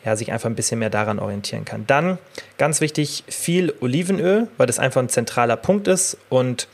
ja, 0.04 0.16
sich 0.16 0.32
einfach 0.32 0.48
ein 0.48 0.54
bisschen 0.54 0.78
mehr 0.78 0.90
daran 0.90 1.18
orientieren 1.18 1.64
kann. 1.64 1.86
Dann 1.86 2.18
ganz 2.58 2.80
wichtig, 2.80 3.24
viel 3.28 3.74
Olivenöl, 3.80 4.48
weil 4.56 4.66
das 4.66 4.78
einfach 4.78 5.00
ein 5.00 5.08
zentraler 5.08 5.56
Punkt 5.56 5.88
ist 5.88 6.16
und 6.28 6.68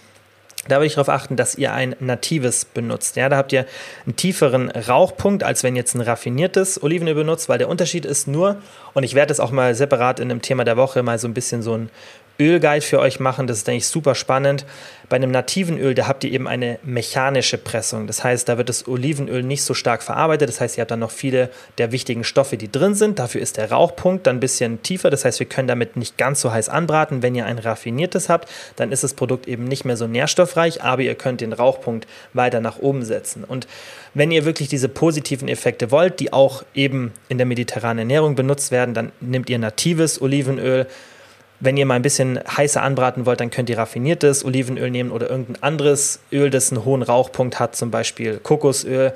da 0.68 0.76
würde 0.76 0.87
ich 0.87 0.94
darauf 0.94 1.09
achten, 1.09 1.37
dass 1.37 1.55
ihr 1.55 1.72
ein 1.72 1.96
natives 2.00 2.64
benutzt. 2.64 3.16
Ja, 3.16 3.29
da 3.29 3.37
habt 3.37 3.52
ihr 3.52 3.66
einen 4.05 4.16
tieferen 4.16 4.70
Rauchpunkt, 4.70 5.42
als 5.42 5.62
wenn 5.62 5.76
jetzt 5.76 5.94
ein 5.94 6.00
raffiniertes 6.00 6.83
Olivenöl 6.83 7.14
benutzt, 7.14 7.48
weil 7.48 7.59
der 7.59 7.68
Unterschied 7.68 8.05
ist 8.05 8.29
nur, 8.29 8.57
und 8.94 9.02
ich 9.02 9.14
werde 9.14 9.33
es 9.33 9.40
auch 9.40 9.50
mal 9.50 9.74
separat 9.74 10.20
in 10.20 10.31
einem 10.31 10.42
Thema 10.42 10.64
der 10.64 10.76
Woche 10.76 11.02
mal 11.02 11.18
so 11.18 11.29
ein 11.29 11.35
bisschen 11.35 11.62
so 11.62 11.76
ein 11.76 11.90
Ölguide 12.38 12.83
für 12.83 13.01
euch 13.01 13.20
machen. 13.20 13.46
Das 13.46 13.59
ist, 13.59 13.66
denke 13.66 13.79
ich, 13.79 13.87
super 13.87 14.14
spannend. 14.14 14.64
Bei 15.09 15.16
einem 15.16 15.31
nativen 15.31 15.79
Öl, 15.79 15.94
da 15.94 16.09
habt 16.09 16.25
ihr 16.25 16.33
eben 16.33 16.49
eine 16.49 16.81
mechanische 16.83 17.59
Pressung. 17.59 18.09
Das 18.09 18.25
heißt, 18.25 18.49
da 18.49 18.59
wird 18.59 18.68
das 18.68 18.88
Olivenöl 18.88 19.44
nicht 19.44 19.62
so 19.62 19.72
stark 19.72 20.03
verarbeitet. 20.03 20.49
Das 20.49 20.61
heißt, 20.61 20.77
ihr 20.77 20.81
habt 20.81 20.90
dann 20.90 21.01
noch 21.01 21.12
viele 21.12 21.49
der 21.79 21.92
wichtigen 21.92 22.25
Stoffe, 22.25 22.57
die 22.57 22.70
drin 22.70 22.94
sind. 22.94 23.18
Dafür 23.18 23.40
ist 23.40 23.57
der 23.57 23.70
Rauchpunkt 23.70 24.27
dann 24.27 24.37
ein 24.37 24.40
bisschen 24.40 24.83
tiefer. 24.83 25.09
Das 25.11 25.25
heißt, 25.25 25.38
wir 25.38 25.46
können 25.46 25.68
damit 25.68 25.96
nicht 25.96 26.18
ganz 26.18 26.40
so 26.40 26.51
heiß 26.51 26.68
anbraten. 26.68 27.22
Wenn 27.22 27.37
ihr 27.37 27.46
ein 27.46 27.59
raffiniertes 27.59 28.29
habt, 28.29 28.51
dann 28.75 28.90
ist 28.90 29.05
das 29.05 29.14
Produkt 29.14 29.46
eben 29.46 29.64
nicht 29.64 29.85
mehr 29.85 29.96
so 29.96 30.09
nährstoffreich, 30.09 30.83
aber 30.83 31.03
ihr 31.03 31.14
könnt 31.14 31.40
den 31.40 31.53
Rauchpunkt 31.53 32.09
weiter 32.33 32.61
nach 32.61 32.79
oben 32.79 33.05
setzen. 33.05 33.44
Und 33.44 33.68
wenn 34.14 34.33
ihr 34.33 34.44
wirklich 34.44 34.68
diese 34.68 34.88
positiven 34.88 35.46
Effekte 35.46 35.90
wollt, 35.90 36.18
die 36.18 36.33
auch 36.33 36.64
eben 36.75 37.12
in 37.29 37.38
der 37.38 37.46
mediterranen 37.46 37.99
Ernährung 37.99 38.35
benutzt 38.35 38.72
werden, 38.72 38.94
dann 38.94 39.12
nehmt 39.20 39.49
ihr 39.51 39.59
natives 39.59 40.20
Olivenöl 40.20 40.87
wenn 41.60 41.76
ihr 41.76 41.86
mal 41.86 41.94
ein 41.94 42.02
bisschen 42.02 42.38
heißer 42.38 42.82
anbraten 42.82 43.26
wollt, 43.26 43.40
dann 43.40 43.50
könnt 43.50 43.70
ihr 43.70 43.78
raffiniertes 43.78 44.44
Olivenöl 44.44 44.90
nehmen 44.90 45.10
oder 45.10 45.30
irgendein 45.30 45.62
anderes 45.62 46.20
Öl, 46.32 46.50
das 46.50 46.70
einen 46.70 46.84
hohen 46.84 47.02
Rauchpunkt 47.02 47.58
hat, 47.58 47.76
zum 47.76 47.90
Beispiel 47.90 48.38
Kokosöl. 48.38 49.12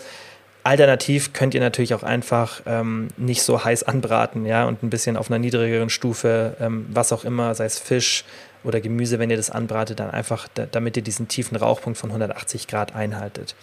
Alternativ 0.62 1.32
könnt 1.32 1.54
ihr 1.54 1.60
natürlich 1.60 1.94
auch 1.94 2.02
einfach 2.02 2.60
ähm, 2.66 3.08
nicht 3.16 3.42
so 3.42 3.64
heiß 3.64 3.84
anbraten, 3.84 4.44
ja, 4.44 4.66
und 4.66 4.82
ein 4.82 4.90
bisschen 4.90 5.16
auf 5.16 5.30
einer 5.30 5.38
niedrigeren 5.38 5.88
Stufe, 5.88 6.56
ähm, 6.60 6.86
was 6.90 7.12
auch 7.12 7.24
immer, 7.24 7.54
sei 7.54 7.64
es 7.64 7.78
Fisch 7.78 8.24
oder 8.62 8.80
Gemüse, 8.80 9.18
wenn 9.18 9.30
ihr 9.30 9.38
das 9.38 9.50
anbratet, 9.50 10.00
dann 10.00 10.10
einfach, 10.10 10.48
da, 10.52 10.66
damit 10.70 10.96
ihr 10.98 11.02
diesen 11.02 11.28
tiefen 11.28 11.56
Rauchpunkt 11.56 11.98
von 11.98 12.10
180 12.10 12.68
Grad 12.68 12.94
einhaltet. 12.94 13.54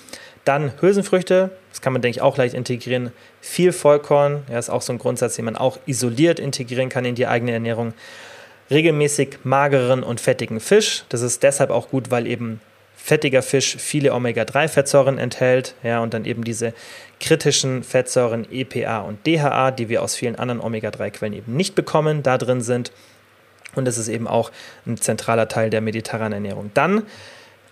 Dann 0.43 0.71
Hülsenfrüchte, 0.81 1.51
das 1.69 1.81
kann 1.81 1.93
man, 1.93 2.01
denke 2.01 2.17
ich, 2.17 2.21
auch 2.21 2.37
leicht 2.37 2.55
integrieren. 2.55 3.11
Viel 3.41 3.73
Vollkorn, 3.73 4.43
ja, 4.49 4.57
ist 4.57 4.69
auch 4.69 4.81
so 4.81 4.91
ein 4.93 4.97
Grundsatz, 4.97 5.35
den 5.35 5.45
man 5.45 5.55
auch 5.55 5.77
isoliert 5.85 6.39
integrieren 6.39 6.89
kann 6.89 7.05
in 7.05 7.15
die 7.15 7.27
eigene 7.27 7.51
Ernährung 7.51 7.93
regelmäßig 8.69 9.39
mageren 9.43 10.03
und 10.03 10.19
fettigen 10.19 10.59
Fisch. 10.59 11.03
Das 11.09 11.21
ist 11.21 11.43
deshalb 11.43 11.69
auch 11.69 11.89
gut, 11.89 12.11
weil 12.11 12.27
eben 12.27 12.61
fettiger 12.95 13.41
Fisch 13.41 13.77
viele 13.77 14.13
Omega-3-Fettsäuren 14.13 15.17
enthält, 15.17 15.75
ja, 15.81 15.99
und 16.01 16.13
dann 16.13 16.25
eben 16.25 16.43
diese 16.43 16.73
kritischen 17.21 17.83
Fettsäuren 17.83 18.45
EPA 18.51 18.99
und 18.99 19.25
DHA, 19.25 19.71
die 19.71 19.87
wir 19.87 20.03
aus 20.03 20.15
vielen 20.15 20.35
anderen 20.35 20.59
Omega-3-Quellen 20.59 21.33
eben 21.33 21.55
nicht 21.55 21.73
bekommen, 21.73 22.21
da 22.21 22.37
drin 22.37 22.61
sind. 22.61 22.91
Und 23.75 23.85
das 23.85 23.97
ist 23.97 24.09
eben 24.09 24.27
auch 24.27 24.51
ein 24.85 24.97
zentraler 24.97 25.47
Teil 25.47 25.69
der 25.69 25.81
mediterranen 25.81 26.33
Ernährung. 26.33 26.71
Dann 26.73 27.03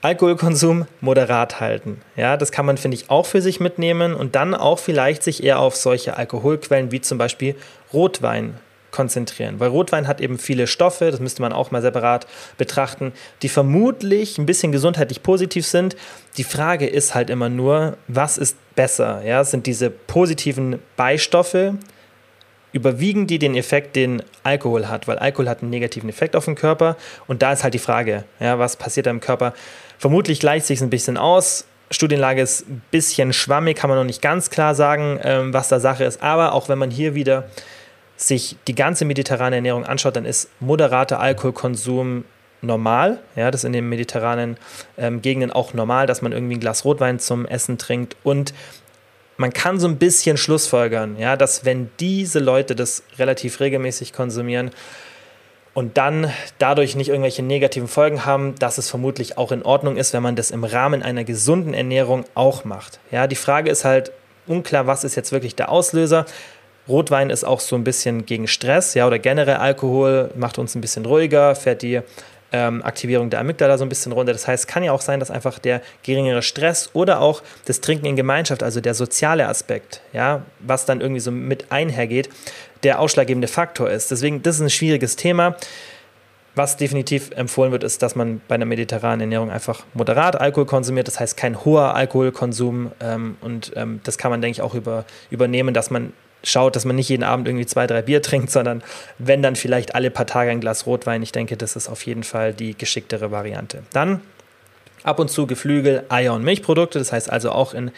Alkoholkonsum 0.01 0.85
moderat 1.01 1.59
halten. 1.59 1.99
Ja, 2.15 2.37
das 2.37 2.51
kann 2.51 2.65
man, 2.65 2.77
finde 2.77 2.95
ich, 2.95 3.09
auch 3.09 3.25
für 3.25 3.41
sich 3.41 3.59
mitnehmen 3.59 4.13
und 4.13 4.35
dann 4.35 4.53
auch 4.53 4.77
vielleicht 4.77 5.23
sich 5.23 5.43
eher 5.43 5.59
auf 5.59 5.75
solche 5.75 6.15
Alkoholquellen 6.15 6.91
wie 6.91 7.01
zum 7.01 7.17
Beispiel 7.17 7.55
Rotwein 7.91 8.59
konzentrieren. 8.95 9.59
Weil 9.59 9.69
Rotwein 9.69 10.07
hat 10.07 10.21
eben 10.21 10.39
viele 10.39 10.67
Stoffe, 10.67 11.11
das 11.11 11.19
müsste 11.19 11.41
man 11.41 11.51
auch 11.51 11.69
mal 11.69 11.81
separat 11.81 12.25
betrachten, 12.57 13.11
die 13.41 13.49
vermutlich 13.49 14.37
ein 14.37 14.45
bisschen 14.45 14.71
gesundheitlich 14.71 15.21
positiv 15.21 15.67
sind. 15.67 15.97
Die 16.37 16.45
Frage 16.45 16.87
ist 16.87 17.13
halt 17.13 17.29
immer 17.29 17.49
nur, 17.49 17.97
was 18.07 18.37
ist 18.37 18.57
besser? 18.75 19.21
Ja, 19.23 19.43
sind 19.43 19.67
diese 19.67 19.89
positiven 19.89 20.79
Beistoffe, 20.95 21.75
überwiegen 22.71 23.27
die 23.27 23.37
den 23.37 23.55
Effekt, 23.55 23.97
den 23.97 24.23
Alkohol 24.43 24.87
hat? 24.87 25.09
Weil 25.09 25.19
Alkohol 25.19 25.49
hat 25.49 25.61
einen 25.61 25.71
negativen 25.71 26.09
Effekt 26.09 26.35
auf 26.37 26.45
den 26.45 26.55
Körper 26.55 26.95
und 27.27 27.41
da 27.41 27.51
ist 27.51 27.63
halt 27.63 27.73
die 27.73 27.79
Frage, 27.79 28.23
ja, 28.39 28.57
was 28.59 28.77
passiert 28.77 29.07
da 29.07 29.11
im 29.11 29.19
Körper? 29.19 29.53
Vermutlich 29.97 30.39
gleicht 30.39 30.65
sich 30.65 30.81
ein 30.81 30.89
bisschen 30.89 31.17
aus. 31.17 31.65
Studienlage 31.91 32.41
ist 32.41 32.67
ein 32.67 32.81
bisschen 32.91 33.33
schwammig, 33.33 33.77
kann 33.77 33.89
man 33.89 33.99
noch 33.99 34.05
nicht 34.05 34.21
ganz 34.21 34.49
klar 34.49 34.73
sagen, 34.73 35.19
ähm, 35.21 35.53
was 35.53 35.67
da 35.67 35.79
Sache 35.79 36.03
ist. 36.05 36.23
Aber 36.23 36.53
auch 36.53 36.69
wenn 36.69 36.79
man 36.79 36.89
hier 36.89 37.13
wieder 37.13 37.49
sich 38.17 38.57
die 38.67 38.75
ganze 38.75 39.05
mediterrane 39.05 39.57
Ernährung 39.57 39.85
anschaut, 39.85 40.15
dann 40.15 40.25
ist 40.25 40.49
moderater 40.59 41.19
Alkoholkonsum 41.19 42.25
normal. 42.61 43.19
Ja, 43.35 43.51
das 43.51 43.61
ist 43.61 43.65
in 43.65 43.73
den 43.73 43.89
mediterranen 43.89 44.57
ähm, 44.97 45.21
Gegenden 45.21 45.51
auch 45.51 45.73
normal, 45.73 46.07
dass 46.07 46.21
man 46.21 46.31
irgendwie 46.31 46.55
ein 46.55 46.59
Glas 46.59 46.85
Rotwein 46.85 47.19
zum 47.19 47.45
Essen 47.45 47.77
trinkt. 47.77 48.15
Und 48.23 48.53
man 49.37 49.51
kann 49.51 49.79
so 49.79 49.87
ein 49.87 49.97
bisschen 49.97 50.37
schlussfolgern, 50.37 51.17
ja, 51.19 51.35
dass 51.35 51.65
wenn 51.65 51.89
diese 51.99 52.39
Leute 52.39 52.75
das 52.75 53.03
relativ 53.19 53.59
regelmäßig 53.59 54.13
konsumieren 54.13 54.71
und 55.73 55.97
dann 55.97 56.31
dadurch 56.57 56.95
nicht 56.95 57.09
irgendwelche 57.09 57.43
negativen 57.43 57.89
Folgen 57.89 58.25
haben, 58.25 58.55
dass 58.55 58.77
es 58.77 58.89
vermutlich 58.89 59.37
auch 59.37 59.51
in 59.51 59.61
Ordnung 59.63 59.97
ist, 59.97 60.13
wenn 60.13 60.23
man 60.23 60.37
das 60.37 60.51
im 60.51 60.63
Rahmen 60.63 61.03
einer 61.03 61.25
gesunden 61.25 61.73
Ernährung 61.73 62.23
auch 62.33 62.63
macht. 62.63 62.99
Ja, 63.11 63.27
die 63.27 63.35
Frage 63.35 63.69
ist 63.69 63.83
halt 63.83 64.11
unklar, 64.47 64.87
was 64.87 65.03
ist 65.03 65.15
jetzt 65.15 65.33
wirklich 65.33 65.55
der 65.55 65.69
Auslöser. 65.69 66.25
Rotwein 66.87 67.29
ist 67.29 67.43
auch 67.43 67.59
so 67.59 67.75
ein 67.75 67.83
bisschen 67.83 68.25
gegen 68.25 68.47
Stress, 68.47 68.93
ja, 68.93 69.07
oder 69.07 69.19
generell 69.19 69.55
Alkohol 69.55 70.31
macht 70.35 70.57
uns 70.59 70.75
ein 70.75 70.81
bisschen 70.81 71.05
ruhiger, 71.05 71.55
fährt 71.55 71.81
die 71.81 72.01
ähm, 72.51 72.83
Aktivierung 72.83 73.29
der 73.29 73.39
Amygdala 73.39 73.77
so 73.77 73.85
ein 73.85 73.89
bisschen 73.89 74.11
runter. 74.11 74.31
Das 74.31 74.47
heißt, 74.47 74.67
kann 74.67 74.83
ja 74.83 74.91
auch 74.91 75.01
sein, 75.01 75.19
dass 75.19 75.31
einfach 75.31 75.59
der 75.59 75.81
geringere 76.03 76.41
Stress 76.41 76.89
oder 76.93 77.21
auch 77.21 77.41
das 77.65 77.81
Trinken 77.81 78.05
in 78.05 78.15
Gemeinschaft, 78.15 78.63
also 78.63 78.81
der 78.81 78.93
soziale 78.93 79.47
Aspekt, 79.47 80.01
ja, 80.13 80.43
was 80.59 80.85
dann 80.85 81.01
irgendwie 81.01 81.21
so 81.21 81.31
mit 81.31 81.71
einhergeht, 81.71 82.29
der 82.83 82.99
ausschlaggebende 82.99 83.47
Faktor 83.47 83.89
ist. 83.89 84.11
Deswegen, 84.11 84.43
das 84.43 84.55
ist 84.55 84.61
ein 84.61 84.69
schwieriges 84.69 85.15
Thema. 85.15 85.55
Was 86.57 86.77
definitiv 86.77 87.31
empfohlen 87.31 87.73
wird, 87.73 87.83
ist, 87.83 88.01
dass 88.01 88.15
man 88.15 88.39
bei 88.47 88.55
einer 88.55 88.65
mediterranen 88.65 89.21
Ernährung 89.21 89.51
einfach 89.51 89.83
moderat 89.93 90.39
Alkohol 90.39 90.65
konsumiert. 90.65 91.07
Das 91.09 91.19
heißt, 91.19 91.35
kein 91.35 91.65
hoher 91.65 91.95
Alkoholkonsum. 91.95 92.91
Ähm, 93.01 93.37
und 93.41 93.73
ähm, 93.75 93.99
das 94.05 94.17
kann 94.17 94.31
man, 94.31 94.41
denke 94.41 94.53
ich, 94.53 94.61
auch 94.61 94.73
über, 94.73 95.03
übernehmen, 95.29 95.73
dass 95.73 95.91
man 95.91 96.13
schaut, 96.45 96.75
dass 96.75 96.85
man 96.85 96.95
nicht 96.95 97.09
jeden 97.09 97.23
Abend 97.23 97.47
irgendwie 97.47 97.65
zwei, 97.65 97.87
drei 97.87 98.01
Bier 98.01 98.21
trinkt, 98.21 98.51
sondern 98.51 98.83
wenn 99.17 99.41
dann 99.41 99.55
vielleicht 99.55 99.95
alle 99.95 100.11
paar 100.11 100.27
Tage 100.27 100.51
ein 100.51 100.61
Glas 100.61 100.85
Rotwein. 100.85 101.21
Ich 101.23 101.31
denke, 101.31 101.57
das 101.57 101.75
ist 101.75 101.89
auf 101.89 102.05
jeden 102.05 102.23
Fall 102.23 102.53
die 102.53 102.77
geschicktere 102.77 103.31
Variante. 103.31 103.83
Dann 103.91 104.21
ab 105.03 105.19
und 105.19 105.29
zu 105.29 105.47
Geflügel, 105.47 106.03
Eier 106.09 106.33
und 106.33 106.43
Milchprodukte, 106.43 106.99
das 106.99 107.11
heißt 107.11 107.29
also 107.29 107.51
auch 107.51 107.73
in 107.73 107.91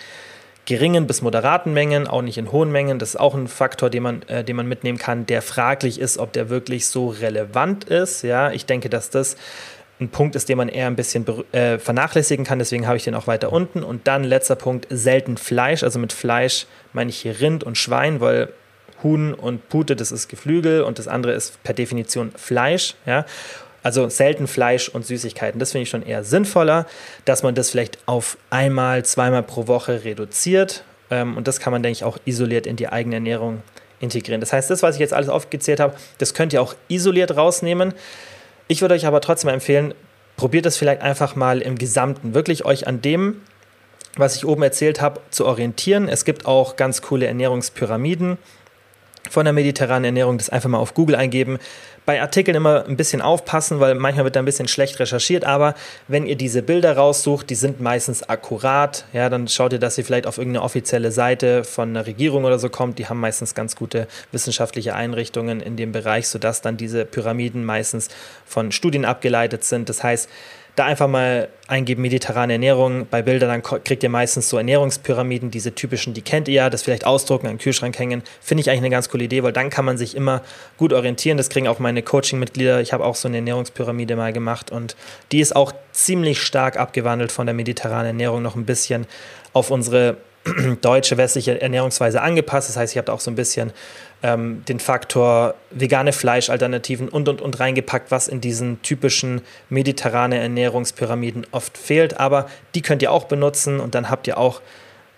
geringen 0.67 1.07
bis 1.07 1.21
moderaten 1.21 1.73
Mengen, 1.73 2.07
auch 2.07 2.21
nicht 2.21 2.37
in 2.37 2.51
hohen 2.51 2.71
Mengen. 2.71 2.99
Das 2.99 3.09
ist 3.09 3.15
auch 3.15 3.33
ein 3.33 3.47
Faktor, 3.47 3.89
den 3.89 4.03
man, 4.03 4.21
äh, 4.23 4.43
den 4.43 4.57
man 4.57 4.67
mitnehmen 4.67 4.97
kann, 4.97 5.25
der 5.25 5.41
fraglich 5.41 5.97
ist, 5.97 6.17
ob 6.17 6.33
der 6.33 6.49
wirklich 6.49 6.87
so 6.87 7.07
relevant 7.07 7.85
ist. 7.85 8.21
Ja, 8.21 8.51
ich 8.51 8.65
denke, 8.65 8.89
dass 8.89 9.09
das 9.09 9.37
ein 9.99 10.09
Punkt 10.09 10.35
ist, 10.35 10.47
den 10.49 10.57
man 10.57 10.69
eher 10.69 10.87
ein 10.87 10.95
bisschen 10.95 11.25
äh, 11.51 11.79
vernachlässigen 11.79 12.45
kann. 12.45 12.59
Deswegen 12.59 12.85
habe 12.85 12.97
ich 12.97 13.03
den 13.03 13.15
auch 13.15 13.27
weiter 13.27 13.51
unten. 13.51 13.83
Und 13.83 14.07
dann 14.07 14.23
letzter 14.23 14.55
Punkt, 14.55 14.87
selten 14.89 15.37
Fleisch. 15.37 15.83
Also 15.83 15.97
mit 15.99 16.13
Fleisch 16.13 16.67
meine 16.93 17.09
ich 17.09 17.17
hier 17.17 17.39
Rind 17.39 17.63
und 17.63 17.77
Schwein, 17.77 18.21
weil 18.21 18.49
Huhn 19.03 19.33
und 19.33 19.69
Pute, 19.69 19.95
das 19.95 20.11
ist 20.11 20.27
Geflügel 20.27 20.81
und 20.81 20.99
das 20.99 21.07
andere 21.07 21.33
ist 21.33 21.61
per 21.63 21.73
Definition 21.73 22.31
Fleisch. 22.35 22.95
Ja? 23.05 23.25
Also 23.81 24.09
selten 24.09 24.47
Fleisch 24.47 24.89
und 24.89 25.05
Süßigkeiten. 25.05 25.59
Das 25.59 25.71
finde 25.71 25.83
ich 25.83 25.89
schon 25.89 26.03
eher 26.03 26.23
sinnvoller, 26.23 26.85
dass 27.25 27.41
man 27.41 27.55
das 27.55 27.71
vielleicht 27.71 27.97
auf 28.05 28.37
einmal, 28.49 29.03
zweimal 29.05 29.43
pro 29.43 29.67
Woche 29.67 30.03
reduziert. 30.03 30.83
Ähm, 31.09 31.37
und 31.37 31.47
das 31.47 31.59
kann 31.59 31.71
man, 31.71 31.81
denke 31.81 31.97
ich, 31.97 32.03
auch 32.03 32.17
isoliert 32.25 32.67
in 32.67 32.75
die 32.75 32.89
eigene 32.89 33.15
Ernährung 33.15 33.63
integrieren. 33.99 34.41
Das 34.41 34.53
heißt, 34.53 34.69
das, 34.69 34.83
was 34.83 34.95
ich 34.95 34.99
jetzt 34.99 35.13
alles 35.13 35.29
aufgezählt 35.29 35.79
habe, 35.79 35.95
das 36.17 36.33
könnt 36.33 36.53
ihr 36.53 36.61
auch 36.61 36.75
isoliert 36.87 37.35
rausnehmen. 37.35 37.93
Ich 38.67 38.81
würde 38.81 38.95
euch 38.95 39.05
aber 39.05 39.21
trotzdem 39.21 39.49
empfehlen, 39.49 39.93
probiert 40.35 40.65
es 40.65 40.77
vielleicht 40.77 41.01
einfach 41.01 41.35
mal 41.35 41.61
im 41.61 41.77
Gesamten, 41.77 42.33
wirklich 42.33 42.65
euch 42.65 42.87
an 42.87 43.01
dem, 43.01 43.41
was 44.15 44.35
ich 44.35 44.45
oben 44.45 44.63
erzählt 44.63 45.01
habe, 45.01 45.21
zu 45.29 45.45
orientieren. 45.45 46.09
Es 46.09 46.25
gibt 46.25 46.45
auch 46.45 46.75
ganz 46.75 47.01
coole 47.01 47.27
Ernährungspyramiden. 47.27 48.37
Von 49.29 49.45
der 49.45 49.53
mediterranen 49.53 50.05
Ernährung, 50.05 50.37
das 50.37 50.49
einfach 50.49 50.69
mal 50.69 50.77
auf 50.77 50.93
Google 50.93 51.15
eingeben. 51.15 51.57
Bei 52.05 52.21
Artikeln 52.21 52.55
immer 52.55 52.85
ein 52.85 52.95
bisschen 52.95 53.21
aufpassen, 53.21 53.81
weil 53.81 53.93
manchmal 53.95 54.23
wird 54.23 54.37
da 54.37 54.39
ein 54.39 54.45
bisschen 54.45 54.69
schlecht 54.69 54.97
recherchiert, 54.99 55.43
aber 55.43 55.75
wenn 56.07 56.25
ihr 56.25 56.37
diese 56.37 56.61
Bilder 56.61 56.95
raussucht, 56.95 57.49
die 57.49 57.55
sind 57.55 57.81
meistens 57.81 58.23
akkurat, 58.23 59.03
ja, 59.11 59.29
dann 59.29 59.49
schaut 59.49 59.73
ihr, 59.73 59.79
dass 59.79 59.97
ihr 59.97 60.05
vielleicht 60.05 60.25
auf 60.25 60.37
irgendeine 60.37 60.63
offizielle 60.63 61.11
Seite 61.11 61.65
von 61.65 61.89
einer 61.89 62.05
Regierung 62.05 62.45
oder 62.45 62.59
so 62.59 62.69
kommt, 62.69 62.97
die 62.97 63.07
haben 63.07 63.19
meistens 63.19 63.55
ganz 63.55 63.75
gute 63.75 64.07
wissenschaftliche 64.31 64.95
Einrichtungen 64.95 65.59
in 65.59 65.75
dem 65.75 65.91
Bereich, 65.91 66.29
sodass 66.29 66.61
dann 66.61 66.77
diese 66.77 67.03
Pyramiden 67.03 67.65
meistens 67.65 68.07
von 68.45 68.71
Studien 68.71 69.03
abgeleitet 69.03 69.65
sind. 69.65 69.89
Das 69.89 70.01
heißt, 70.01 70.29
da 70.77 70.85
einfach 70.85 71.07
mal 71.07 71.49
eingeben, 71.67 72.03
mediterrane 72.03 72.53
Ernährung. 72.53 73.07
Bei 73.09 73.23
Bildern 73.23 73.49
dann 73.49 73.83
kriegt 73.83 74.03
ihr 74.03 74.09
meistens 74.09 74.47
so 74.47 74.57
Ernährungspyramiden, 74.57 75.49
diese 75.49 75.73
typischen, 75.73 76.13
die 76.13 76.21
kennt 76.21 76.47
ihr 76.47 76.53
ja, 76.53 76.69
das 76.69 76.83
vielleicht 76.83 77.03
ausdrucken, 77.03 77.47
an 77.47 77.53
den 77.53 77.59
Kühlschrank 77.59 77.97
hängen. 77.97 78.21
Finde 78.41 78.61
ich 78.61 78.69
eigentlich 78.69 78.81
eine 78.81 78.91
ganz 78.91 79.09
coole 79.09 79.23
Idee, 79.23 79.41
weil 79.41 79.53
dann 79.53 79.71
kann 79.71 79.85
man 79.85 79.97
sich 79.97 80.15
immer 80.15 80.43
gut 80.77 80.93
orientieren. 80.93 81.37
Das 81.37 81.49
kriegen 81.49 81.67
auch 81.67 81.79
meine 81.79 82.03
Coaching-Mitglieder. 82.03 82.79
Ich 82.79 82.93
habe 82.93 83.03
auch 83.03 83.15
so 83.15 83.27
eine 83.27 83.37
Ernährungspyramide 83.37 84.15
mal 84.15 84.31
gemacht 84.33 84.71
und 84.71 84.95
die 85.31 85.39
ist 85.39 85.55
auch 85.55 85.73
ziemlich 85.93 86.39
stark 86.39 86.77
abgewandelt 86.77 87.31
von 87.31 87.47
der 87.47 87.55
mediterranen 87.55 88.07
Ernährung, 88.07 88.43
noch 88.43 88.55
ein 88.55 88.65
bisschen 88.65 89.07
auf 89.53 89.71
unsere 89.71 90.17
deutsche 90.81 91.17
westliche 91.17 91.59
Ernährungsweise 91.59 92.21
angepasst. 92.21 92.69
Das 92.69 92.77
heißt, 92.77 92.93
ich 92.93 92.97
habe 92.99 93.11
auch 93.11 93.19
so 93.19 93.31
ein 93.31 93.35
bisschen 93.35 93.73
ähm, 94.23 94.63
den 94.67 94.79
Faktor 94.79 95.55
vegane 95.71 96.13
Fleischalternativen 96.13 97.09
und 97.09 97.29
und 97.29 97.41
und 97.41 97.59
reingepackt, 97.59 98.11
was 98.11 98.27
in 98.27 98.41
diesen 98.41 98.81
typischen 98.81 99.41
mediterrane 99.69 100.39
Ernährungspyramiden 100.39 101.47
oft 101.51 101.77
fehlt. 101.77 102.19
Aber 102.19 102.47
die 102.75 102.81
könnt 102.81 103.01
ihr 103.01 103.11
auch 103.11 103.25
benutzen 103.25 103.79
und 103.79 103.95
dann 103.95 104.09
habt 104.09 104.27
ihr 104.27 104.37
auch 104.37 104.61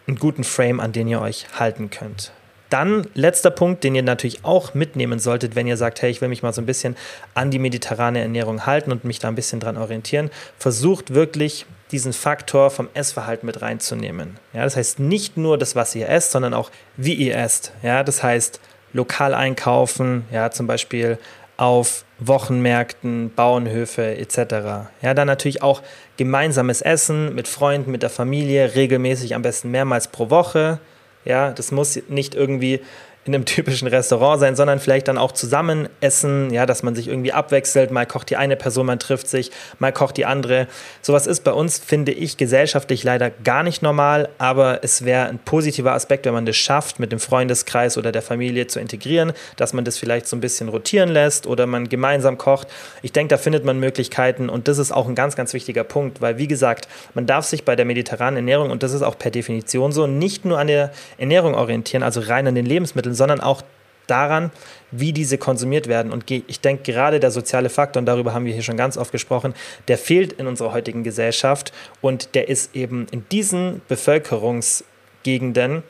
einen 0.07 0.17
guten 0.17 0.43
Frame, 0.43 0.79
an 0.79 0.91
den 0.91 1.07
ihr 1.07 1.21
euch 1.21 1.47
halten 1.57 1.89
könnt. 1.89 2.31
Dann 2.69 3.07
letzter 3.15 3.49
Punkt, 3.49 3.83
den 3.83 3.95
ihr 3.95 4.03
natürlich 4.03 4.45
auch 4.45 4.75
mitnehmen 4.75 5.17
solltet, 5.17 5.55
wenn 5.55 5.65
ihr 5.65 5.77
sagt, 5.77 6.01
hey, 6.01 6.11
ich 6.11 6.21
will 6.21 6.29
mich 6.29 6.43
mal 6.43 6.53
so 6.53 6.61
ein 6.61 6.67
bisschen 6.67 6.95
an 7.33 7.49
die 7.49 7.57
mediterrane 7.57 8.21
Ernährung 8.21 8.67
halten 8.67 8.91
und 8.91 9.05
mich 9.05 9.17
da 9.17 9.27
ein 9.27 9.35
bisschen 9.35 9.59
dran 9.59 9.77
orientieren. 9.77 10.29
Versucht 10.59 11.13
wirklich 11.15 11.65
diesen 11.91 12.13
Faktor 12.13 12.69
vom 12.69 12.87
Essverhalten 12.93 13.47
mit 13.47 13.63
reinzunehmen. 13.63 14.37
Ja, 14.53 14.63
das 14.63 14.75
heißt 14.75 14.99
nicht 14.99 15.37
nur 15.37 15.57
das, 15.57 15.75
was 15.75 15.95
ihr 15.95 16.07
esst, 16.07 16.31
sondern 16.31 16.53
auch 16.53 16.69
wie 16.95 17.15
ihr 17.15 17.35
esst. 17.35 17.71
Ja, 17.81 18.03
das 18.03 18.21
heißt 18.21 18.59
lokal 18.93 19.33
einkaufen, 19.33 20.25
ja, 20.31 20.51
zum 20.51 20.67
Beispiel 20.67 21.17
auf 21.57 22.05
Wochenmärkten, 22.19 23.33
Bauernhöfe 23.35 24.17
etc. 24.17 24.89
Ja, 25.01 25.13
dann 25.13 25.27
natürlich 25.27 25.61
auch 25.61 25.81
gemeinsames 26.17 26.81
Essen 26.81 27.35
mit 27.35 27.47
Freunden, 27.47 27.91
mit 27.91 28.01
der 28.01 28.09
Familie, 28.09 28.75
regelmäßig 28.75 29.35
am 29.35 29.41
besten 29.41 29.71
mehrmals 29.71 30.07
pro 30.07 30.29
Woche. 30.29 30.79
Ja, 31.25 31.51
das 31.51 31.71
muss 31.71 31.99
nicht 32.07 32.33
irgendwie 32.33 32.81
in 33.26 33.36
einem 33.36 33.45
typischen 33.45 33.88
Restaurant 33.88 34.39
sein, 34.39 34.55
sondern 34.55 34.80
vielleicht 34.80 35.07
dann 35.07 35.17
auch 35.17 35.34
zusammen 35.34 35.89
essen, 36.01 36.51
ja, 36.51 36.65
dass 36.65 36.84
man 36.84 36.95
sich 36.95 37.07
irgendwie 37.07 37.34
abwechselt. 37.34 37.91
Mal 37.91 38.05
kocht 38.05 38.30
die 38.30 38.38
eine 38.38 38.55
Person, 38.55 38.86
man 38.86 38.97
trifft 38.97 39.28
sich, 39.28 39.51
mal 39.78 39.91
kocht 39.91 40.17
die 40.17 40.26
andere. 40.26 40.67
Sowas 41.01 41.28
ist 41.28 41.43
bei 41.43 41.51
uns, 41.51 41.78
finde 41.80 42.11
ich, 42.11 42.38
gesellschaftlich 42.38 43.03
leider 43.03 43.30
gar 43.30 43.63
nicht 43.63 43.82
normal, 43.82 44.30
aber 44.38 44.80
es 44.84 45.05
wäre 45.05 45.28
ein 45.28 45.38
positiver 45.38 45.93
Aspekt, 45.93 46.26
wenn 46.26 46.34
man 46.34 46.45
das 46.45 46.55
schafft, 46.55 46.99
mit 46.99 47.11
dem 47.11 47.20
Freundeskreis 47.20 47.97
oder 47.97 48.11
der 48.11 48.22
Familie 48.22 48.67
zu 48.67 48.80
integrieren, 48.80 49.34
dass 49.57 49.74
man 49.74 49.86
das 49.86 49.97
vielleicht 49.97 50.28
so 50.28 50.36
ein 50.36 50.41
bisschen 50.41 50.70
rotieren 50.70 51.09
lässt 51.09 51.45
oder 51.45 51.67
man 51.67 51.89
gemeinsam 51.89 52.38
kocht. 52.38 52.67
Ich 53.01 53.11
denke, 53.11 53.36
da 53.36 53.38
findet 53.38 53.65
man 53.65 53.80
Möglichkeiten 53.80 54.49
und 54.49 54.67
das 54.67 54.78
ist 54.78 54.91
auch 54.91 55.07
ein 55.07 55.15
ganz, 55.15 55.36
ganz 55.36 55.53
wichtiger 55.53 55.84
Punkt, 55.84 56.22
weil 56.22 56.38
wie 56.38 56.47
gesagt, 56.47 56.88
man 57.13 57.26
darf 57.26 57.45
sich 57.45 57.65
bei 57.65 57.76
der 57.76 57.86
mediterranen 57.86 58.38
Ernährung, 58.38 58.72
und 58.72 58.82
das 58.82 58.93
ist 58.93 59.01
auch 59.01 59.17
per 59.17 59.30
Definition 59.30 59.91
so, 59.91 60.07
nicht 60.07 60.45
nur 60.45 60.57
an 60.57 60.67
der 60.67 60.91
Ernährung 61.17 61.53
orientieren, 61.53 62.01
also 62.01 62.22
rein 62.22 62.47
an 62.47 62.55
den 62.55 62.65
Lebensmitteln, 62.65 63.09
sondern 63.14 63.39
auch 63.41 63.62
daran, 64.07 64.51
wie 64.91 65.14
diese 65.14 65.38
konsumiert 65.38 65.88
werden. 65.88 66.12
Und 66.12 66.30
ich 66.30 66.62
denke, 66.62 66.91
gerade 66.91 67.20
der 67.20 67.32
soziale 67.32 67.70
Faktor, 67.70 67.99
und 67.99 68.05
darüber 68.05 68.34
haben 68.34 68.45
wir 68.45 68.53
hier 68.53 68.64
schon 68.64 68.78
ganz 68.78 68.97
oft 68.97 69.12
gesprochen, 69.12 69.53
der 69.88 69.97
fehlt 69.97 70.34
in 70.34 70.47
unserer 70.47 70.74
heutigen 70.74 71.03
Gesellschaft 71.03 71.72
und 72.01 72.34
der 72.36 72.49
ist 72.49 72.76
eben 72.76 73.07
in 73.12 73.26
diesen 73.32 73.82
Bevölkerungsgegenden 73.88 75.84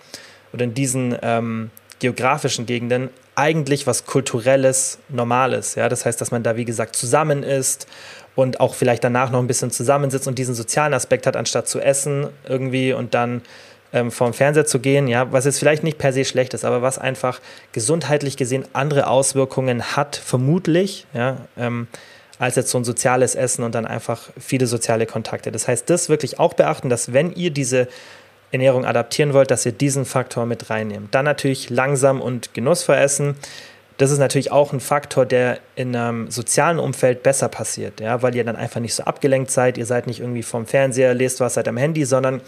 oder 0.51 0.65
in 0.65 0.73
diesen 0.73 1.15
ähm, 1.21 1.71
geografischen 1.99 2.65
Gegenden 2.65 3.09
eigentlich 3.35 3.87
was 3.87 4.05
kulturelles, 4.05 4.99
normales. 5.07 5.75
Ja? 5.75 5.87
Das 5.87 6.05
heißt, 6.05 6.19
dass 6.19 6.31
man 6.31 6.43
da, 6.43 6.57
wie 6.57 6.65
gesagt, 6.65 6.95
zusammen 6.95 7.43
ist 7.43 7.87
und 8.35 8.59
auch 8.59 8.73
vielleicht 8.73 9.03
danach 9.03 9.31
noch 9.31 9.39
ein 9.39 9.47
bisschen 9.47 9.71
zusammensitzt 9.71 10.27
und 10.27 10.37
diesen 10.37 10.55
sozialen 10.55 10.93
Aspekt 10.93 11.25
hat, 11.25 11.35
anstatt 11.35 11.67
zu 11.67 11.79
essen 11.79 12.27
irgendwie 12.47 12.93
und 12.93 13.13
dann 13.13 13.41
ähm, 13.93 14.11
vorm 14.11 14.33
Fernseher 14.33 14.65
zu 14.65 14.79
gehen, 14.79 15.07
ja, 15.07 15.31
was 15.31 15.45
jetzt 15.45 15.59
vielleicht 15.59 15.83
nicht 15.83 15.97
per 15.97 16.13
se 16.13 16.25
schlecht 16.25 16.53
ist, 16.53 16.65
aber 16.65 16.81
was 16.81 16.97
einfach 16.99 17.39
gesundheitlich 17.71 18.37
gesehen 18.37 18.65
andere 18.73 19.07
Auswirkungen 19.07 19.95
hat, 19.95 20.15
vermutlich, 20.15 21.07
ja, 21.13 21.37
ähm, 21.57 21.87
als 22.37 22.55
jetzt 22.55 22.69
so 22.69 22.77
ein 22.77 22.85
soziales 22.85 23.35
Essen 23.35 23.63
und 23.63 23.75
dann 23.75 23.85
einfach 23.85 24.29
viele 24.39 24.65
soziale 24.65 25.05
Kontakte. 25.05 25.51
Das 25.51 25.67
heißt, 25.67 25.89
das 25.89 26.07
wirklich 26.07 26.39
auch 26.39 26.53
beachten, 26.53 26.89
dass 26.89 27.11
wenn 27.11 27.33
ihr 27.33 27.51
diese 27.51 27.87
Ernährung 28.51 28.85
adaptieren 28.85 29.33
wollt, 29.33 29.51
dass 29.51 29.65
ihr 29.65 29.71
diesen 29.71 30.05
Faktor 30.05 30.45
mit 30.45 30.69
reinnehmt. 30.69 31.13
Dann 31.13 31.25
natürlich 31.25 31.69
langsam 31.69 32.21
und 32.21 32.53
genussvoll 32.53 32.95
essen. 32.95 33.35
Das 33.97 34.11
ist 34.11 34.17
natürlich 34.17 34.51
auch 34.51 34.71
ein 34.71 34.79
Faktor, 34.79 35.25
der 35.25 35.59
in 35.75 35.95
einem 35.95 36.31
sozialen 36.31 36.79
Umfeld 36.79 37.21
besser 37.21 37.49
passiert, 37.49 37.99
ja, 37.99 38.21
weil 38.21 38.33
ihr 38.33 38.45
dann 38.45 38.55
einfach 38.55 38.79
nicht 38.79 38.95
so 38.95 39.03
abgelenkt 39.03 39.51
seid. 39.51 39.77
Ihr 39.77 39.85
seid 39.85 40.07
nicht 40.07 40.21
irgendwie 40.21 40.41
vom 40.41 40.65
Fernseher, 40.65 41.13
lest 41.13 41.41
was, 41.41 41.55
seid 41.55 41.67
am 41.67 41.77
Handy, 41.77 42.05
sondern 42.05 42.41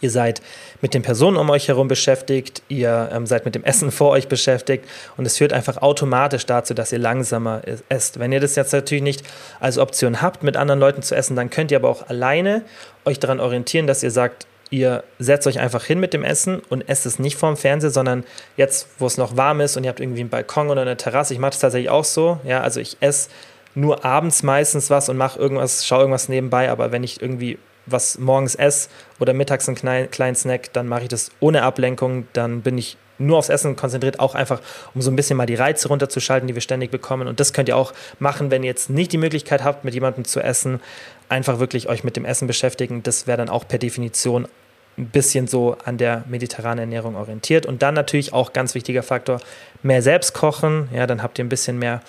Ihr 0.00 0.10
seid 0.10 0.40
mit 0.80 0.94
den 0.94 1.02
Personen 1.02 1.36
um 1.36 1.50
euch 1.50 1.68
herum 1.68 1.88
beschäftigt, 1.88 2.62
ihr 2.68 3.10
ähm, 3.12 3.26
seid 3.26 3.44
mit 3.44 3.54
dem 3.54 3.64
Essen 3.64 3.90
vor 3.90 4.10
euch 4.10 4.28
beschäftigt 4.28 4.84
und 5.16 5.26
es 5.26 5.36
führt 5.36 5.52
einfach 5.52 5.78
automatisch 5.78 6.46
dazu, 6.46 6.74
dass 6.74 6.92
ihr 6.92 6.98
langsamer 6.98 7.62
esst. 7.88 8.18
Wenn 8.18 8.32
ihr 8.32 8.40
das 8.40 8.56
jetzt 8.56 8.72
natürlich 8.72 9.02
nicht 9.02 9.22
als 9.60 9.78
Option 9.78 10.22
habt, 10.22 10.42
mit 10.42 10.56
anderen 10.56 10.80
Leuten 10.80 11.02
zu 11.02 11.14
essen, 11.14 11.36
dann 11.36 11.50
könnt 11.50 11.70
ihr 11.70 11.78
aber 11.78 11.88
auch 11.88 12.08
alleine 12.08 12.62
euch 13.04 13.18
daran 13.18 13.40
orientieren, 13.40 13.86
dass 13.86 14.02
ihr 14.02 14.10
sagt, 14.10 14.46
ihr 14.70 15.02
setzt 15.18 15.46
euch 15.46 15.58
einfach 15.58 15.84
hin 15.84 15.98
mit 15.98 16.12
dem 16.12 16.22
Essen 16.22 16.60
und 16.68 16.88
esst 16.88 17.06
es 17.06 17.18
nicht 17.18 17.36
vorm 17.36 17.56
Fernseher, 17.56 17.90
sondern 17.90 18.24
jetzt, 18.56 18.88
wo 18.98 19.06
es 19.06 19.16
noch 19.16 19.36
warm 19.36 19.60
ist 19.60 19.76
und 19.76 19.84
ihr 19.84 19.90
habt 19.90 20.00
irgendwie 20.00 20.20
einen 20.20 20.30
Balkon 20.30 20.68
oder 20.68 20.82
eine 20.82 20.96
Terrasse. 20.96 21.32
Ich 21.32 21.40
mache 21.40 21.52
das 21.52 21.60
tatsächlich 21.60 21.90
auch 21.90 22.04
so. 22.04 22.38
Ja, 22.44 22.60
also 22.60 22.80
ich 22.80 22.96
esse 23.00 23.30
nur 23.74 24.04
abends 24.04 24.42
meistens 24.42 24.90
was 24.90 25.08
und 25.08 25.16
mache 25.16 25.38
irgendwas, 25.38 25.86
schaue 25.86 26.00
irgendwas 26.00 26.28
nebenbei, 26.28 26.70
aber 26.70 26.92
wenn 26.92 27.04
ich 27.04 27.22
irgendwie 27.22 27.58
was 27.90 28.18
morgens 28.18 28.54
esse 28.54 28.88
oder 29.18 29.32
mittags 29.32 29.68
einen 29.68 30.10
kleinen 30.10 30.34
Snack, 30.34 30.72
dann 30.72 30.86
mache 30.86 31.02
ich 31.02 31.08
das 31.08 31.30
ohne 31.40 31.62
Ablenkung. 31.62 32.28
Dann 32.32 32.62
bin 32.62 32.78
ich 32.78 32.96
nur 33.18 33.38
aufs 33.38 33.48
Essen 33.48 33.76
konzentriert, 33.76 34.20
auch 34.20 34.34
einfach, 34.34 34.60
um 34.94 35.02
so 35.02 35.10
ein 35.10 35.16
bisschen 35.16 35.36
mal 35.36 35.46
die 35.46 35.54
Reize 35.54 35.88
runterzuschalten, 35.88 36.46
die 36.46 36.54
wir 36.54 36.62
ständig 36.62 36.90
bekommen. 36.90 37.28
Und 37.28 37.40
das 37.40 37.52
könnt 37.52 37.68
ihr 37.68 37.76
auch 37.76 37.92
machen, 38.18 38.50
wenn 38.50 38.62
ihr 38.62 38.68
jetzt 38.68 38.90
nicht 38.90 39.12
die 39.12 39.18
Möglichkeit 39.18 39.64
habt, 39.64 39.84
mit 39.84 39.94
jemandem 39.94 40.24
zu 40.24 40.40
essen. 40.40 40.80
Einfach 41.28 41.58
wirklich 41.58 41.88
euch 41.88 42.04
mit 42.04 42.16
dem 42.16 42.24
Essen 42.24 42.46
beschäftigen. 42.46 43.02
Das 43.02 43.26
wäre 43.26 43.38
dann 43.38 43.48
auch 43.48 43.66
per 43.66 43.78
Definition 43.78 44.46
ein 44.96 45.06
bisschen 45.06 45.46
so 45.46 45.76
an 45.84 45.96
der 45.96 46.24
mediterranen 46.28 46.80
Ernährung 46.80 47.16
orientiert. 47.16 47.66
Und 47.66 47.82
dann 47.82 47.94
natürlich 47.94 48.32
auch 48.32 48.52
ganz 48.52 48.74
wichtiger 48.74 49.02
Faktor, 49.02 49.40
mehr 49.82 50.02
selbst 50.02 50.34
kochen. 50.34 50.88
Ja, 50.92 51.06
dann 51.06 51.22
habt 51.22 51.38
ihr 51.38 51.44
ein 51.44 51.48
bisschen 51.48 51.78
mehr 51.78 52.02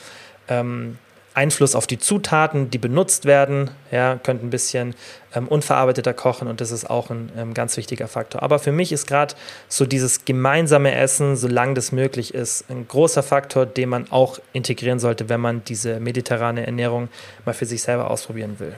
ähm, 0.47 0.97
Einfluss 1.33 1.75
auf 1.75 1.87
die 1.87 1.99
Zutaten, 1.99 2.69
die 2.71 2.77
benutzt 2.77 3.25
werden. 3.25 3.71
Ja, 3.91 4.19
könnt 4.21 4.43
ein 4.43 4.49
bisschen 4.49 4.95
ähm, 5.33 5.47
unverarbeiteter 5.47 6.13
kochen 6.13 6.47
und 6.47 6.59
das 6.59 6.71
ist 6.71 6.89
auch 6.89 7.09
ein 7.09 7.31
ähm, 7.37 7.53
ganz 7.53 7.77
wichtiger 7.77 8.07
Faktor. 8.07 8.43
Aber 8.43 8.59
für 8.59 8.71
mich 8.71 8.91
ist 8.91 9.07
gerade 9.07 9.35
so 9.67 9.85
dieses 9.85 10.25
gemeinsame 10.25 10.93
Essen, 10.95 11.35
solange 11.35 11.75
das 11.75 11.91
möglich 11.91 12.33
ist, 12.33 12.69
ein 12.69 12.87
großer 12.87 13.23
Faktor, 13.23 13.65
den 13.65 13.89
man 13.89 14.11
auch 14.11 14.39
integrieren 14.53 14.99
sollte, 14.99 15.29
wenn 15.29 15.39
man 15.39 15.63
diese 15.63 15.99
mediterrane 15.99 16.65
Ernährung 16.65 17.09
mal 17.45 17.53
für 17.53 17.65
sich 17.65 17.83
selber 17.83 18.09
ausprobieren 18.09 18.59
will. 18.59 18.75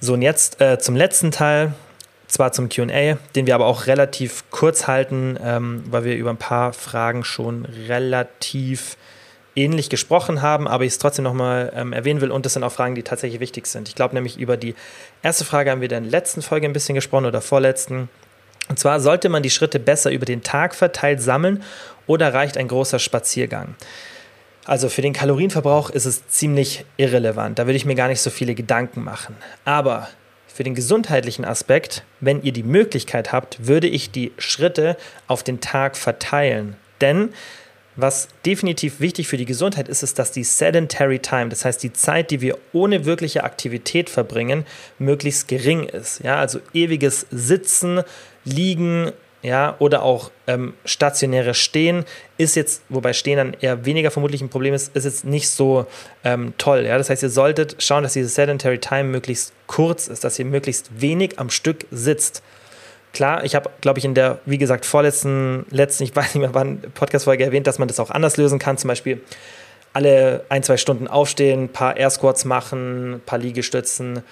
So, 0.00 0.14
und 0.14 0.22
jetzt 0.22 0.60
äh, 0.60 0.78
zum 0.78 0.94
letzten 0.94 1.30
Teil, 1.30 1.72
zwar 2.26 2.52
zum 2.52 2.68
QA, 2.68 3.16
den 3.34 3.46
wir 3.46 3.54
aber 3.54 3.66
auch 3.66 3.86
relativ 3.86 4.44
kurz 4.50 4.86
halten, 4.86 5.38
ähm, 5.42 5.84
weil 5.88 6.04
wir 6.04 6.16
über 6.16 6.30
ein 6.30 6.36
paar 6.36 6.72
Fragen 6.72 7.24
schon 7.24 7.64
relativ 7.64 8.96
ähnlich 9.56 9.90
gesprochen 9.90 10.42
haben, 10.42 10.68
aber 10.68 10.84
ich 10.84 10.92
es 10.92 10.98
trotzdem 10.98 11.24
nochmal 11.24 11.72
ähm, 11.74 11.92
erwähnen 11.92 12.20
will 12.20 12.30
und 12.30 12.46
das 12.46 12.52
sind 12.52 12.62
auch 12.62 12.72
Fragen, 12.72 12.94
die 12.94 13.02
tatsächlich 13.02 13.40
wichtig 13.40 13.66
sind. 13.66 13.88
Ich 13.88 13.94
glaube 13.94 14.14
nämlich 14.14 14.38
über 14.38 14.56
die 14.56 14.74
erste 15.22 15.44
Frage 15.44 15.70
haben 15.70 15.80
wir 15.80 15.90
in 15.90 16.02
der 16.04 16.10
letzten 16.10 16.42
Folge 16.42 16.66
ein 16.66 16.72
bisschen 16.72 16.94
gesprochen 16.94 17.26
oder 17.26 17.40
vorletzten. 17.40 18.08
Und 18.68 18.78
zwar 18.78 19.00
sollte 19.00 19.28
man 19.28 19.42
die 19.42 19.50
Schritte 19.50 19.78
besser 19.78 20.10
über 20.10 20.26
den 20.26 20.42
Tag 20.42 20.74
verteilt 20.74 21.22
sammeln 21.22 21.62
oder 22.06 22.34
reicht 22.34 22.56
ein 22.58 22.68
großer 22.68 22.98
Spaziergang? 22.98 23.74
Also 24.64 24.88
für 24.88 25.02
den 25.02 25.12
Kalorienverbrauch 25.12 25.90
ist 25.90 26.06
es 26.06 26.26
ziemlich 26.28 26.84
irrelevant. 26.96 27.58
Da 27.58 27.66
würde 27.66 27.76
ich 27.76 27.84
mir 27.84 27.94
gar 27.94 28.08
nicht 28.08 28.20
so 28.20 28.30
viele 28.30 28.54
Gedanken 28.56 29.04
machen. 29.04 29.36
Aber 29.64 30.08
für 30.48 30.64
den 30.64 30.74
gesundheitlichen 30.74 31.44
Aspekt, 31.44 32.02
wenn 32.18 32.42
ihr 32.42 32.52
die 32.52 32.64
Möglichkeit 32.64 33.30
habt, 33.30 33.66
würde 33.66 33.86
ich 33.86 34.10
die 34.10 34.32
Schritte 34.38 34.96
auf 35.28 35.44
den 35.44 35.60
Tag 35.60 35.96
verteilen. 35.96 36.76
Denn 37.00 37.32
was 37.96 38.28
definitiv 38.44 39.00
wichtig 39.00 39.28
für 39.28 39.36
die 39.36 39.46
Gesundheit 39.46 39.88
ist, 39.88 40.02
ist, 40.02 40.18
dass 40.18 40.32
die 40.32 40.44
sedentary 40.44 41.18
time, 41.18 41.48
das 41.48 41.64
heißt 41.64 41.82
die 41.82 41.92
Zeit, 41.92 42.30
die 42.30 42.40
wir 42.40 42.58
ohne 42.72 43.04
wirkliche 43.04 43.44
Aktivität 43.44 44.10
verbringen, 44.10 44.66
möglichst 44.98 45.48
gering 45.48 45.84
ist. 45.84 46.22
Ja, 46.22 46.36
also 46.38 46.60
ewiges 46.72 47.26
Sitzen, 47.30 48.02
Liegen, 48.44 49.12
ja, 49.42 49.76
oder 49.78 50.02
auch 50.02 50.30
ähm, 50.48 50.74
stationäre 50.84 51.54
Stehen 51.54 52.04
ist 52.36 52.56
jetzt, 52.56 52.82
wobei 52.88 53.12
Stehen 53.12 53.36
dann 53.36 53.56
eher 53.60 53.84
weniger 53.84 54.10
vermutlich 54.10 54.40
ein 54.40 54.48
Problem 54.48 54.74
ist, 54.74 54.94
ist 54.96 55.04
jetzt 55.04 55.24
nicht 55.24 55.48
so 55.48 55.86
ähm, 56.24 56.54
toll. 56.58 56.84
Ja? 56.84 56.98
Das 56.98 57.10
heißt, 57.10 57.22
ihr 57.22 57.30
solltet 57.30 57.76
schauen, 57.78 58.02
dass 58.02 58.14
diese 58.14 58.28
Sedentary 58.28 58.78
Time 58.78 59.04
möglichst 59.04 59.52
kurz 59.68 60.08
ist, 60.08 60.24
dass 60.24 60.38
ihr 60.38 60.46
möglichst 60.46 61.00
wenig 61.00 61.38
am 61.38 61.50
Stück 61.50 61.86
sitzt. 61.92 62.42
Klar, 63.16 63.44
ich 63.44 63.54
habe, 63.54 63.70
glaube 63.80 63.98
ich, 63.98 64.04
in 64.04 64.12
der, 64.12 64.40
wie 64.44 64.58
gesagt, 64.58 64.84
vorletzten, 64.84 65.64
letzten, 65.70 66.04
ich 66.04 66.14
weiß 66.14 66.34
nicht 66.34 66.42
mehr 66.42 66.52
wann, 66.52 66.82
Podcast-Folge 66.92 67.44
erwähnt, 67.44 67.66
dass 67.66 67.78
man 67.78 67.88
das 67.88 67.98
auch 67.98 68.10
anders 68.10 68.36
lösen 68.36 68.58
kann. 68.58 68.76
Zum 68.76 68.88
Beispiel 68.88 69.22
alle 69.94 70.44
ein, 70.50 70.62
zwei 70.62 70.76
Stunden 70.76 71.08
aufstehen, 71.08 71.62
ein 71.62 71.68
paar 71.70 71.96
Air 71.96 72.10
Squats 72.10 72.44
machen, 72.44 73.14
ein 73.14 73.20
paar 73.24 73.38
Liegestützen, 73.38 74.22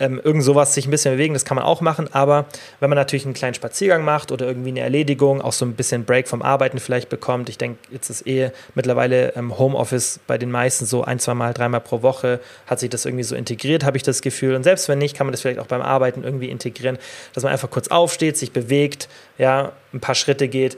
ähm, 0.00 0.20
irgend 0.22 0.44
sowas 0.44 0.74
sich 0.74 0.86
ein 0.86 0.90
bisschen 0.90 1.14
bewegen, 1.14 1.34
das 1.34 1.44
kann 1.44 1.56
man 1.56 1.64
auch 1.64 1.80
machen. 1.80 2.08
Aber 2.12 2.46
wenn 2.80 2.90
man 2.90 2.96
natürlich 2.96 3.24
einen 3.24 3.34
kleinen 3.34 3.54
Spaziergang 3.54 4.04
macht 4.04 4.32
oder 4.32 4.46
irgendwie 4.46 4.70
eine 4.70 4.80
Erledigung, 4.80 5.40
auch 5.40 5.52
so 5.52 5.64
ein 5.64 5.74
bisschen 5.74 6.04
Break 6.04 6.28
vom 6.28 6.42
Arbeiten 6.42 6.78
vielleicht 6.78 7.08
bekommt, 7.08 7.48
ich 7.48 7.58
denke, 7.58 7.78
jetzt 7.90 8.10
ist 8.10 8.26
eh 8.26 8.50
mittlerweile 8.74 9.34
ähm, 9.36 9.58
Homeoffice 9.58 10.20
bei 10.26 10.38
den 10.38 10.50
meisten 10.50 10.86
so 10.86 11.04
ein, 11.04 11.18
zwei 11.18 11.34
Mal, 11.34 11.54
dreimal 11.54 11.80
pro 11.80 12.02
Woche, 12.02 12.40
hat 12.66 12.80
sich 12.80 12.90
das 12.90 13.04
irgendwie 13.04 13.24
so 13.24 13.34
integriert, 13.34 13.84
habe 13.84 13.96
ich 13.96 14.02
das 14.02 14.22
Gefühl. 14.22 14.54
Und 14.54 14.62
selbst 14.62 14.88
wenn 14.88 14.98
nicht, 14.98 15.16
kann 15.16 15.26
man 15.26 15.32
das 15.32 15.40
vielleicht 15.40 15.60
auch 15.60 15.66
beim 15.66 15.82
Arbeiten 15.82 16.24
irgendwie 16.24 16.48
integrieren, 16.48 16.98
dass 17.34 17.44
man 17.44 17.52
einfach 17.52 17.70
kurz 17.70 17.88
aufsteht, 17.88 18.36
sich 18.36 18.52
bewegt, 18.52 19.08
ja, 19.38 19.72
ein 19.92 20.00
paar 20.00 20.14
Schritte 20.14 20.48
geht 20.48 20.76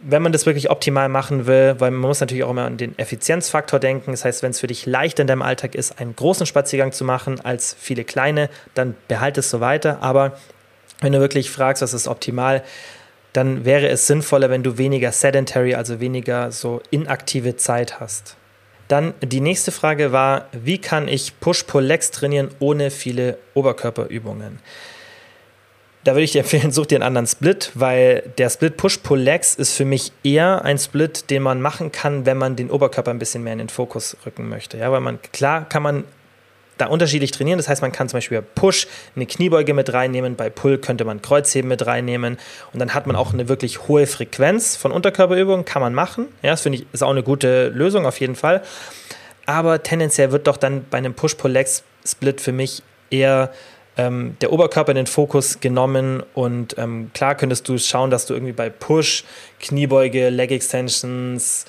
wenn 0.00 0.22
man 0.22 0.32
das 0.32 0.46
wirklich 0.46 0.70
optimal 0.70 1.08
machen 1.08 1.46
will, 1.46 1.76
weil 1.78 1.90
man 1.90 2.00
muss 2.00 2.20
natürlich 2.20 2.44
auch 2.44 2.50
immer 2.50 2.66
an 2.66 2.76
den 2.76 2.98
Effizienzfaktor 2.98 3.80
denken. 3.80 4.10
Das 4.10 4.24
heißt, 4.24 4.42
wenn 4.42 4.50
es 4.50 4.60
für 4.60 4.66
dich 4.66 4.86
leicht 4.86 5.18
in 5.18 5.26
deinem 5.26 5.42
Alltag 5.42 5.74
ist, 5.74 5.98
einen 5.98 6.14
großen 6.14 6.46
Spaziergang 6.46 6.92
zu 6.92 7.04
machen 7.04 7.40
als 7.40 7.74
viele 7.78 8.04
kleine, 8.04 8.50
dann 8.74 8.94
behalte 9.08 9.40
es 9.40 9.50
so 9.50 9.60
weiter. 9.60 10.02
Aber 10.02 10.38
wenn 11.00 11.12
du 11.12 11.20
wirklich 11.20 11.50
fragst, 11.50 11.82
was 11.82 11.94
ist 11.94 12.08
optimal, 12.08 12.62
dann 13.32 13.64
wäre 13.64 13.88
es 13.88 14.06
sinnvoller, 14.06 14.50
wenn 14.50 14.62
du 14.62 14.78
weniger 14.78 15.10
sedentary, 15.10 15.74
also 15.74 16.00
weniger 16.00 16.52
so 16.52 16.80
inaktive 16.90 17.56
Zeit 17.56 17.98
hast. 17.98 18.36
Dann 18.88 19.14
die 19.22 19.40
nächste 19.40 19.72
Frage 19.72 20.12
war, 20.12 20.48
wie 20.52 20.78
kann 20.78 21.08
ich 21.08 21.40
Push-Pull-Legs 21.40 22.10
trainieren 22.10 22.50
ohne 22.58 22.90
viele 22.90 23.38
Oberkörperübungen? 23.54 24.60
Da 26.04 26.12
würde 26.12 26.22
ich 26.22 26.32
dir 26.32 26.40
empfehlen, 26.40 26.70
such 26.70 26.86
dir 26.86 26.96
einen 26.96 27.02
anderen 27.02 27.26
Split, 27.26 27.72
weil 27.74 28.22
der 28.38 28.50
Split 28.50 28.76
Push-Pull-Legs 28.76 29.54
ist 29.54 29.74
für 29.74 29.86
mich 29.86 30.12
eher 30.22 30.64
ein 30.64 30.78
Split, 30.78 31.30
den 31.30 31.42
man 31.42 31.60
machen 31.62 31.92
kann, 31.92 32.26
wenn 32.26 32.36
man 32.36 32.56
den 32.56 32.70
Oberkörper 32.70 33.10
ein 33.10 33.18
bisschen 33.18 33.42
mehr 33.42 33.54
in 33.54 33.58
den 33.58 33.68
Fokus 33.70 34.16
rücken 34.26 34.48
möchte. 34.48 34.76
Ja, 34.76 34.92
weil 34.92 35.00
man, 35.00 35.20
klar 35.32 35.66
kann 35.68 35.82
man 35.82 36.04
da 36.78 36.86
unterschiedlich 36.86 37.30
trainieren. 37.30 37.58
Das 37.58 37.68
heißt, 37.68 37.82
man 37.82 37.92
kann 37.92 38.08
zum 38.08 38.18
Beispiel 38.18 38.40
bei 38.40 38.46
Push 38.54 38.86
eine 39.16 39.26
Kniebeuge 39.26 39.74
mit 39.74 39.92
reinnehmen, 39.92 40.36
bei 40.36 40.50
Pull 40.50 40.78
könnte 40.78 41.04
man 41.04 41.22
Kreuzheben 41.22 41.68
mit 41.68 41.86
reinnehmen 41.86 42.38
und 42.72 42.80
dann 42.80 42.94
hat 42.94 43.06
man 43.06 43.16
auch 43.16 43.32
eine 43.32 43.48
wirklich 43.48 43.88
hohe 43.88 44.06
Frequenz 44.06 44.76
von 44.76 44.92
Unterkörperübungen, 44.92 45.64
kann 45.64 45.80
man 45.80 45.94
machen. 45.94 46.26
Ja, 46.42 46.50
das 46.50 46.62
finde 46.62 46.78
ich 46.78 46.86
ist 46.92 47.02
auch 47.02 47.10
eine 47.10 47.22
gute 47.22 47.68
Lösung 47.68 48.06
auf 48.06 48.20
jeden 48.20 48.34
Fall. 48.34 48.62
Aber 49.46 49.82
tendenziell 49.82 50.32
wird 50.32 50.46
doch 50.46 50.56
dann 50.56 50.84
bei 50.90 50.98
einem 50.98 51.14
Push-Pull-Legs-Split 51.14 52.40
für 52.40 52.52
mich 52.52 52.82
eher 53.10 53.52
ähm, 53.96 54.36
der 54.40 54.52
Oberkörper 54.52 54.92
in 54.92 54.96
den 54.96 55.06
Fokus 55.06 55.60
genommen 55.60 56.22
und 56.34 56.76
ähm, 56.78 57.10
klar 57.14 57.34
könntest 57.34 57.68
du 57.68 57.78
schauen, 57.78 58.10
dass 58.10 58.26
du 58.26 58.34
irgendwie 58.34 58.52
bei 58.52 58.70
Push, 58.70 59.24
Kniebeuge, 59.60 60.30
Leg 60.30 60.50
Extensions, 60.50 61.66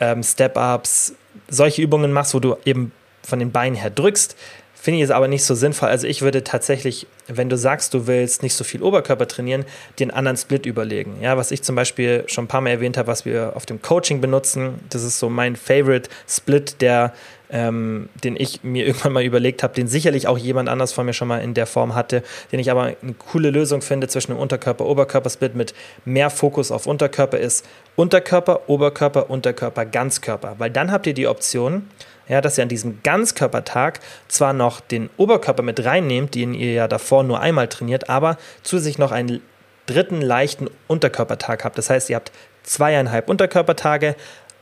ähm, 0.00 0.22
Step-Ups, 0.22 1.14
solche 1.48 1.82
Übungen 1.82 2.12
machst, 2.12 2.34
wo 2.34 2.40
du 2.40 2.56
eben 2.64 2.92
von 3.22 3.38
den 3.38 3.52
Beinen 3.52 3.76
her 3.76 3.90
drückst. 3.90 4.36
Finde 4.74 4.98
ich 4.98 5.04
es 5.04 5.10
aber 5.10 5.28
nicht 5.28 5.44
so 5.44 5.54
sinnvoll. 5.54 5.90
Also 5.90 6.06
ich 6.06 6.22
würde 6.22 6.42
tatsächlich, 6.42 7.06
wenn 7.28 7.50
du 7.50 7.58
sagst, 7.58 7.92
du 7.92 8.06
willst 8.06 8.42
nicht 8.42 8.54
so 8.54 8.64
viel 8.64 8.82
Oberkörper 8.82 9.28
trainieren, 9.28 9.66
den 9.98 10.10
anderen 10.10 10.38
Split 10.38 10.64
überlegen. 10.64 11.18
Ja, 11.20 11.36
was 11.36 11.50
ich 11.50 11.62
zum 11.62 11.76
Beispiel 11.76 12.24
schon 12.28 12.44
ein 12.44 12.48
paar 12.48 12.62
Mal 12.62 12.70
erwähnt 12.70 12.96
habe, 12.96 13.08
was 13.08 13.26
wir 13.26 13.52
auf 13.56 13.66
dem 13.66 13.82
Coaching 13.82 14.22
benutzen, 14.22 14.80
das 14.88 15.02
ist 15.02 15.18
so 15.18 15.28
mein 15.28 15.54
Favorite 15.54 16.08
Split, 16.26 16.80
der 16.80 17.12
ähm, 17.52 18.08
den 18.22 18.36
ich 18.36 18.62
mir 18.62 18.86
irgendwann 18.86 19.12
mal 19.12 19.24
überlegt 19.24 19.62
habe, 19.62 19.74
den 19.74 19.88
sicherlich 19.88 20.28
auch 20.28 20.38
jemand 20.38 20.68
anders 20.68 20.92
von 20.92 21.06
mir 21.06 21.12
schon 21.12 21.28
mal 21.28 21.38
in 21.38 21.54
der 21.54 21.66
Form 21.66 21.94
hatte, 21.94 22.22
den 22.52 22.60
ich 22.60 22.70
aber 22.70 22.94
eine 23.02 23.14
coole 23.14 23.50
Lösung 23.50 23.82
finde 23.82 24.08
zwischen 24.08 24.32
einem 24.32 24.40
Unterkörper-Oberkörper-Split 24.40 25.54
mit 25.54 25.74
mehr 26.04 26.30
Fokus 26.30 26.70
auf 26.70 26.86
Unterkörper 26.86 27.38
ist 27.38 27.66
Unterkörper, 27.96 28.68
Oberkörper, 28.68 29.30
Unterkörper, 29.30 29.84
Ganzkörper. 29.84 30.54
Weil 30.58 30.70
dann 30.70 30.90
habt 30.92 31.06
ihr 31.06 31.14
die 31.14 31.26
Option, 31.26 31.88
ja, 32.28 32.40
dass 32.40 32.56
ihr 32.56 32.62
an 32.62 32.68
diesem 32.68 33.02
Ganzkörpertag 33.02 34.00
zwar 34.28 34.52
noch 34.52 34.80
den 34.80 35.10
Oberkörper 35.16 35.62
mit 35.62 35.84
reinnehmt, 35.84 36.34
den 36.34 36.54
ihr 36.54 36.72
ja 36.72 36.88
davor 36.88 37.24
nur 37.24 37.40
einmal 37.40 37.68
trainiert, 37.68 38.08
aber 38.08 38.38
zusätzlich 38.62 38.98
noch 38.98 39.12
einen 39.12 39.42
dritten 39.86 40.22
leichten 40.22 40.68
Unterkörpertag 40.86 41.64
habt. 41.64 41.76
Das 41.76 41.90
heißt, 41.90 42.08
ihr 42.10 42.16
habt 42.16 42.30
zweieinhalb 42.62 43.28
Unterkörpertage, 43.28 44.14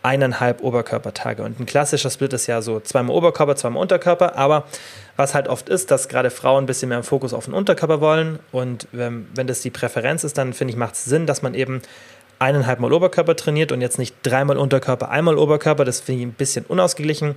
eineinhalb 0.08 0.62
Oberkörpertage. 0.62 1.42
Und 1.42 1.60
ein 1.60 1.66
klassischer 1.66 2.08
Split 2.08 2.32
ist 2.32 2.46
ja 2.46 2.62
so 2.62 2.80
zweimal 2.80 3.14
Oberkörper, 3.14 3.56
zweimal 3.56 3.82
Unterkörper. 3.82 4.36
Aber 4.36 4.64
was 5.16 5.34
halt 5.34 5.48
oft 5.48 5.68
ist, 5.68 5.90
dass 5.90 6.08
gerade 6.08 6.30
Frauen 6.30 6.64
ein 6.64 6.66
bisschen 6.66 6.88
mehr 6.88 6.96
im 6.96 7.04
Fokus 7.04 7.34
auf 7.34 7.44
den 7.44 7.52
Unterkörper 7.52 8.00
wollen. 8.00 8.38
Und 8.50 8.88
wenn, 8.92 9.28
wenn 9.34 9.46
das 9.46 9.60
die 9.60 9.68
Präferenz 9.68 10.24
ist, 10.24 10.38
dann 10.38 10.54
finde 10.54 10.72
ich, 10.72 10.78
macht 10.78 10.94
es 10.94 11.04
Sinn, 11.04 11.26
dass 11.26 11.42
man 11.42 11.52
eben 11.52 11.82
eineinhalb 12.38 12.80
Mal 12.80 12.92
Oberkörper 12.92 13.36
trainiert 13.36 13.70
und 13.70 13.82
jetzt 13.82 13.98
nicht 13.98 14.14
dreimal 14.22 14.56
Unterkörper, 14.56 15.10
einmal 15.10 15.36
Oberkörper. 15.36 15.84
Das 15.84 16.00
finde 16.00 16.22
ich 16.22 16.28
ein 16.28 16.32
bisschen 16.32 16.64
unausgeglichen. 16.64 17.34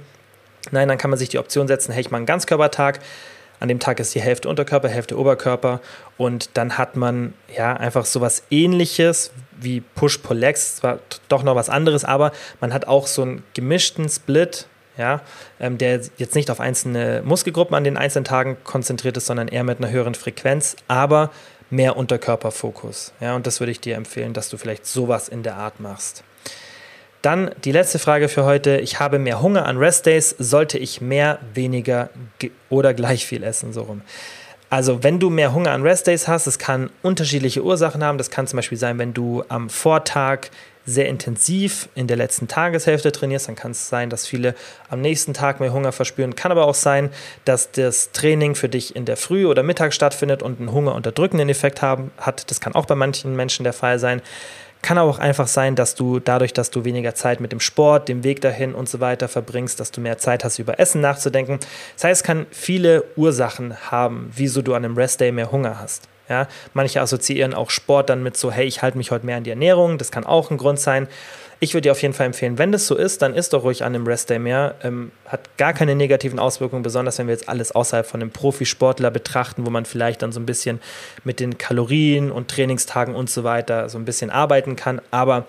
Nein, 0.71 0.87
dann 0.87 0.97
kann 0.97 1.09
man 1.09 1.19
sich 1.19 1.27
die 1.27 1.39
Option 1.39 1.67
setzen, 1.67 1.91
hey, 1.91 2.01
ich 2.01 2.11
mache 2.11 2.19
einen 2.19 2.25
Ganzkörpertag. 2.25 2.99
An 3.61 3.67
dem 3.67 3.79
Tag 3.79 3.99
ist 3.99 4.15
die 4.15 4.21
Hälfte 4.21 4.49
Unterkörper, 4.49 4.89
Hälfte 4.89 5.19
Oberkörper 5.19 5.81
und 6.17 6.49
dann 6.55 6.79
hat 6.79 6.95
man 6.95 7.35
ja 7.55 7.73
einfach 7.73 8.05
sowas 8.05 8.41
ähnliches 8.49 9.31
wie 9.55 9.81
Push-Pull-Legs, 9.81 10.77
zwar 10.77 10.97
doch 11.29 11.43
noch 11.43 11.55
was 11.55 11.69
anderes, 11.69 12.03
aber 12.03 12.31
man 12.59 12.73
hat 12.73 12.87
auch 12.87 13.05
so 13.05 13.21
einen 13.21 13.43
gemischten 13.53 14.09
Split, 14.09 14.65
ja, 14.97 15.21
ähm, 15.59 15.77
der 15.77 16.01
jetzt 16.17 16.33
nicht 16.33 16.49
auf 16.49 16.59
einzelne 16.59 17.21
Muskelgruppen 17.23 17.75
an 17.75 17.83
den 17.83 17.97
einzelnen 17.97 18.25
Tagen 18.25 18.57
konzentriert 18.63 19.15
ist, 19.17 19.27
sondern 19.27 19.47
eher 19.47 19.63
mit 19.63 19.77
einer 19.77 19.91
höheren 19.91 20.15
Frequenz, 20.15 20.75
aber 20.87 21.29
mehr 21.69 21.97
Unterkörperfokus. 21.97 23.13
Ja, 23.19 23.35
und 23.35 23.45
das 23.45 23.59
würde 23.59 23.71
ich 23.71 23.79
dir 23.79 23.95
empfehlen, 23.95 24.33
dass 24.33 24.49
du 24.49 24.57
vielleicht 24.57 24.87
sowas 24.87 25.29
in 25.29 25.43
der 25.43 25.55
Art 25.55 25.79
machst. 25.79 26.23
Dann 27.21 27.51
die 27.63 27.71
letzte 27.71 27.99
Frage 27.99 28.29
für 28.29 28.45
heute. 28.45 28.77
Ich 28.77 28.99
habe 28.99 29.19
mehr 29.19 29.41
Hunger 29.41 29.65
an 29.65 29.77
Restdays. 29.77 30.35
Sollte 30.39 30.77
ich 30.77 31.01
mehr, 31.01 31.39
weniger 31.53 32.09
oder 32.69 32.93
gleich 32.93 33.25
viel 33.25 33.43
essen? 33.43 33.73
So 33.73 33.83
rum. 33.83 34.01
Also, 34.71 35.03
wenn 35.03 35.19
du 35.19 35.29
mehr 35.29 35.53
Hunger 35.53 35.71
an 35.71 35.83
Restdays 35.83 36.27
hast, 36.27 36.47
das 36.47 36.57
kann 36.57 36.89
unterschiedliche 37.01 37.63
Ursachen 37.63 38.03
haben. 38.03 38.17
Das 38.17 38.31
kann 38.31 38.47
zum 38.47 38.57
Beispiel 38.57 38.77
sein, 38.77 38.97
wenn 38.97 39.13
du 39.13 39.43
am 39.49 39.69
Vortag 39.69 40.47
sehr 40.85 41.07
intensiv 41.07 41.89
in 41.93 42.07
der 42.07 42.17
letzten 42.17 42.47
Tageshälfte 42.47 43.11
trainierst, 43.11 43.47
dann 43.47 43.55
kann 43.55 43.71
es 43.71 43.89
sein, 43.89 44.09
dass 44.09 44.25
viele 44.25 44.55
am 44.89 45.01
nächsten 45.01 45.33
Tag 45.33 45.59
mehr 45.59 45.73
Hunger 45.73 45.91
verspüren. 45.91 46.35
Kann 46.35 46.51
aber 46.51 46.65
auch 46.65 46.75
sein, 46.75 47.11
dass 47.45 47.71
das 47.71 48.11
Training 48.13 48.55
für 48.55 48.69
dich 48.69 48.95
in 48.95 49.05
der 49.05 49.17
Früh 49.17 49.45
oder 49.45 49.61
Mittag 49.61 49.93
stattfindet 49.93 50.41
und 50.41 50.59
einen 50.59 50.71
hungerunterdrückenden 50.71 51.49
Effekt 51.49 51.81
haben, 51.81 52.11
hat. 52.17 52.49
Das 52.49 52.61
kann 52.61 52.73
auch 52.73 52.85
bei 52.85 52.95
manchen 52.95 53.35
Menschen 53.35 53.63
der 53.63 53.73
Fall 53.73 53.99
sein. 53.99 54.21
Kann 54.81 54.97
aber 54.97 55.09
auch 55.09 55.19
einfach 55.19 55.47
sein, 55.47 55.75
dass 55.75 55.95
du 55.95 56.19
dadurch, 56.19 56.53
dass 56.53 56.71
du 56.71 56.83
weniger 56.83 57.13
Zeit 57.13 57.39
mit 57.39 57.51
dem 57.51 57.59
Sport, 57.59 58.09
dem 58.09 58.23
Weg 58.23 58.41
dahin 58.41 58.73
und 58.73 58.89
so 58.89 58.99
weiter 58.99 59.27
verbringst, 59.27 59.79
dass 59.79 59.91
du 59.91 60.01
mehr 60.01 60.17
Zeit 60.17 60.43
hast, 60.43 60.57
über 60.59 60.79
Essen 60.79 61.01
nachzudenken. 61.01 61.59
Das 61.95 62.03
heißt, 62.03 62.21
es 62.21 62.23
kann 62.25 62.47
viele 62.49 63.03
Ursachen 63.15 63.91
haben, 63.91 64.31
wieso 64.35 64.61
du 64.61 64.73
an 64.73 64.83
einem 64.83 64.97
Restday 64.97 65.31
mehr 65.31 65.51
Hunger 65.51 65.79
hast. 65.79 66.07
Ja, 66.29 66.47
manche 66.73 67.01
assoziieren 67.01 67.53
auch 67.53 67.69
Sport 67.69 68.09
dann 68.09 68.23
mit 68.23 68.37
so, 68.37 68.51
hey, 68.51 68.65
ich 68.65 68.81
halte 68.81 68.97
mich 68.97 69.11
heute 69.11 69.25
mehr 69.25 69.37
an 69.37 69.43
die 69.43 69.49
Ernährung. 69.49 69.97
Das 69.97 70.11
kann 70.11 70.25
auch 70.25 70.49
ein 70.49 70.57
Grund 70.57 70.79
sein. 70.79 71.07
Ich 71.63 71.75
würde 71.75 71.83
dir 71.83 71.91
auf 71.91 72.01
jeden 72.01 72.15
Fall 72.15 72.25
empfehlen, 72.25 72.57
wenn 72.57 72.71
das 72.71 72.87
so 72.87 72.95
ist, 72.95 73.21
dann 73.21 73.35
isst 73.35 73.53
doch 73.53 73.63
ruhig 73.63 73.83
an 73.83 73.93
einem 73.93 74.07
Restday 74.07 74.39
mehr. 74.39 74.73
Ähm, 74.81 75.11
hat 75.27 75.57
gar 75.57 75.73
keine 75.73 75.93
negativen 75.93 76.39
Auswirkungen, 76.39 76.81
besonders 76.81 77.19
wenn 77.19 77.27
wir 77.27 77.35
jetzt 77.35 77.47
alles 77.47 77.71
außerhalb 77.71 78.07
von 78.07 78.19
einem 78.19 78.31
Profisportler 78.31 79.11
betrachten, 79.11 79.63
wo 79.63 79.69
man 79.69 79.85
vielleicht 79.85 80.23
dann 80.23 80.31
so 80.31 80.39
ein 80.39 80.47
bisschen 80.47 80.81
mit 81.23 81.39
den 81.39 81.59
Kalorien 81.59 82.31
und 82.31 82.47
Trainingstagen 82.47 83.13
und 83.13 83.29
so 83.29 83.43
weiter 83.43 83.89
so 83.89 83.99
ein 83.99 84.05
bisschen 84.05 84.31
arbeiten 84.31 84.75
kann. 84.75 85.01
Aber 85.11 85.45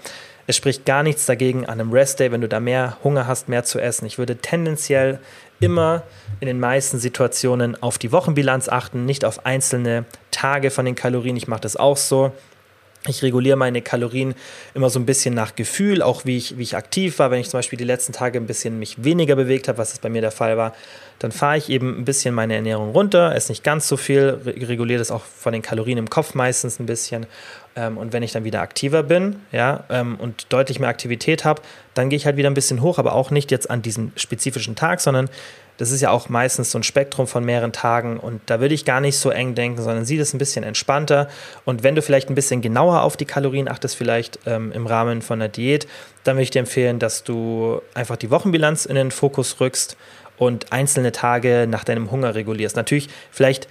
es 0.46 0.54
spricht 0.54 0.84
gar 0.84 1.02
nichts 1.02 1.24
dagegen, 1.24 1.64
an 1.64 1.80
einem 1.80 1.92
Restday, 1.92 2.30
wenn 2.30 2.42
du 2.42 2.48
da 2.48 2.60
mehr 2.60 2.98
Hunger 3.02 3.26
hast, 3.26 3.48
mehr 3.48 3.64
zu 3.64 3.80
essen. 3.80 4.04
Ich 4.04 4.18
würde 4.18 4.36
tendenziell 4.36 5.18
immer 5.60 6.02
in 6.40 6.46
den 6.46 6.60
meisten 6.60 6.98
Situationen 6.98 7.82
auf 7.82 7.96
die 7.96 8.12
Wochenbilanz 8.12 8.68
achten, 8.68 9.06
nicht 9.06 9.24
auf 9.24 9.46
einzelne 9.46 10.04
Tage 10.30 10.70
von 10.70 10.84
den 10.84 10.94
Kalorien. 10.94 11.38
Ich 11.38 11.48
mache 11.48 11.62
das 11.62 11.76
auch 11.76 11.96
so. 11.96 12.32
Ich 13.08 13.22
reguliere 13.22 13.56
meine 13.56 13.82
Kalorien 13.82 14.34
immer 14.74 14.88
so 14.88 15.00
ein 15.00 15.06
bisschen 15.06 15.34
nach 15.34 15.56
Gefühl, 15.56 16.02
auch 16.02 16.24
wie 16.24 16.36
ich, 16.36 16.56
wie 16.56 16.62
ich 16.62 16.76
aktiv 16.76 17.18
war. 17.18 17.32
Wenn 17.32 17.40
ich 17.40 17.50
zum 17.50 17.58
Beispiel 17.58 17.76
die 17.76 17.84
letzten 17.84 18.12
Tage 18.12 18.38
ein 18.38 18.46
bisschen 18.46 18.78
mich 18.78 19.02
weniger 19.02 19.34
bewegt 19.34 19.66
habe, 19.66 19.78
was 19.78 19.92
es 19.92 19.98
bei 19.98 20.08
mir 20.08 20.20
der 20.20 20.30
Fall 20.30 20.56
war, 20.56 20.72
dann 21.18 21.32
fahre 21.32 21.56
ich 21.56 21.68
eben 21.68 21.98
ein 21.98 22.04
bisschen 22.04 22.34
meine 22.34 22.54
Ernährung 22.54 22.90
runter, 22.90 23.34
esse 23.34 23.50
nicht 23.52 23.64
ganz 23.64 23.88
so 23.88 23.96
viel, 23.96 24.40
reguliere 24.44 24.98
das 24.98 25.10
auch 25.10 25.24
von 25.24 25.52
den 25.52 25.62
Kalorien 25.62 25.98
im 25.98 26.10
Kopf 26.10 26.34
meistens 26.34 26.78
ein 26.78 26.86
bisschen 26.86 27.26
Ähm, 27.74 27.96
und 27.96 28.12
wenn 28.12 28.22
ich 28.22 28.32
dann 28.32 28.44
wieder 28.44 28.60
aktiver 28.60 29.02
bin, 29.02 29.36
ja, 29.50 29.84
ähm, 29.88 30.16
und 30.16 30.46
deutlich 30.50 30.78
mehr 30.78 30.90
Aktivität 30.90 31.44
habe, 31.44 31.62
dann 31.94 32.10
gehe 32.10 32.16
ich 32.16 32.26
halt 32.26 32.36
wieder 32.36 32.50
ein 32.50 32.54
bisschen 32.54 32.82
hoch, 32.82 32.98
aber 32.98 33.14
auch 33.14 33.30
nicht 33.30 33.50
jetzt 33.50 33.70
an 33.70 33.80
diesem 33.80 34.12
spezifischen 34.16 34.76
Tag, 34.76 35.00
sondern 35.00 35.30
das 35.78 35.90
ist 35.90 36.00
ja 36.00 36.10
auch 36.10 36.28
meistens 36.28 36.70
so 36.70 36.78
ein 36.78 36.82
Spektrum 36.82 37.26
von 37.26 37.44
mehreren 37.44 37.72
Tagen 37.72 38.18
und 38.18 38.40
da 38.46 38.60
würde 38.60 38.74
ich 38.74 38.84
gar 38.84 39.00
nicht 39.00 39.18
so 39.18 39.30
eng 39.30 39.54
denken, 39.54 39.82
sondern 39.82 40.04
sieh 40.04 40.18
das 40.18 40.34
ein 40.34 40.38
bisschen 40.38 40.64
entspannter. 40.64 41.28
Und 41.64 41.82
wenn 41.82 41.94
du 41.94 42.02
vielleicht 42.02 42.28
ein 42.28 42.34
bisschen 42.34 42.60
genauer 42.60 43.02
auf 43.02 43.16
die 43.16 43.24
Kalorien 43.24 43.68
achtest, 43.68 43.96
vielleicht 43.96 44.38
ähm, 44.46 44.72
im 44.72 44.86
Rahmen 44.86 45.22
von 45.22 45.40
einer 45.40 45.48
Diät, 45.48 45.86
dann 46.24 46.36
würde 46.36 46.44
ich 46.44 46.50
dir 46.50 46.60
empfehlen, 46.60 46.98
dass 46.98 47.24
du 47.24 47.80
einfach 47.94 48.16
die 48.16 48.30
Wochenbilanz 48.30 48.86
in 48.86 48.94
den 48.94 49.10
Fokus 49.10 49.60
rückst 49.60 49.96
und 50.38 50.72
einzelne 50.72 51.12
Tage 51.12 51.66
nach 51.68 51.84
deinem 51.84 52.10
Hunger 52.10 52.34
regulierst. 52.34 52.76
Natürlich 52.76 53.08
vielleicht 53.30 53.68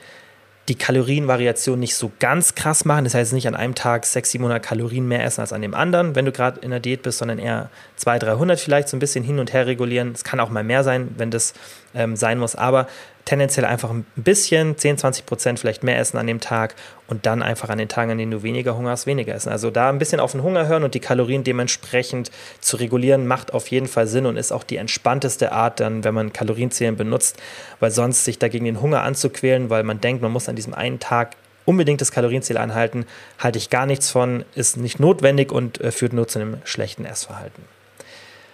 die 0.69 0.75
Kalorienvariation 0.75 1.79
nicht 1.79 1.95
so 1.95 2.11
ganz 2.19 2.55
krass 2.55 2.85
machen. 2.85 3.03
Das 3.03 3.13
heißt 3.13 3.33
nicht 3.33 3.47
an 3.47 3.55
einem 3.55 3.75
Tag 3.75 4.05
600, 4.05 4.31
700 4.31 4.63
Kalorien 4.63 5.07
mehr 5.07 5.23
essen 5.23 5.41
als 5.41 5.53
an 5.53 5.61
dem 5.61 5.73
anderen, 5.73 6.15
wenn 6.15 6.25
du 6.25 6.31
gerade 6.31 6.59
in 6.61 6.69
der 6.69 6.79
Diät 6.79 7.01
bist, 7.01 7.17
sondern 7.17 7.39
eher 7.39 7.69
200, 7.97 8.29
300 8.29 8.59
vielleicht 8.59 8.87
so 8.87 8.95
ein 8.95 8.99
bisschen 8.99 9.23
hin 9.23 9.39
und 9.39 9.53
her 9.53 9.65
regulieren. 9.65 10.11
Es 10.13 10.23
kann 10.23 10.39
auch 10.39 10.49
mal 10.49 10.63
mehr 10.63 10.83
sein, 10.83 11.13
wenn 11.17 11.31
das 11.31 11.53
ähm, 11.95 12.15
sein 12.15 12.37
muss. 12.37 12.55
Aber 12.55 12.87
tendenziell 13.25 13.65
einfach 13.65 13.89
ein 13.89 14.05
bisschen, 14.15 14.77
10, 14.77 14.97
20 14.97 15.25
Prozent 15.25 15.59
vielleicht 15.59 15.83
mehr 15.83 15.99
essen 15.99 16.17
an 16.17 16.27
dem 16.27 16.39
Tag 16.39 16.75
und 17.07 17.25
dann 17.25 17.41
einfach 17.41 17.69
an 17.69 17.77
den 17.77 17.87
Tagen, 17.87 18.11
an 18.11 18.17
denen 18.17 18.31
du 18.31 18.43
weniger 18.43 18.75
Hunger 18.75 18.91
hast, 18.91 19.05
weniger 19.05 19.33
essen. 19.33 19.49
Also 19.49 19.69
da 19.69 19.89
ein 19.89 19.99
bisschen 19.99 20.19
auf 20.19 20.31
den 20.31 20.43
Hunger 20.43 20.67
hören 20.67 20.83
und 20.83 20.93
die 20.93 20.99
Kalorien 20.99 21.43
dementsprechend 21.43 22.31
zu 22.59 22.77
regulieren, 22.77 23.27
macht 23.27 23.53
auf 23.53 23.67
jeden 23.67 23.87
Fall 23.87 24.07
Sinn 24.07 24.25
und 24.25 24.37
ist 24.37 24.51
auch 24.51 24.63
die 24.63 24.77
entspannteste 24.77 25.51
Art 25.51 25.79
dann, 25.79 26.03
wenn 26.03 26.13
man 26.13 26.33
Kalorienzählen 26.33 26.95
benutzt, 26.95 27.37
weil 27.79 27.91
sonst 27.91 28.25
sich 28.25 28.39
dagegen 28.39 28.65
den 28.65 28.81
Hunger 28.81 29.03
anzuquälen, 29.03 29.69
weil 29.69 29.83
man 29.83 30.01
denkt, 30.01 30.21
man 30.21 30.31
muss 30.31 30.49
an 30.49 30.55
diesem 30.55 30.73
einen 30.73 30.99
Tag 30.99 31.35
unbedingt 31.65 32.01
das 32.01 32.11
Kalorienziel 32.11 32.57
anhalten, 32.57 33.05
halte 33.37 33.57
ich 33.57 33.69
gar 33.69 33.85
nichts 33.85 34.09
von, 34.09 34.45
ist 34.55 34.77
nicht 34.77 34.99
notwendig 34.99 35.51
und 35.51 35.79
äh, 35.79 35.91
führt 35.91 36.13
nur 36.13 36.27
zu 36.27 36.39
einem 36.39 36.57
schlechten 36.63 37.05
Essverhalten. 37.05 37.63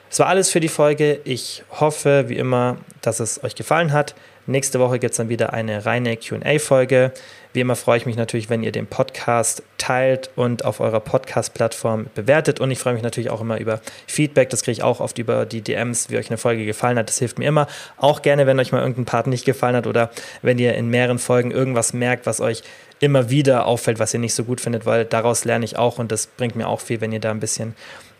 Das 0.09 0.19
war 0.19 0.27
alles 0.27 0.49
für 0.49 0.59
die 0.59 0.69
Folge. 0.69 1.19
Ich 1.25 1.63
hoffe, 1.69 2.25
wie 2.27 2.37
immer, 2.37 2.77
dass 3.01 3.19
es 3.19 3.43
euch 3.43 3.55
gefallen 3.55 3.91
hat. 3.91 4.15
Nächste 4.49 4.79
Woche 4.79 4.97
gibt 4.97 5.11
es 5.11 5.17
dann 5.17 5.27
wieder 5.27 5.51
eine 5.51 5.85
reine 5.85 6.15
QA-Folge. 6.15 7.11
Wie 7.51 7.59
immer 7.59 7.75
freue 7.75 7.97
ich 7.97 8.05
mich 8.05 8.15
natürlich, 8.15 8.49
wenn 8.49 8.63
ihr 8.63 8.71
den 8.71 8.87
Podcast 8.87 9.61
teilt 9.77 10.29
und 10.37 10.63
auf 10.63 10.79
eurer 10.79 11.01
Podcast-Plattform 11.01 12.07
bewertet. 12.15 12.61
Und 12.61 12.71
ich 12.71 12.79
freue 12.79 12.93
mich 12.93 13.03
natürlich 13.03 13.29
auch 13.29 13.41
immer 13.41 13.59
über 13.59 13.81
Feedback. 14.07 14.49
Das 14.49 14.63
kriege 14.63 14.71
ich 14.71 14.83
auch 14.83 15.01
oft 15.01 15.17
über 15.17 15.45
die 15.45 15.59
DMs, 15.59 16.09
wie 16.09 16.17
euch 16.17 16.29
eine 16.29 16.37
Folge 16.37 16.65
gefallen 16.65 16.97
hat. 16.97 17.09
Das 17.09 17.19
hilft 17.19 17.39
mir 17.39 17.45
immer. 17.45 17.67
Auch 17.97 18.21
gerne, 18.21 18.47
wenn 18.47 18.57
euch 18.57 18.71
mal 18.71 18.79
irgendein 18.79 19.03
Part 19.03 19.27
nicht 19.27 19.43
gefallen 19.43 19.75
hat 19.75 19.85
oder 19.85 20.11
wenn 20.41 20.57
ihr 20.59 20.75
in 20.75 20.87
mehreren 20.87 21.19
Folgen 21.19 21.51
irgendwas 21.51 21.91
merkt, 21.91 22.25
was 22.25 22.39
euch 22.39 22.63
immer 23.01 23.29
wieder 23.29 23.65
auffällt, 23.65 23.99
was 23.99 24.13
ihr 24.13 24.21
nicht 24.21 24.33
so 24.33 24.45
gut 24.45 24.61
findet, 24.61 24.85
weil 24.85 25.03
daraus 25.03 25.43
lerne 25.43 25.65
ich 25.65 25.77
auch 25.77 25.99
und 25.99 26.09
das 26.09 26.25
bringt 26.25 26.55
mir 26.55 26.67
auch 26.67 26.79
viel, 26.79 27.01
wenn 27.01 27.11
ihr 27.11 27.19
da 27.19 27.31
ein 27.31 27.41
bisschen 27.41 27.75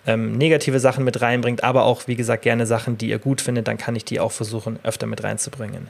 ähm, 0.05 0.37
negative 0.37 0.79
Sachen 0.79 1.03
mit 1.03 1.21
reinbringt, 1.21 1.63
aber 1.63 1.83
auch, 1.83 2.07
wie 2.07 2.15
gesagt, 2.15 2.43
gerne 2.43 2.65
Sachen, 2.65 2.97
die 2.97 3.09
ihr 3.09 3.19
gut 3.19 3.41
findet, 3.41 3.67
dann 3.67 3.77
kann 3.77 3.95
ich 3.95 4.05
die 4.05 4.19
auch 4.19 4.31
versuchen, 4.31 4.79
öfter 4.83 5.07
mit 5.07 5.23
reinzubringen. 5.23 5.89